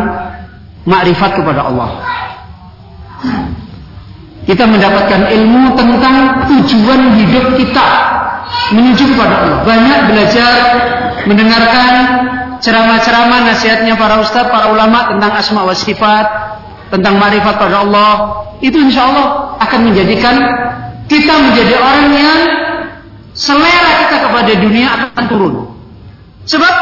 makrifat 0.87 1.35
kepada 1.35 1.67
Allah. 1.67 1.99
Kita 4.47 4.71
mendapatkan 4.71 5.35
ilmu 5.35 5.75
tentang 5.75 6.47
tujuan 6.47 7.19
hidup 7.19 7.59
kita 7.59 7.87
menuju 8.71 9.19
kepada 9.19 9.35
Allah. 9.43 9.59
Banyak 9.67 9.99
belajar, 10.07 10.55
mendengarkan 11.27 11.93
ceramah-ceramah 12.63 13.51
nasihatnya 13.51 13.99
para 13.99 14.23
ustadz, 14.23 14.55
para 14.55 14.71
ulama 14.71 15.11
tentang 15.11 15.35
asma 15.35 15.67
wa 15.67 15.75
sifat, 15.75 16.27
tentang 16.95 17.19
marifat 17.19 17.59
pada 17.59 17.83
Allah. 17.83 18.13
Itu 18.63 18.79
insya 18.79 19.11
Allah 19.11 19.27
akan 19.59 19.91
menjadikan 19.91 20.35
kita 21.09 21.35
menjadi 21.41 21.75
orang 21.81 22.09
yang 22.13 22.41
selera 23.33 23.91
kita 24.05 24.17
kepada 24.29 24.53
dunia 24.61 24.89
akan 24.93 25.25
turun. 25.27 25.55
Sebab 26.45 26.75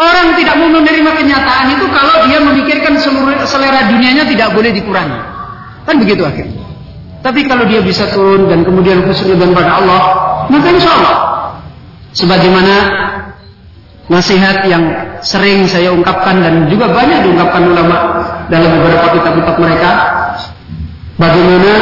orang 0.00 0.26
tidak 0.40 0.54
mau 0.56 0.68
menerima 0.72 1.10
kenyataan 1.12 1.66
itu 1.76 1.86
kalau 1.92 2.24
dia 2.24 2.40
memikirkan 2.40 2.96
seluruh 2.96 3.36
selera 3.44 3.86
dunianya 3.92 4.24
tidak 4.24 4.56
boleh 4.56 4.72
dikurangi. 4.72 5.20
Kan 5.84 6.00
begitu 6.00 6.24
akhirnya. 6.24 6.64
Tapi 7.20 7.44
kalau 7.44 7.68
dia 7.68 7.84
bisa 7.84 8.08
turun 8.16 8.48
dan 8.48 8.64
kemudian 8.64 9.04
khusnudan 9.04 9.52
pada 9.52 9.76
Allah, 9.76 10.00
maka 10.48 10.68
insya 10.72 10.96
Allah. 10.96 11.16
Sebagaimana 12.16 12.74
nasihat 14.08 14.64
yang 14.66 14.82
sering 15.20 15.68
saya 15.68 15.92
ungkapkan 15.92 16.40
dan 16.40 16.66
juga 16.72 16.88
banyak 16.90 17.28
diungkapkan 17.28 17.62
ulama 17.70 17.96
dalam 18.48 18.72
beberapa 18.72 19.06
kitab-kitab 19.20 19.56
mereka, 19.60 19.90
bagaimana 21.20 21.72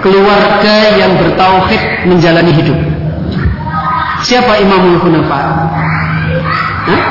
keluarga 0.00 0.74
yang 0.96 1.16
bertauhid 1.16 2.08
menjalani 2.08 2.52
hidup. 2.52 2.78
Siapa 4.20 4.60
Imamul 4.60 5.00
Hunafa? 5.00 5.38
Hah? 6.88 7.02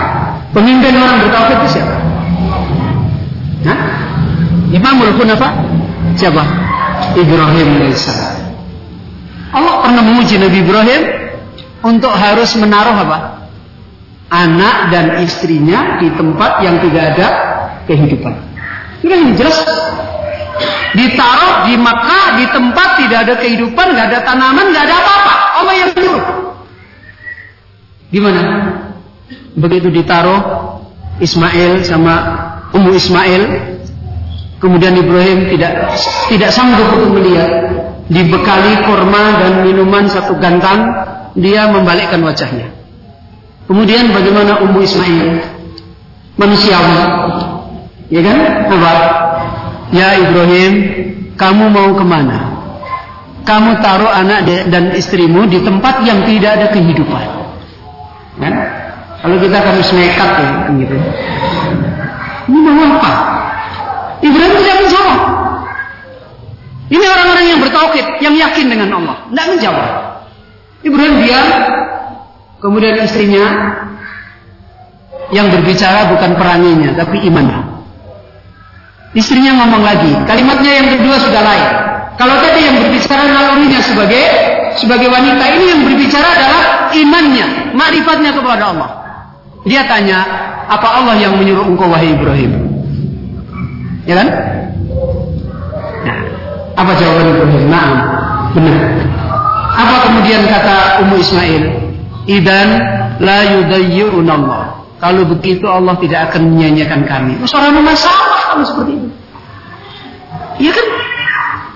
Pemimpin 0.54 0.94
orang 0.98 1.22
bertauhid 1.26 1.58
itu 1.62 1.68
siapa? 1.80 1.96
Hah? 3.66 3.80
Imamul 4.70 5.14
Hunafa? 5.18 5.50
Siapa? 6.18 6.44
Ibrahim 7.18 7.68
alaihissalam. 7.82 8.34
Allah 9.50 9.74
pernah 9.82 10.04
memuji 10.06 10.38
Nabi 10.38 10.62
Ibrahim 10.62 11.02
untuk 11.82 12.14
harus 12.14 12.54
menaruh 12.60 12.94
apa? 12.94 13.50
Anak 14.30 14.94
dan 14.94 15.26
istrinya 15.26 15.98
di 15.98 16.14
tempat 16.14 16.62
yang 16.62 16.78
tidak 16.86 17.18
ada 17.18 17.28
kehidupan. 17.90 18.34
Sudah 19.02 19.18
ini 19.18 19.34
jelas. 19.34 19.58
Ditaruh 20.96 21.70
di 21.70 21.74
Makkah 21.80 22.26
di 22.40 22.46
tempat 22.50 22.90
tidak 23.00 23.20
ada 23.28 23.34
kehidupan, 23.40 23.86
nggak 23.96 24.08
ada 24.12 24.20
tanaman, 24.26 24.66
nggak 24.74 24.84
ada 24.86 24.96
apa-apa. 25.00 25.36
Allah 25.60 25.74
yang 25.76 25.90
menyuruh. 25.96 26.26
Gimana? 28.10 28.42
Begitu 29.54 29.88
ditaruh 29.92 30.42
Ismail 31.22 31.84
sama 31.86 32.16
Ummu 32.74 32.96
Ismail 32.96 33.44
Kemudian 34.60 34.92
Ibrahim 34.92 35.48
tidak 35.56 35.96
tidak 36.28 36.52
sanggup 36.52 36.92
untuk 36.94 37.16
melihat. 37.16 37.52
dibekali 38.10 38.90
kurma 38.90 39.38
dan 39.38 39.62
minuman 39.62 40.10
satu 40.10 40.34
gantang, 40.42 40.82
dia 41.38 41.70
membalikkan 41.70 42.18
wajahnya. 42.26 42.74
Kemudian 43.70 44.10
bagaimana 44.10 44.66
Ummu 44.66 44.82
Ismail? 44.82 45.38
Manusiawi. 46.34 46.98
Ya 48.10 48.22
kan? 48.26 48.38
Apa? 48.66 48.94
Ya 49.90 50.14
Ibrahim, 50.22 50.74
kamu 51.34 51.66
mau 51.74 51.90
ke 51.98 52.06
mana? 52.06 52.62
Kamu 53.42 53.82
taruh 53.82 54.12
anak 54.14 54.46
dan 54.70 54.94
istrimu 54.94 55.50
di 55.50 55.58
tempat 55.66 56.06
yang 56.06 56.22
tidak 56.30 56.52
ada 56.62 56.68
kehidupan. 56.70 57.26
Kan? 58.38 58.54
Kalau 59.20 59.36
kita 59.42 59.58
harus 59.58 59.90
nekat 59.92 60.32
ya, 60.38 60.52
gitu. 60.78 60.96
Ini 62.50 62.58
mau 62.62 62.86
apa? 62.98 63.14
Ibrahim 64.22 64.54
tidak 64.62 64.78
menjawab. 64.86 65.20
Ini 66.90 67.06
orang-orang 67.06 67.46
yang 67.46 67.60
bertauhid, 67.62 68.06
yang 68.18 68.36
yakin 68.38 68.66
dengan 68.66 68.90
Allah, 69.02 69.16
tidak 69.30 69.48
menjawab. 69.58 69.92
Ibrahim 70.82 71.14
diam, 71.22 71.48
kemudian 72.64 72.96
istrinya 73.04 73.46
yang 75.30 75.54
berbicara 75.54 76.10
bukan 76.10 76.34
peranginya, 76.34 76.98
tapi 76.98 77.22
imannya. 77.30 77.69
Istrinya 79.10 79.58
ngomong 79.58 79.82
lagi, 79.82 80.14
kalimatnya 80.30 80.70
yang 80.70 80.88
kedua 80.94 81.18
sudah 81.18 81.42
lain. 81.42 81.70
Kalau 82.14 82.36
tadi 82.46 82.62
yang 82.62 82.78
berbicara 82.78 83.26
nalurinya 83.26 83.82
sebagai 83.82 84.24
sebagai 84.78 85.10
wanita, 85.10 85.44
ini 85.58 85.66
yang 85.72 85.82
berbicara 85.82 86.28
adalah 86.30 86.62
imannya, 86.94 87.74
marifatnya 87.74 88.32
kepada 88.38 88.70
Allah. 88.70 88.90
Dia 89.66 89.82
tanya, 89.90 90.20
apa 90.70 90.88
Allah 91.02 91.18
yang 91.18 91.34
menyuruh 91.42 91.66
engkau 91.66 91.90
wahai 91.90 92.14
Ibrahim? 92.14 92.52
Ya 94.06 94.14
kan? 94.22 94.28
Nah, 96.06 96.18
apa 96.78 96.92
jawaban 97.02 97.34
Ibrahim? 97.34 97.66
Nah, 97.66 97.88
benar. 98.54 98.78
Apa 99.74 99.96
kemudian 100.06 100.46
kata 100.46 101.02
Ummu 101.02 101.16
Ismail? 101.18 101.64
Idan 102.30 102.70
la 103.18 103.40
yudayyirun 103.58 104.28
Allah. 104.30 104.86
Kalau 105.00 105.24
begitu 105.24 105.66
Allah 105.66 105.96
tidak 105.98 106.30
akan 106.30 106.54
menyanyiakan 106.54 107.08
kami. 107.08 107.34
Seorang 107.48 107.80
masalah 107.80 108.39
kalau 108.54 108.64
seperti 108.66 108.92
itu. 108.98 109.08
Iya 110.60 110.72
kan? 110.76 110.88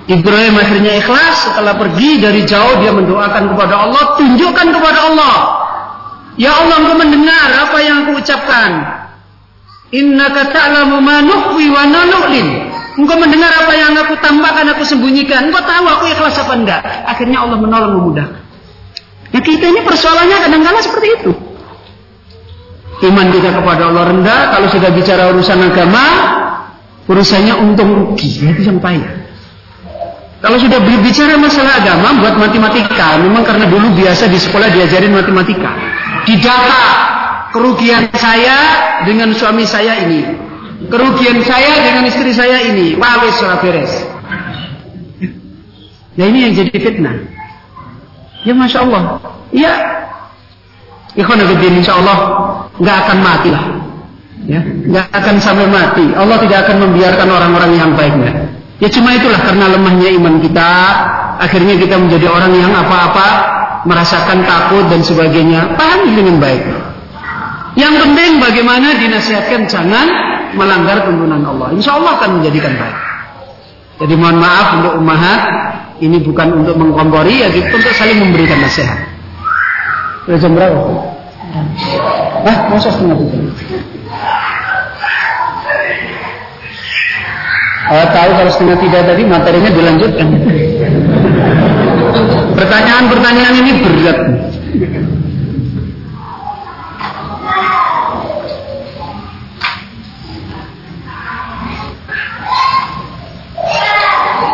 Ibrahim 0.04 0.56
akhirnya 0.60 1.00
ikhlas 1.00 1.48
setelah 1.48 1.80
pergi 1.80 2.20
dari 2.20 2.44
jauh 2.44 2.84
dia 2.84 2.92
mendoakan 2.92 3.56
kepada 3.56 3.88
Allah, 3.88 4.04
tunjukkan 4.20 4.68
kepada 4.76 5.00
Allah 5.08 5.36
Ya 6.34 6.50
Allah 6.50 6.82
engkau 6.82 6.98
mendengar 6.98 7.50
apa 7.70 7.78
yang 7.78 7.96
aku 8.06 8.18
ucapkan. 8.18 8.72
Innaka 9.94 10.50
ta'lamu 10.50 10.98
ma 10.98 11.22
nukhwi 11.22 11.70
wa 11.70 11.86
nanu'lin. 11.86 12.74
Engkau 12.98 13.18
mendengar 13.22 13.54
apa 13.54 13.74
yang 13.78 13.94
aku 13.94 14.18
tambahkan, 14.18 14.66
aku 14.74 14.82
sembunyikan. 14.82 15.50
Engkau 15.50 15.62
tahu 15.62 15.86
aku 15.86 16.10
ikhlas 16.10 16.38
apa 16.42 16.54
enggak. 16.58 16.82
Akhirnya 17.06 17.46
Allah 17.46 17.58
menolong 17.62 18.02
memudahkan. 18.02 18.42
Ya 19.34 19.42
kita 19.42 19.66
ini 19.66 19.82
persoalannya 19.86 20.38
kadang-kala 20.42 20.80
seperti 20.82 21.08
itu. 21.22 21.32
Iman 23.04 23.34
kita 23.34 23.50
kepada 23.54 23.90
Allah 23.90 24.04
rendah, 24.14 24.42
kalau 24.58 24.68
sudah 24.70 24.90
bicara 24.94 25.30
urusan 25.34 25.60
agama, 25.60 26.06
urusannya 27.08 27.54
untung 27.60 27.90
rugi, 27.92 28.44
itu 28.44 28.62
yang 28.64 28.80
payah. 28.80 29.24
Kalau 30.44 30.60
sudah 30.60 30.76
berbicara 30.84 31.40
masalah 31.40 31.80
agama, 31.80 32.20
buat 32.20 32.36
matematika, 32.36 33.16
memang 33.24 33.48
karena 33.48 33.64
dulu 33.64 33.96
biasa 33.96 34.28
di 34.28 34.36
sekolah 34.36 34.76
diajarin 34.76 35.16
matematika. 35.16 35.72
Didata 36.28 36.84
kerugian 37.56 38.12
saya 38.12 38.58
dengan 39.08 39.32
suami 39.32 39.64
saya 39.64 40.04
ini. 40.04 40.36
Kerugian 40.92 41.40
saya 41.48 41.80
dengan 41.88 42.04
istri 42.12 42.36
saya 42.36 42.60
ini. 42.60 43.00
Wawis 43.00 43.40
sudah 43.40 43.60
beres. 43.64 43.94
Ya 46.20 46.28
ini 46.28 46.52
yang 46.52 46.54
jadi 46.60 46.76
fitnah. 46.76 47.16
Ya 48.44 48.52
Masya 48.52 48.84
Allah. 48.84 49.24
Ya. 49.56 49.74
Ikhwanabidin 51.16 51.80
insya 51.80 51.96
Allah 52.04 52.18
nggak 52.82 52.98
akan 53.06 53.18
mati 53.22 53.50
lah 53.54 53.83
ya 54.48 54.60
nggak 54.62 55.06
akan 55.12 55.36
sampai 55.40 55.68
mati 55.72 56.06
Allah 56.16 56.38
tidak 56.44 56.68
akan 56.68 56.78
membiarkan 56.90 57.28
orang-orang 57.32 57.72
yang 57.80 57.92
baiknya 57.96 58.32
ya 58.84 58.88
cuma 58.92 59.16
itulah 59.16 59.40
karena 59.40 59.66
lemahnya 59.72 60.10
iman 60.20 60.36
kita 60.44 60.72
akhirnya 61.40 61.76
kita 61.80 61.96
menjadi 62.00 62.28
orang 62.30 62.52
yang 62.54 62.72
apa-apa 62.72 63.54
merasakan 63.84 64.48
takut 64.48 64.88
dan 64.88 65.04
sebagainya, 65.04 65.76
pahami 65.76 66.16
dengan 66.16 66.40
baik. 66.40 66.64
Yang 67.74 67.94
penting 68.06 68.32
bagaimana 68.40 68.96
dinasihatkan 68.96 69.66
jangan 69.68 70.08
melanggar 70.54 71.04
tuntunan 71.10 71.42
Allah. 71.42 71.74
Insya 71.74 71.98
Allah 71.98 72.22
akan 72.22 72.40
menjadikan 72.40 72.74
baik. 72.78 72.98
Jadi 74.04 74.14
mohon 74.18 74.38
maaf 74.42 74.68
untuk 74.82 74.94
umahat, 75.00 75.42
ini 76.02 76.18
bukan 76.22 76.64
untuk 76.64 76.76
mengkompori, 76.78 77.44
ya 77.46 77.50
untuk 77.50 77.94
saling 77.94 78.20
memberikan 78.22 78.62
nasihat. 78.62 79.00
Sudah 80.26 80.40
jam 80.40 80.54
berapa? 80.56 80.80
Ah, 82.44 82.58
masa 82.72 82.90
setengah 82.90 83.16
tujuh? 83.20 83.52
Oh, 87.84 88.06
tahu 88.16 88.30
kalau 88.32 88.52
setengah 88.52 88.78
tiga 88.80 89.00
tadi 89.04 89.24
materinya 89.28 89.72
dilanjutkan. 89.76 90.28
Pertanyaan-pertanyaan 92.56 93.56
ini 93.60 93.72
berat. 93.84 94.20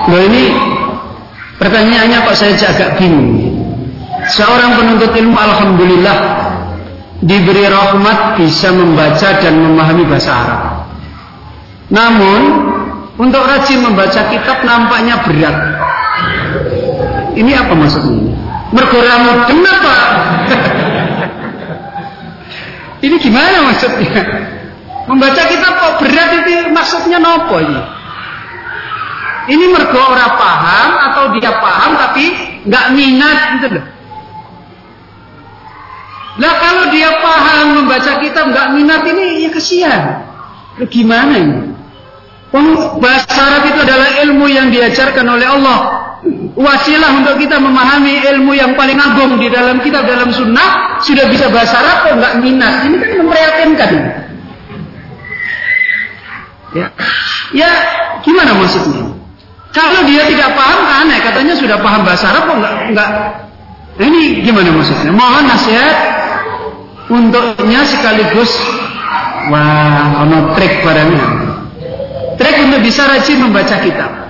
Loh 0.09 0.21
ini 0.25 0.43
pertanyaannya 1.61 2.17
kok 2.25 2.33
saya 2.33 2.57
agak 2.57 2.97
bingung. 2.97 3.45
Seorang 4.25 4.73
penuntut 4.73 5.13
ilmu 5.13 5.37
Alhamdulillah 5.37 6.17
diberi 7.21 7.69
rahmat 7.69 8.41
bisa 8.41 8.73
membaca 8.73 9.29
dan 9.37 9.53
memahami 9.53 10.03
bahasa 10.09 10.31
Arab. 10.33 10.61
Namun 11.93 12.41
untuk 13.19 13.43
rajin 13.43 13.83
membaca 13.83 14.31
kitab 14.31 14.63
nampaknya 14.63 15.19
berat. 15.27 15.57
Ini 17.35 17.51
apa 17.51 17.73
maksudnya? 17.75 18.31
Mergoramu 18.71 19.43
kenapa? 19.43 19.95
ini 23.05 23.15
gimana 23.19 23.67
maksudnya? 23.67 24.23
Membaca 25.11 25.41
kitab 25.51 25.73
kok 25.75 25.93
berat 25.99 26.29
itu 26.39 26.71
maksudnya 26.71 27.19
nopo 27.19 27.59
ini? 27.59 27.81
Ini 29.49 29.65
mergo 29.67 29.99
ora 29.99 30.27
paham 30.37 30.89
atau 31.11 31.23
dia 31.35 31.51
paham 31.59 31.97
tapi 31.97 32.23
nggak 32.69 32.85
minat 32.93 33.37
gitu 33.57 33.67
loh. 33.75 33.85
Nah 36.39 36.53
kalau 36.61 36.85
dia 36.93 37.19
paham 37.19 37.83
membaca 37.83 38.21
kitab 38.23 38.53
nggak 38.53 38.67
minat 38.79 39.01
ini 39.11 39.43
ya 39.43 39.49
kasihan. 39.51 40.03
Gimana 40.87 41.35
ini? 41.35 41.68
Bahasa 42.97 43.29
Arab 43.37 43.63
itu 43.69 43.79
adalah 43.85 44.09
ilmu 44.25 44.45
yang 44.49 44.73
diajarkan 44.73 45.25
oleh 45.25 45.45
Allah. 45.45 45.79
Wasilah 46.59 47.23
untuk 47.23 47.39
kita 47.39 47.61
memahami 47.61 48.19
ilmu 48.35 48.51
yang 48.51 48.75
paling 48.75 48.99
agung 48.99 49.39
di 49.39 49.47
dalam 49.47 49.79
kitab 49.79 50.03
dalam 50.03 50.33
sunnah 50.33 50.99
sudah 50.99 51.29
bisa 51.31 51.47
bahasa 51.53 51.79
Arab 51.79 51.97
kok 52.09 52.13
nggak 52.19 52.33
minat? 52.43 52.73
Ini 52.89 52.95
kan 52.97 53.09
memprihatinkan. 53.23 53.89
Ya. 56.75 56.87
Ya 57.53 57.69
gimana 58.25 58.51
maksudnya? 58.57 59.13
Kalau 59.69 60.01
dia 60.09 60.25
tidak 60.25 60.57
paham 60.57 60.81
aneh 61.05 61.21
katanya 61.21 61.53
sudah 61.53 61.77
paham 61.79 62.01
bahasa 62.01 62.33
Arab 62.33 62.49
kok 62.49 62.57
nggak 62.59 62.73
nggak. 62.97 63.09
Nah, 63.99 64.05
ini 64.09 64.41
gimana 64.41 64.73
maksudnya? 64.73 65.11
Mohon 65.13 65.43
nasihat 65.47 65.95
untuknya 67.13 67.81
sekaligus. 67.85 68.51
Wah 69.49 70.27
ono 70.27 70.53
trik 70.53 70.83
padanya 70.83 71.48
trik 72.39 72.57
untuk 72.65 72.81
bisa 72.81 73.03
rajin 73.05 73.37
membaca 73.43 73.75
kitab 73.83 74.29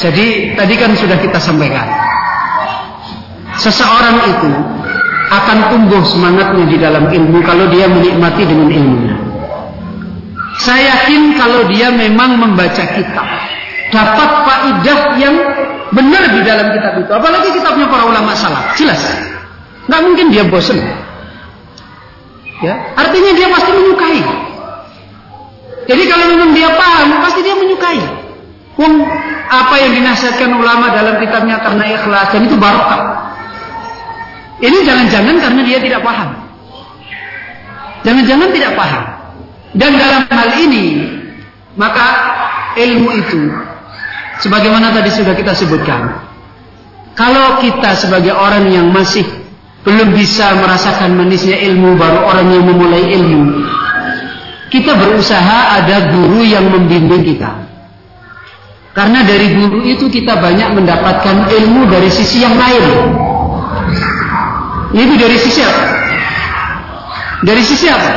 Jadi 0.00 0.56
tadi 0.56 0.74
kan 0.80 0.96
sudah 0.96 1.20
kita 1.20 1.36
sampaikan. 1.36 1.84
Seseorang 3.60 4.16
itu 4.32 4.50
akan 5.28 5.58
tumbuh 5.68 6.00
semangatnya 6.08 6.64
di 6.64 6.76
dalam 6.80 7.04
ilmu 7.12 7.44
kalau 7.44 7.68
dia 7.68 7.84
menikmati 7.84 8.48
dengan 8.48 8.72
ilmunya. 8.72 9.14
Saya 10.56 11.04
yakin 11.04 11.36
kalau 11.36 11.68
dia 11.68 11.92
memang 11.92 12.40
membaca 12.40 12.84
kitab, 12.96 13.28
dapat 13.92 14.30
faidah 14.48 15.00
yang 15.20 15.36
benar 15.92 16.32
di 16.32 16.40
dalam 16.48 16.72
kitab 16.72 16.92
itu. 16.96 17.10
Apalagi 17.12 17.48
kitabnya 17.60 17.86
para 17.92 18.04
ulama 18.08 18.32
salah, 18.32 18.72
jelas. 18.80 19.04
Nggak 19.84 20.00
mungkin 20.00 20.26
dia 20.32 20.44
bosan. 20.48 20.80
Ya, 22.60 22.74
artinya 22.92 23.32
dia 23.32 23.48
pasti 23.48 23.70
menyukai. 23.72 24.20
Jadi 25.88 26.02
kalau 26.06 26.24
memang 26.28 26.50
dia 26.52 26.68
paham, 26.76 27.18
pasti 27.24 27.40
dia 27.40 27.56
menyukai. 27.56 28.00
Pun 28.76 29.00
apa 29.50 29.74
yang 29.80 29.96
dinasihatkan 29.96 30.52
ulama 30.54 30.92
dalam 30.92 31.18
kitabnya 31.18 31.58
karena 31.64 31.84
ikhlas 31.96 32.28
dan 32.30 32.46
itu 32.46 32.56
barokah. 32.60 33.32
Ini 34.60 34.78
jangan-jangan 34.84 35.36
karena 35.40 35.60
dia 35.64 35.78
tidak 35.80 36.00
paham. 36.04 36.30
Jangan-jangan 38.04 38.48
tidak 38.52 38.72
paham. 38.76 39.04
Dan 39.72 39.90
dalam 39.96 40.22
hal 40.28 40.50
ini 40.60 40.86
maka 41.80 42.06
ilmu 42.76 43.08
itu 43.16 43.40
sebagaimana 44.44 44.92
tadi 44.92 45.10
sudah 45.16 45.32
kita 45.32 45.56
sebutkan. 45.56 46.28
Kalau 47.16 47.60
kita 47.60 47.96
sebagai 47.96 48.36
orang 48.36 48.68
yang 48.68 48.92
masih 48.92 49.24
belum 49.80 50.12
bisa 50.12 50.60
merasakan 50.60 51.16
manisnya 51.16 51.56
ilmu 51.72 51.96
baru 51.96 52.28
orang 52.28 52.52
yang 52.52 52.64
memulai 52.68 53.04
ilmu. 53.16 53.64
Kita 54.70 54.94
berusaha 54.94 55.82
ada 55.82 56.14
guru 56.14 56.46
yang 56.46 56.68
membimbing 56.68 57.26
kita. 57.26 57.50
Karena 58.94 59.22
dari 59.22 59.54
guru 59.56 59.82
itu 59.86 60.10
kita 60.10 60.38
banyak 60.38 60.76
mendapatkan 60.76 61.48
ilmu 61.48 61.88
dari 61.88 62.10
sisi 62.10 62.42
yang 62.42 62.54
lain. 62.54 62.84
Itu 64.94 65.14
dari 65.16 65.38
sisi 65.38 65.60
apa? 65.62 65.84
Dari 67.40 67.62
sisi 67.62 67.86
apa? 67.88 68.12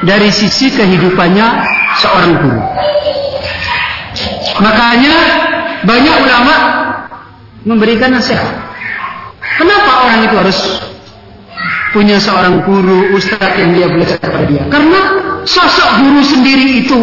Dari 0.00 0.28
sisi 0.32 0.72
kehidupannya 0.72 1.46
seorang 2.00 2.32
guru. 2.40 2.60
Makanya 4.60 5.14
banyak 5.84 6.16
ulama 6.24 6.54
memberikan 7.64 8.12
nasihat. 8.16 8.48
Kenapa 9.60 9.99
orang 10.10 10.26
itu 10.26 10.36
harus 10.42 10.58
punya 11.94 12.18
seorang 12.18 12.66
guru, 12.66 13.14
ustadz 13.14 13.58
yang 13.62 13.70
dia 13.78 13.86
belajar 13.86 14.18
kepada 14.18 14.46
dia? 14.50 14.62
Karena 14.66 15.00
sosok 15.46 15.90
guru 16.02 16.20
sendiri 16.26 16.82
itu 16.82 17.00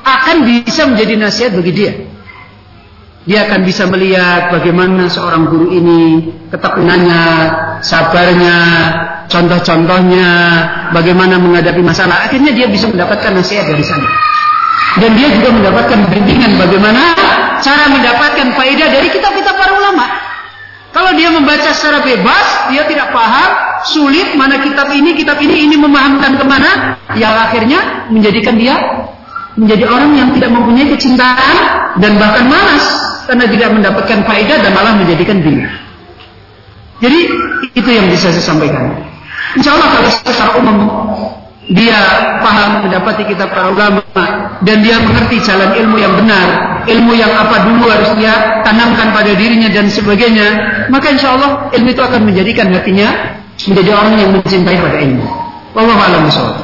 akan 0.00 0.36
bisa 0.48 0.88
menjadi 0.88 1.14
nasihat 1.20 1.52
bagi 1.52 1.72
dia. 1.76 1.92
Dia 3.26 3.50
akan 3.50 3.60
bisa 3.66 3.90
melihat 3.90 4.54
bagaimana 4.54 5.10
seorang 5.10 5.50
guru 5.50 5.74
ini 5.74 6.30
ketekunannya, 6.48 7.24
sabarnya, 7.82 8.58
contoh-contohnya, 9.26 10.30
bagaimana 10.94 11.34
menghadapi 11.36 11.82
masalah. 11.82 12.30
Akhirnya 12.30 12.54
dia 12.54 12.70
bisa 12.70 12.86
mendapatkan 12.86 13.34
nasihat 13.34 13.66
dari 13.66 13.82
sana. 13.82 14.06
Dan 15.02 15.18
dia 15.18 15.28
juga 15.34 15.52
mendapatkan 15.52 16.06
bimbingan 16.08 16.54
bagaimana 16.56 17.18
cara 17.60 17.90
mendapatkan 17.90 18.46
faedah 18.54 18.88
dari 18.94 19.10
kitab-kitab 19.10 19.58
para 19.58 19.74
ulama. 19.74 20.25
Kalau 20.96 21.12
dia 21.12 21.28
membaca 21.28 21.76
secara 21.76 22.00
bebas, 22.00 22.72
dia 22.72 22.88
tidak 22.88 23.12
paham, 23.12 23.84
sulit 23.84 24.32
mana 24.32 24.64
kitab 24.64 24.88
ini, 24.88 25.12
kitab 25.12 25.36
ini, 25.44 25.68
ini 25.68 25.76
memahamkan 25.76 26.40
ke 26.40 26.44
mana, 26.48 26.96
yang 27.20 27.36
akhirnya 27.36 28.08
menjadikan 28.08 28.56
dia 28.56 28.80
menjadi 29.60 29.84
orang 29.92 30.16
yang 30.16 30.32
tidak 30.32 30.56
mempunyai 30.56 30.88
kecintaan 30.96 31.56
dan 32.00 32.16
bahkan 32.16 32.48
malas 32.48 32.84
karena 33.28 33.44
tidak 33.44 33.68
mendapatkan 33.76 34.18
faedah 34.24 34.56
dan 34.64 34.72
malah 34.72 34.96
menjadikan 34.96 35.36
bingung. 35.44 35.68
Jadi 37.04 37.20
itu 37.76 37.90
yang 37.92 38.08
bisa 38.08 38.32
saya 38.32 38.40
sampaikan. 38.56 38.96
Insya 39.52 39.76
Allah 39.76 40.00
kalau 40.00 40.08
secara 40.08 40.50
umum 40.56 40.76
dia 41.66 41.98
paham 42.38 42.86
mendapati 42.86 43.26
kitab 43.26 43.50
para 43.50 43.74
ulama 43.74 44.02
dan 44.62 44.76
dia 44.86 45.02
mengerti 45.02 45.42
jalan 45.42 45.74
ilmu 45.74 45.98
yang 45.98 46.14
benar, 46.14 46.46
ilmu 46.86 47.12
yang 47.18 47.32
apa 47.34 47.66
dulu 47.66 47.90
harus 47.90 48.14
dia 48.14 48.62
tanamkan 48.62 49.10
pada 49.10 49.34
dirinya 49.34 49.66
dan 49.66 49.90
sebagainya, 49.90 50.48
maka 50.94 51.10
insya 51.10 51.34
Allah 51.34 51.66
ilmu 51.74 51.90
itu 51.90 52.02
akan 52.02 52.22
menjadikan 52.22 52.70
hatinya 52.70 53.38
menjadi 53.66 53.90
orang 53.98 54.14
yang 54.14 54.30
mencintai 54.30 54.78
pada 54.78 54.98
ilmu. 55.02 55.26
Wallahu 55.74 56.00
a'lam 56.00 56.22
bishawab. 56.30 56.56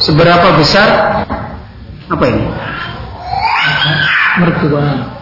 Seberapa 0.00 0.48
besar 0.56 0.88
apa 2.08 2.24
ini? 2.24 2.44
Mertua 4.40 5.19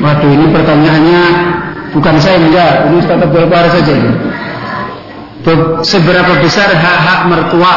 Waduh 0.00 0.30
ini 0.32 0.46
pertanyaannya 0.48 1.22
bukan 1.92 2.14
saya 2.16 2.40
enggak, 2.40 2.88
ini 2.88 2.96
Ustaz 3.04 3.20
Abdul 3.20 3.46
saja 3.52 3.92
ini. 3.92 4.12
Seberapa 5.84 6.32
besar 6.40 6.72
hak-hak 6.72 7.20
mertua? 7.28 7.74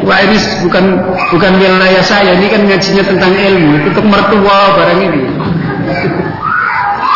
Wah 0.00 0.18
ini 0.26 0.36
bukan 0.64 0.84
bukan 1.30 1.52
wilayah 1.60 2.02
saya, 2.02 2.34
ini 2.40 2.48
kan 2.48 2.64
ngajinya 2.66 3.04
tentang 3.04 3.32
ilmu, 3.36 3.84
untuk 3.92 4.04
mertua 4.08 4.58
barang 4.80 5.00
ini. 5.04 5.20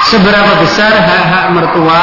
Seberapa 0.05 0.53
besar 0.61 0.93
hak-hak 0.93 1.45
mertua 1.57 2.03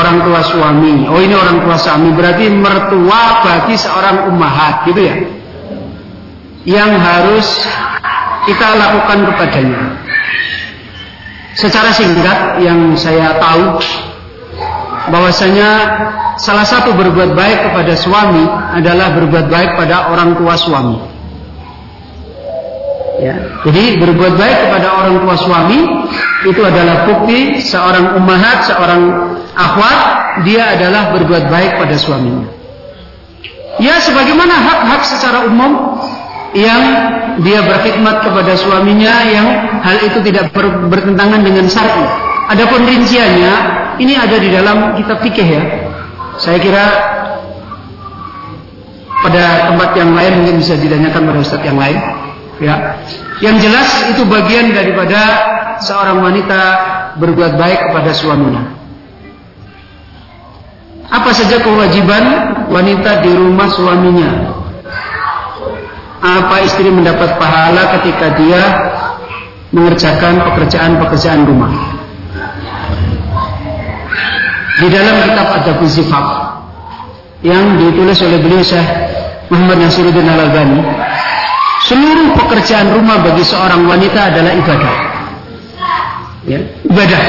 orang 0.00 0.16
tua 0.24 0.40
suami? 0.42 1.06
Oh 1.12 1.20
ini 1.20 1.36
orang 1.36 1.60
tua 1.60 1.76
suami, 1.76 2.08
berarti 2.16 2.48
mertua 2.50 3.44
bagi 3.44 3.76
seorang 3.76 4.32
ummahat, 4.32 4.88
gitu 4.88 5.00
ya? 5.04 5.43
Yang 6.64 6.96
harus 6.96 7.46
kita 8.44 8.68
lakukan 8.76 9.18
kepadanya. 9.32 9.82
Secara 11.54 11.94
singkat 11.94 12.58
yang 12.60 12.98
saya 12.98 13.38
tahu 13.38 13.78
bahwasanya 15.08 15.70
salah 16.40 16.66
satu 16.66 16.96
berbuat 16.96 17.36
baik 17.36 17.70
kepada 17.70 17.94
suami 17.94 18.42
adalah 18.74 19.14
berbuat 19.14 19.46
baik 19.46 19.70
pada 19.78 20.10
orang 20.10 20.34
tua 20.34 20.58
suami. 20.58 20.98
Ya, 23.14 23.62
jadi 23.62 24.02
berbuat 24.02 24.34
baik 24.34 24.56
kepada 24.68 24.88
orang 24.90 25.22
tua 25.22 25.36
suami 25.38 25.80
itu 26.50 26.60
adalah 26.60 27.06
bukti 27.06 27.62
seorang 27.62 28.18
ummahat, 28.18 28.66
seorang 28.66 29.02
akhwat 29.54 29.98
dia 30.42 30.74
adalah 30.74 31.14
berbuat 31.14 31.46
baik 31.46 31.78
pada 31.78 31.94
suaminya. 31.94 32.50
Ya 33.78 34.02
sebagaimana 34.02 34.54
hak-hak 34.54 35.02
secara 35.06 35.46
umum 35.46 36.02
yang 36.54 36.82
dia 37.42 37.66
berkhidmat 37.66 38.22
kepada 38.22 38.54
suaminya 38.54 39.26
yang 39.26 39.46
hal 39.82 39.98
itu 40.06 40.22
tidak 40.22 40.54
ber, 40.54 40.86
bertentangan 40.86 41.42
dengan 41.42 41.66
syar'i. 41.66 42.06
Adapun 42.54 42.86
rinciannya 42.86 43.52
ini 43.98 44.14
ada 44.14 44.36
di 44.38 44.48
dalam 44.54 44.94
kitab 44.94 45.18
fikih 45.18 45.48
ya. 45.48 45.62
Saya 46.38 46.58
kira 46.62 46.84
pada 49.22 49.72
tempat 49.72 49.90
yang 49.98 50.14
lain 50.14 50.32
mungkin 50.42 50.56
bisa 50.62 50.78
ditanyakan 50.78 51.22
pada 51.26 51.38
ustaz 51.42 51.60
yang 51.66 51.78
lain. 51.78 51.98
Ya. 52.62 53.02
Yang 53.42 53.66
jelas 53.66 53.88
itu 54.14 54.22
bagian 54.30 54.70
daripada 54.70 55.20
seorang 55.82 56.22
wanita 56.22 56.60
berbuat 57.18 57.58
baik 57.58 57.90
kepada 57.90 58.10
suaminya. 58.14 58.62
Apa 61.10 61.30
saja 61.34 61.58
kewajiban 61.62 62.54
wanita 62.70 63.26
di 63.26 63.30
rumah 63.34 63.70
suaminya? 63.74 64.63
Apa 66.24 66.64
istri 66.64 66.88
mendapat 66.88 67.36
pahala 67.36 68.00
ketika 68.00 68.32
dia 68.40 68.62
mengerjakan 69.76 70.40
pekerjaan-pekerjaan 70.40 71.44
rumah. 71.44 71.68
Di 74.80 74.88
dalam 74.88 75.16
kitab 75.28 75.46
Adabul 75.60 75.92
Zifaf 75.92 76.26
yang 77.44 77.76
ditulis 77.76 78.18
oleh 78.24 78.40
beliau 78.40 78.64
Syekh 78.64 78.88
Muhammad 79.52 79.84
Nasiruddin 79.84 80.24
Al-Albani, 80.24 80.80
seluruh 81.84 82.32
pekerjaan 82.40 82.96
rumah 82.96 83.20
bagi 83.20 83.44
seorang 83.44 83.84
wanita 83.84 84.32
adalah 84.32 84.52
ibadah. 84.56 84.94
Ya, 86.48 86.60
ibadah. 86.88 87.22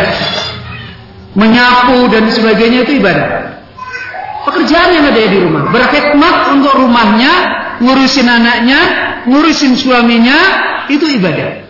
Menyapu 1.36 2.08
dan 2.08 2.32
sebagainya 2.32 2.88
itu 2.88 3.04
ibadah. 3.04 3.60
Pekerjaan 4.48 4.90
yang 4.96 5.06
ada 5.12 5.20
di 5.20 5.40
rumah, 5.44 5.68
berkhidmat 5.68 6.36
untuk 6.56 6.74
rumahnya 6.80 7.65
ngurusin 7.82 8.28
anaknya, 8.28 8.80
ngurusin 9.28 9.74
suaminya, 9.76 10.38
itu 10.92 11.06
ibadah. 11.20 11.66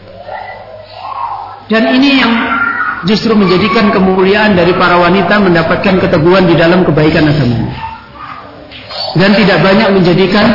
Dan 1.65 1.83
ini 1.97 2.21
yang 2.21 2.33
justru 3.09 3.33
menjadikan 3.33 3.89
kemuliaan 3.89 4.53
dari 4.53 4.73
para 4.77 4.97
wanita 5.01 5.41
mendapatkan 5.41 5.97
keteguhan 6.01 6.45
di 6.45 6.55
dalam 6.57 6.85
kebaikan 6.85 7.25
agama. 7.29 7.69
Dan 9.15 9.31
tidak 9.33 9.63
banyak 9.63 9.89
menjadikan 9.95 10.45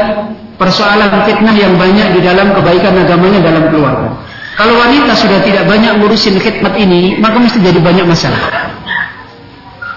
persoalan 0.61 1.25
fitnah 1.25 1.57
yang 1.57 1.75
banyak 1.81 2.15
di 2.15 2.21
dalam 2.21 2.53
kebaikan 2.53 2.93
agamanya 3.01 3.41
dalam 3.41 3.65
keluarga. 3.73 4.13
Kalau 4.61 4.77
wanita 4.77 5.17
sudah 5.17 5.41
tidak 5.41 5.65
banyak 5.65 5.97
ngurusin 5.99 6.37
khidmat 6.37 6.77
ini, 6.77 7.17
maka 7.17 7.41
mesti 7.41 7.65
jadi 7.65 7.81
banyak 7.81 8.05
masalah. 8.05 8.69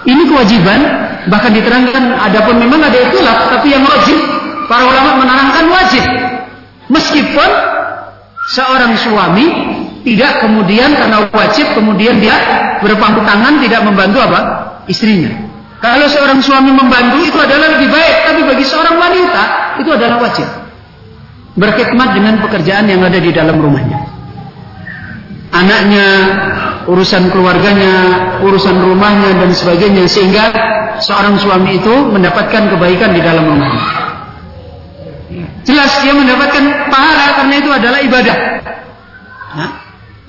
Ini 0.08 0.24
kewajiban, 0.24 0.80
bahkan 1.28 1.52
diterangkan 1.52 2.16
adapun 2.16 2.56
memang 2.56 2.80
ada 2.80 2.96
itulah, 2.96 3.52
tapi 3.52 3.76
yang 3.76 3.84
wajib 3.84 4.16
Para 4.64 4.84
ulama 4.88 5.24
menerangkan 5.24 5.64
wajib. 5.68 6.04
Meskipun 6.88 7.50
seorang 8.52 8.92
suami 9.00 9.46
tidak 10.04 10.44
kemudian 10.44 10.92
karena 10.92 11.24
wajib 11.32 11.72
kemudian 11.72 12.20
dia 12.20 12.36
berpangku 12.84 13.24
tangan 13.24 13.60
tidak 13.64 13.80
membantu 13.88 14.20
apa? 14.20 14.40
istrinya. 14.84 15.32
Kalau 15.80 16.08
seorang 16.08 16.40
suami 16.40 16.72
membantu 16.72 17.20
itu 17.24 17.36
adalah 17.36 17.76
lebih 17.76 17.92
baik, 17.92 18.16
tapi 18.24 18.40
bagi 18.44 18.64
seorang 18.64 18.96
wanita 18.96 19.42
itu 19.80 19.90
adalah 19.92 20.16
wajib. 20.20 20.48
Berkhidmat 21.56 22.08
dengan 22.16 22.40
pekerjaan 22.40 22.88
yang 22.88 23.04
ada 23.04 23.20
di 23.20 23.30
dalam 23.32 23.60
rumahnya. 23.60 24.00
Anaknya, 25.54 26.08
urusan 26.88 27.30
keluarganya, 27.30 27.92
urusan 28.42 28.76
rumahnya 28.80 29.38
dan 29.38 29.50
sebagainya 29.54 30.04
sehingga 30.08 30.44
seorang 31.00 31.38
suami 31.38 31.78
itu 31.78 31.94
mendapatkan 32.10 32.74
kebaikan 32.74 33.14
di 33.14 33.20
dalam 33.22 33.44
rumahnya. 33.48 34.03
Jelas 35.64 35.90
dia 36.04 36.12
mendapatkan 36.12 36.64
pahala 36.92 37.40
karena 37.40 37.54
itu 37.56 37.70
adalah 37.72 37.98
ibadah. 38.04 38.36
Nah, 39.54 39.70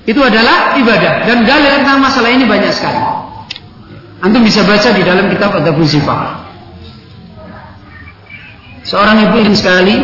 itu 0.08 0.20
adalah 0.22 0.78
ibadah 0.80 1.12
dan 1.28 1.44
dalil 1.44 1.72
tentang 1.82 1.98
masalah 2.00 2.30
ini 2.32 2.48
banyak 2.48 2.72
sekali. 2.72 3.00
Antum 4.24 4.40
bisa 4.40 4.64
baca 4.64 4.88
di 4.96 5.02
dalam 5.04 5.28
kitab 5.28 5.52
Adabul 5.52 5.84
Sifat. 5.84 6.48
Seorang 8.86 9.28
ibu 9.28 9.36
yang 9.44 9.52
sekali 9.52 9.98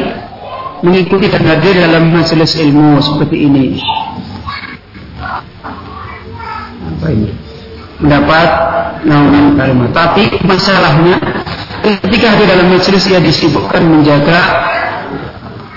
mengikuti 0.82 1.30
dan 1.30 1.46
hadir 1.46 1.78
dalam 1.80 2.12
majelis 2.12 2.52
ilmu 2.58 2.98
seperti 3.00 3.46
ini. 3.46 3.78
Apa 6.82 7.06
ini? 7.08 7.30
Mendapat 8.02 8.48
naungan 9.06 9.54
kalimat. 9.54 9.90
Tapi 9.94 10.42
masalahnya 10.42 11.16
ketika 12.02 12.34
hadir 12.34 12.46
dalam 12.50 12.68
majelis 12.74 13.06
ia 13.06 13.22
disibukkan 13.22 13.86
menjaga 13.86 14.40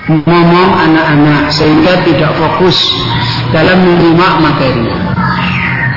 ngomong 0.06 0.70
anak-anak 0.86 1.50
sehingga 1.50 2.06
tidak 2.06 2.32
fokus 2.38 2.78
dalam 3.50 3.82
menerima 3.82 4.28
materi. 4.38 4.86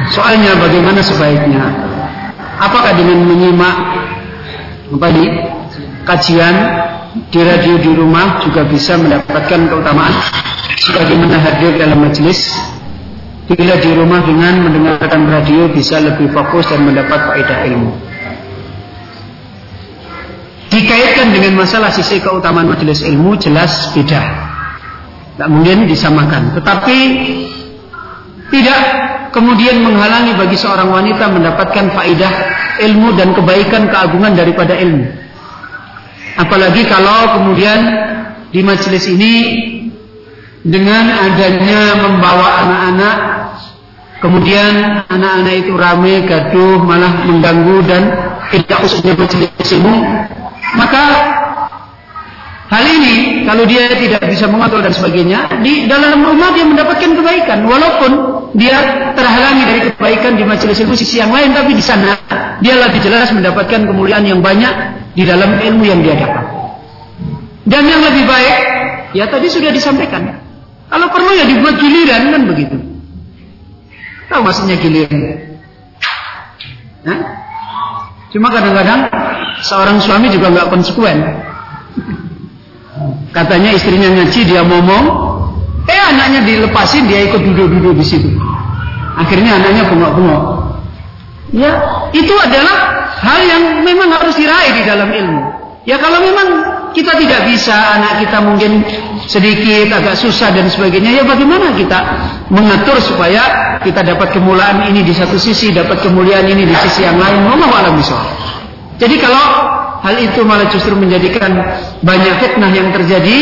Soalnya 0.09 0.57
bagaimana 0.57 1.05
sebaiknya? 1.05 1.65
Apakah 2.59 2.97
dengan 2.97 3.29
menyimak 3.29 3.77
ini 4.89 5.27
kajian 6.09 6.57
di 7.29 7.41
radio 7.45 7.77
di 7.77 7.93
rumah 7.93 8.41
juga 8.41 8.65
bisa 8.65 8.97
mendapatkan 8.97 9.69
keutamaan 9.69 10.17
sebagaimana 10.81 11.37
hadir 11.37 11.77
dalam 11.77 12.01
majelis 12.01 12.57
bila 13.45 13.77
di 13.81 13.91
rumah 13.93 14.25
dengan 14.25 14.65
mendengarkan 14.65 15.29
radio 15.29 15.69
bisa 15.69 16.01
lebih 16.01 16.33
fokus 16.33 16.69
dan 16.73 16.85
mendapat 16.85 17.33
faedah 17.33 17.59
ilmu 17.69 18.08
dikaitkan 20.79 21.35
dengan 21.35 21.59
masalah 21.59 21.91
sisi 21.91 22.23
keutamaan 22.23 22.71
majelis 22.71 23.03
ilmu 23.03 23.35
jelas 23.43 23.91
beda. 23.91 24.23
Tidak 25.35 25.49
mungkin 25.51 25.91
disamakan. 25.91 26.55
Tetapi 26.55 26.99
tidak 28.49 28.81
kemudian 29.35 29.83
menghalangi 29.83 30.39
bagi 30.39 30.57
seorang 30.57 30.89
wanita 30.89 31.31
mendapatkan 31.31 31.91
faedah 31.93 32.33
ilmu 32.79 33.15
dan 33.19 33.35
kebaikan 33.35 33.91
keagungan 33.91 34.33
daripada 34.39 34.79
ilmu. 34.79 35.07
Apalagi 36.39 36.87
kalau 36.87 37.39
kemudian 37.39 37.79
di 38.55 38.63
majelis 38.63 39.05
ini 39.11 39.35
dengan 40.63 41.11
adanya 41.11 41.99
membawa 41.99 42.47
anak-anak 42.63 43.17
kemudian 44.19 45.07
anak-anak 45.07 45.55
itu 45.67 45.73
rame, 45.75 46.15
gaduh, 46.27 46.83
malah 46.83 47.27
mengganggu 47.27 47.79
dan 47.87 48.03
tidak 48.51 48.79
khususnya 48.87 49.15
majelis 49.15 49.51
ilmu 49.71 49.95
maka 50.77 51.03
hal 52.69 52.85
ini 52.85 53.45
kalau 53.49 53.65
dia 53.65 53.89
tidak 53.97 54.21
bisa 54.29 54.45
mengatur 54.45 54.85
dan 54.85 54.93
sebagainya 54.93 55.63
di 55.65 55.89
dalam 55.89 56.21
rumah 56.21 56.53
dia 56.53 56.69
mendapatkan 56.69 57.17
kebaikan 57.17 57.65
walaupun 57.65 58.11
dia 58.53 58.77
terhalangi 59.17 59.65
dari 59.65 59.81
kebaikan 59.93 60.37
di 60.37 60.45
majelis 60.45 60.77
ilmu 60.85 60.93
sisi 60.93 61.21
yang 61.21 61.33
lain 61.33 61.57
tapi 61.57 61.73
di 61.73 61.85
sana 61.85 62.17
dia 62.61 62.75
lebih 62.75 63.01
jelas 63.01 63.31
mendapatkan 63.31 63.87
kemuliaan 63.87 64.25
yang 64.27 64.41
banyak 64.43 64.99
di 65.15 65.23
dalam 65.27 65.59
ilmu 65.59 65.85
yang 65.87 66.01
dia 66.03 66.15
dapat. 66.19 66.45
Dan 67.69 67.85
yang 67.85 68.01
lebih 68.01 68.25
baik, 68.25 68.57
ya 69.13 69.29
tadi 69.29 69.47
sudah 69.53 69.69
disampaikan. 69.75 70.41
Kalau 70.89 71.07
perlu 71.13 71.37
ya 71.37 71.45
dibuat 71.45 71.77
giliran 71.77 72.33
kan 72.33 72.43
begitu. 72.49 72.77
Tahu 74.33 74.41
maksudnya 74.41 74.81
giliran? 74.81 75.21
Nah, 77.05 77.19
cuma 78.33 78.49
kadang-kadang 78.51 79.07
seorang 79.63 79.99
suami 80.03 80.31
juga 80.31 80.51
nggak 80.53 80.69
konsekuen. 80.71 81.19
Katanya 83.31 83.71
istrinya 83.77 84.09
ngaji 84.11 84.41
dia 84.43 84.63
ngomong, 84.65 85.05
eh 85.87 86.01
anaknya 86.01 86.43
dilepasin 86.43 87.07
dia 87.07 87.29
ikut 87.29 87.41
duduk-duduk 87.45 88.01
di 88.01 88.07
situ. 88.07 88.31
Akhirnya 89.19 89.59
anaknya 89.59 89.87
bengok-bengok. 89.87 90.43
Ya, 91.49 91.73
itu 92.13 92.35
adalah 92.37 93.09
hal 93.19 93.41
yang 93.41 93.63
memang 93.81 94.13
harus 94.13 94.37
diraih 94.37 94.73
di 94.77 94.83
dalam 94.85 95.09
ilmu. 95.09 95.43
Ya 95.89 95.97
kalau 95.97 96.21
memang 96.21 96.49
kita 96.93 97.17
tidak 97.17 97.49
bisa, 97.49 97.73
anak 97.73 98.21
kita 98.21 98.39
mungkin 98.45 98.85
sedikit 99.25 99.89
agak 99.89 100.21
susah 100.21 100.53
dan 100.53 100.69
sebagainya, 100.69 101.21
ya 101.21 101.25
bagaimana 101.25 101.73
kita 101.73 101.99
mengatur 102.53 103.01
supaya 103.01 103.77
kita 103.81 104.05
dapat 104.05 104.37
kemuliaan 104.37 104.85
ini 104.93 105.01
di 105.05 105.17
satu 105.17 105.41
sisi, 105.41 105.73
dapat 105.73 106.05
kemuliaan 106.05 106.45
ini 106.45 106.69
di 106.69 106.77
sisi 106.85 107.09
yang 107.09 107.17
lain. 107.17 107.41
Allah 107.49 107.71
alam 107.73 107.97
Jadi 108.99 109.15
kalau 109.23 109.45
hal 110.03 110.17
itu 110.19 110.43
malah 110.43 110.67
justru 110.71 110.95
menjadikan 110.99 111.55
banyak 112.03 112.35
fitnah 112.43 112.71
yang 112.75 112.91
terjadi 112.91 113.39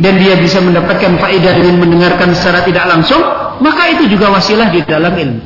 dan 0.00 0.16
dia 0.16 0.34
bisa 0.40 0.64
mendapatkan 0.64 1.20
faedah 1.20 1.52
dengan 1.60 1.76
mendengarkan 1.84 2.32
secara 2.32 2.64
tidak 2.64 2.88
langsung, 2.88 3.20
maka 3.60 3.92
itu 3.92 4.08
juga 4.08 4.32
wasilah 4.32 4.72
di 4.72 4.80
dalam 4.84 5.12
ilmu. 5.12 5.40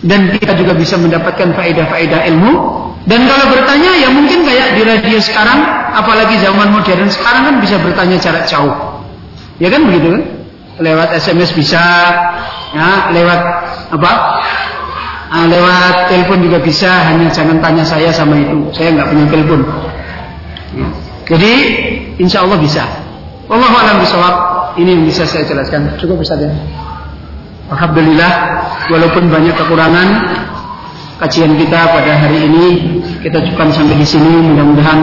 Dan 0.00 0.32
kita 0.32 0.56
juga 0.56 0.72
bisa 0.72 0.96
mendapatkan 0.96 1.52
faedah-faedah 1.52 2.24
ilmu 2.32 2.80
dan 3.08 3.24
kalau 3.24 3.46
bertanya 3.48 3.96
ya 3.96 4.08
mungkin 4.12 4.44
kayak 4.44 4.76
di 4.76 4.82
radio 4.84 5.16
sekarang, 5.16 5.64
apalagi 5.96 6.36
zaman 6.36 6.68
modern 6.68 7.08
sekarang 7.08 7.42
kan 7.48 7.54
bisa 7.64 7.80
bertanya 7.80 8.20
jarak 8.20 8.44
jauh. 8.44 8.76
Ya 9.56 9.72
kan 9.72 9.88
begitu 9.88 10.20
kan? 10.20 10.22
Lewat 10.80 11.12
SMS 11.16 11.52
bisa, 11.52 11.80
ya, 12.72 13.12
lewat 13.12 13.40
apa? 13.92 14.12
Nah, 15.30 15.46
lewat 15.46 16.10
telepon 16.10 16.42
juga 16.42 16.58
bisa, 16.58 16.90
hanya 17.06 17.30
jangan 17.30 17.62
tanya 17.62 17.86
saya 17.86 18.10
sama 18.10 18.34
itu. 18.34 18.66
Saya 18.74 18.98
nggak 18.98 19.08
punya 19.14 19.26
telepon. 19.30 19.60
Ya. 20.74 20.88
Jadi 21.30 21.52
insya 22.18 22.42
Allah 22.42 22.58
bisa. 22.58 22.82
Allah 23.46 23.70
alam 23.70 24.02
bisawab. 24.02 24.34
Ini 24.74 24.90
yang 24.98 25.04
bisa 25.06 25.22
saya 25.22 25.46
jelaskan. 25.46 25.94
Cukup 26.02 26.18
bisa 26.18 26.34
ya. 26.34 26.50
Alhamdulillah, 27.70 28.32
walaupun 28.90 29.30
banyak 29.30 29.54
kekurangan, 29.54 30.08
kajian 31.20 31.54
kita 31.54 31.80
pada 31.94 32.12
hari 32.16 32.48
ini 32.50 32.66
kita 33.20 33.38
cukupkan 33.44 33.70
sampai 33.70 34.00
di 34.00 34.06
sini 34.08 34.50
mudah-mudahan 34.50 34.98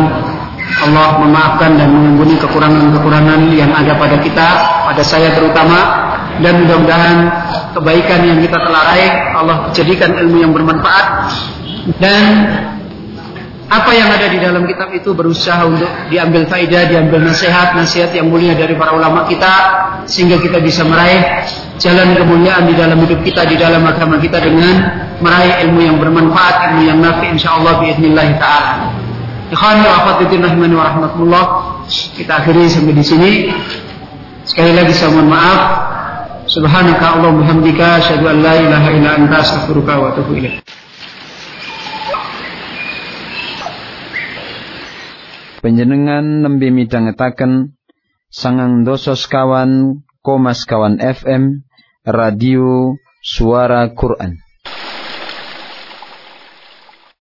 Allah 0.81 1.21
memaafkan 1.21 1.77
dan 1.79 1.93
mengampuni 1.93 2.35
kekurangan-kekurangan 2.41 3.53
yang 3.53 3.71
ada 3.71 3.95
pada 3.95 4.17
kita 4.19 4.47
pada 4.89 5.03
saya 5.05 5.31
terutama 5.37 6.06
dan 6.43 6.53
mudah-mudahan 6.63 7.17
kebaikan 7.73 8.19
yang 8.25 8.39
kita 8.41 8.57
telah 8.57 8.81
raih 8.93 9.11
Allah 9.33 9.57
jadikan 9.73 10.13
ilmu 10.13 10.37
yang 10.41 10.51
bermanfaat 10.53 11.05
dan 11.97 12.23
apa 13.67 13.91
yang 13.91 14.07
ada 14.07 14.31
di 14.31 14.39
dalam 14.39 14.63
kitab 14.63 14.95
itu 14.95 15.11
berusaha 15.11 15.67
untuk 15.67 15.91
diambil 16.07 16.47
faidah, 16.47 16.87
diambil 16.87 17.19
nasihat, 17.19 17.75
nasihat 17.75 18.15
yang 18.15 18.31
mulia 18.31 18.55
dari 18.55 18.79
para 18.79 18.95
ulama 18.95 19.27
kita 19.27 19.53
sehingga 20.07 20.39
kita 20.39 20.63
bisa 20.63 20.87
meraih 20.87 21.43
jalan 21.75 22.15
kemuliaan 22.15 22.63
di 22.63 22.79
dalam 22.79 22.95
hidup 23.03 23.19
kita, 23.27 23.43
di 23.43 23.59
dalam 23.59 23.83
agama 23.83 24.23
kita 24.23 24.39
dengan 24.39 25.03
meraih 25.19 25.67
ilmu 25.67 25.83
yang 25.83 25.99
bermanfaat, 25.99 26.71
ilmu 26.71 26.81
yang 26.87 26.99
nafi 27.03 27.27
insyaallah 27.35 27.83
biidznillah 27.83 28.27
taala. 28.39 28.95
Ikhwan 29.51 29.83
wa 29.83 30.15
rahimani 30.15 30.75
wa 30.75 30.85
rahmatullah. 30.87 31.43
Kita 31.87 32.43
akhiri 32.43 32.71
sampai 32.71 32.95
di 32.95 33.03
sini. 33.03 33.31
Sekali 34.47 34.75
lagi 34.75 34.95
saya 34.95 35.11
mohon 35.11 35.27
maaf. 35.27 35.59
Subhanaka 36.47 37.19
Allahumma 37.19 37.43
hamdika 37.43 37.99
asyhadu 37.99 38.31
an 38.31 38.39
la 38.39 38.55
ilaha 38.55 38.89
illa 38.95 39.09
anta 39.19 39.35
astaghfiruka 39.43 39.93
wa 39.99 40.05
atubu 40.15 40.31
ilaik. 40.39 40.63
Penjenengan 45.59 46.47
nembe 46.47 46.71
midhangetaken 46.71 47.75
sangang 48.31 48.87
dosa 48.87 49.19
sekawan 49.19 49.99
koma 50.23 50.55
sekawan 50.55 51.03
FM 51.03 51.67
Radio 52.07 52.95
Suara 53.19 53.91
Quran 53.91 54.46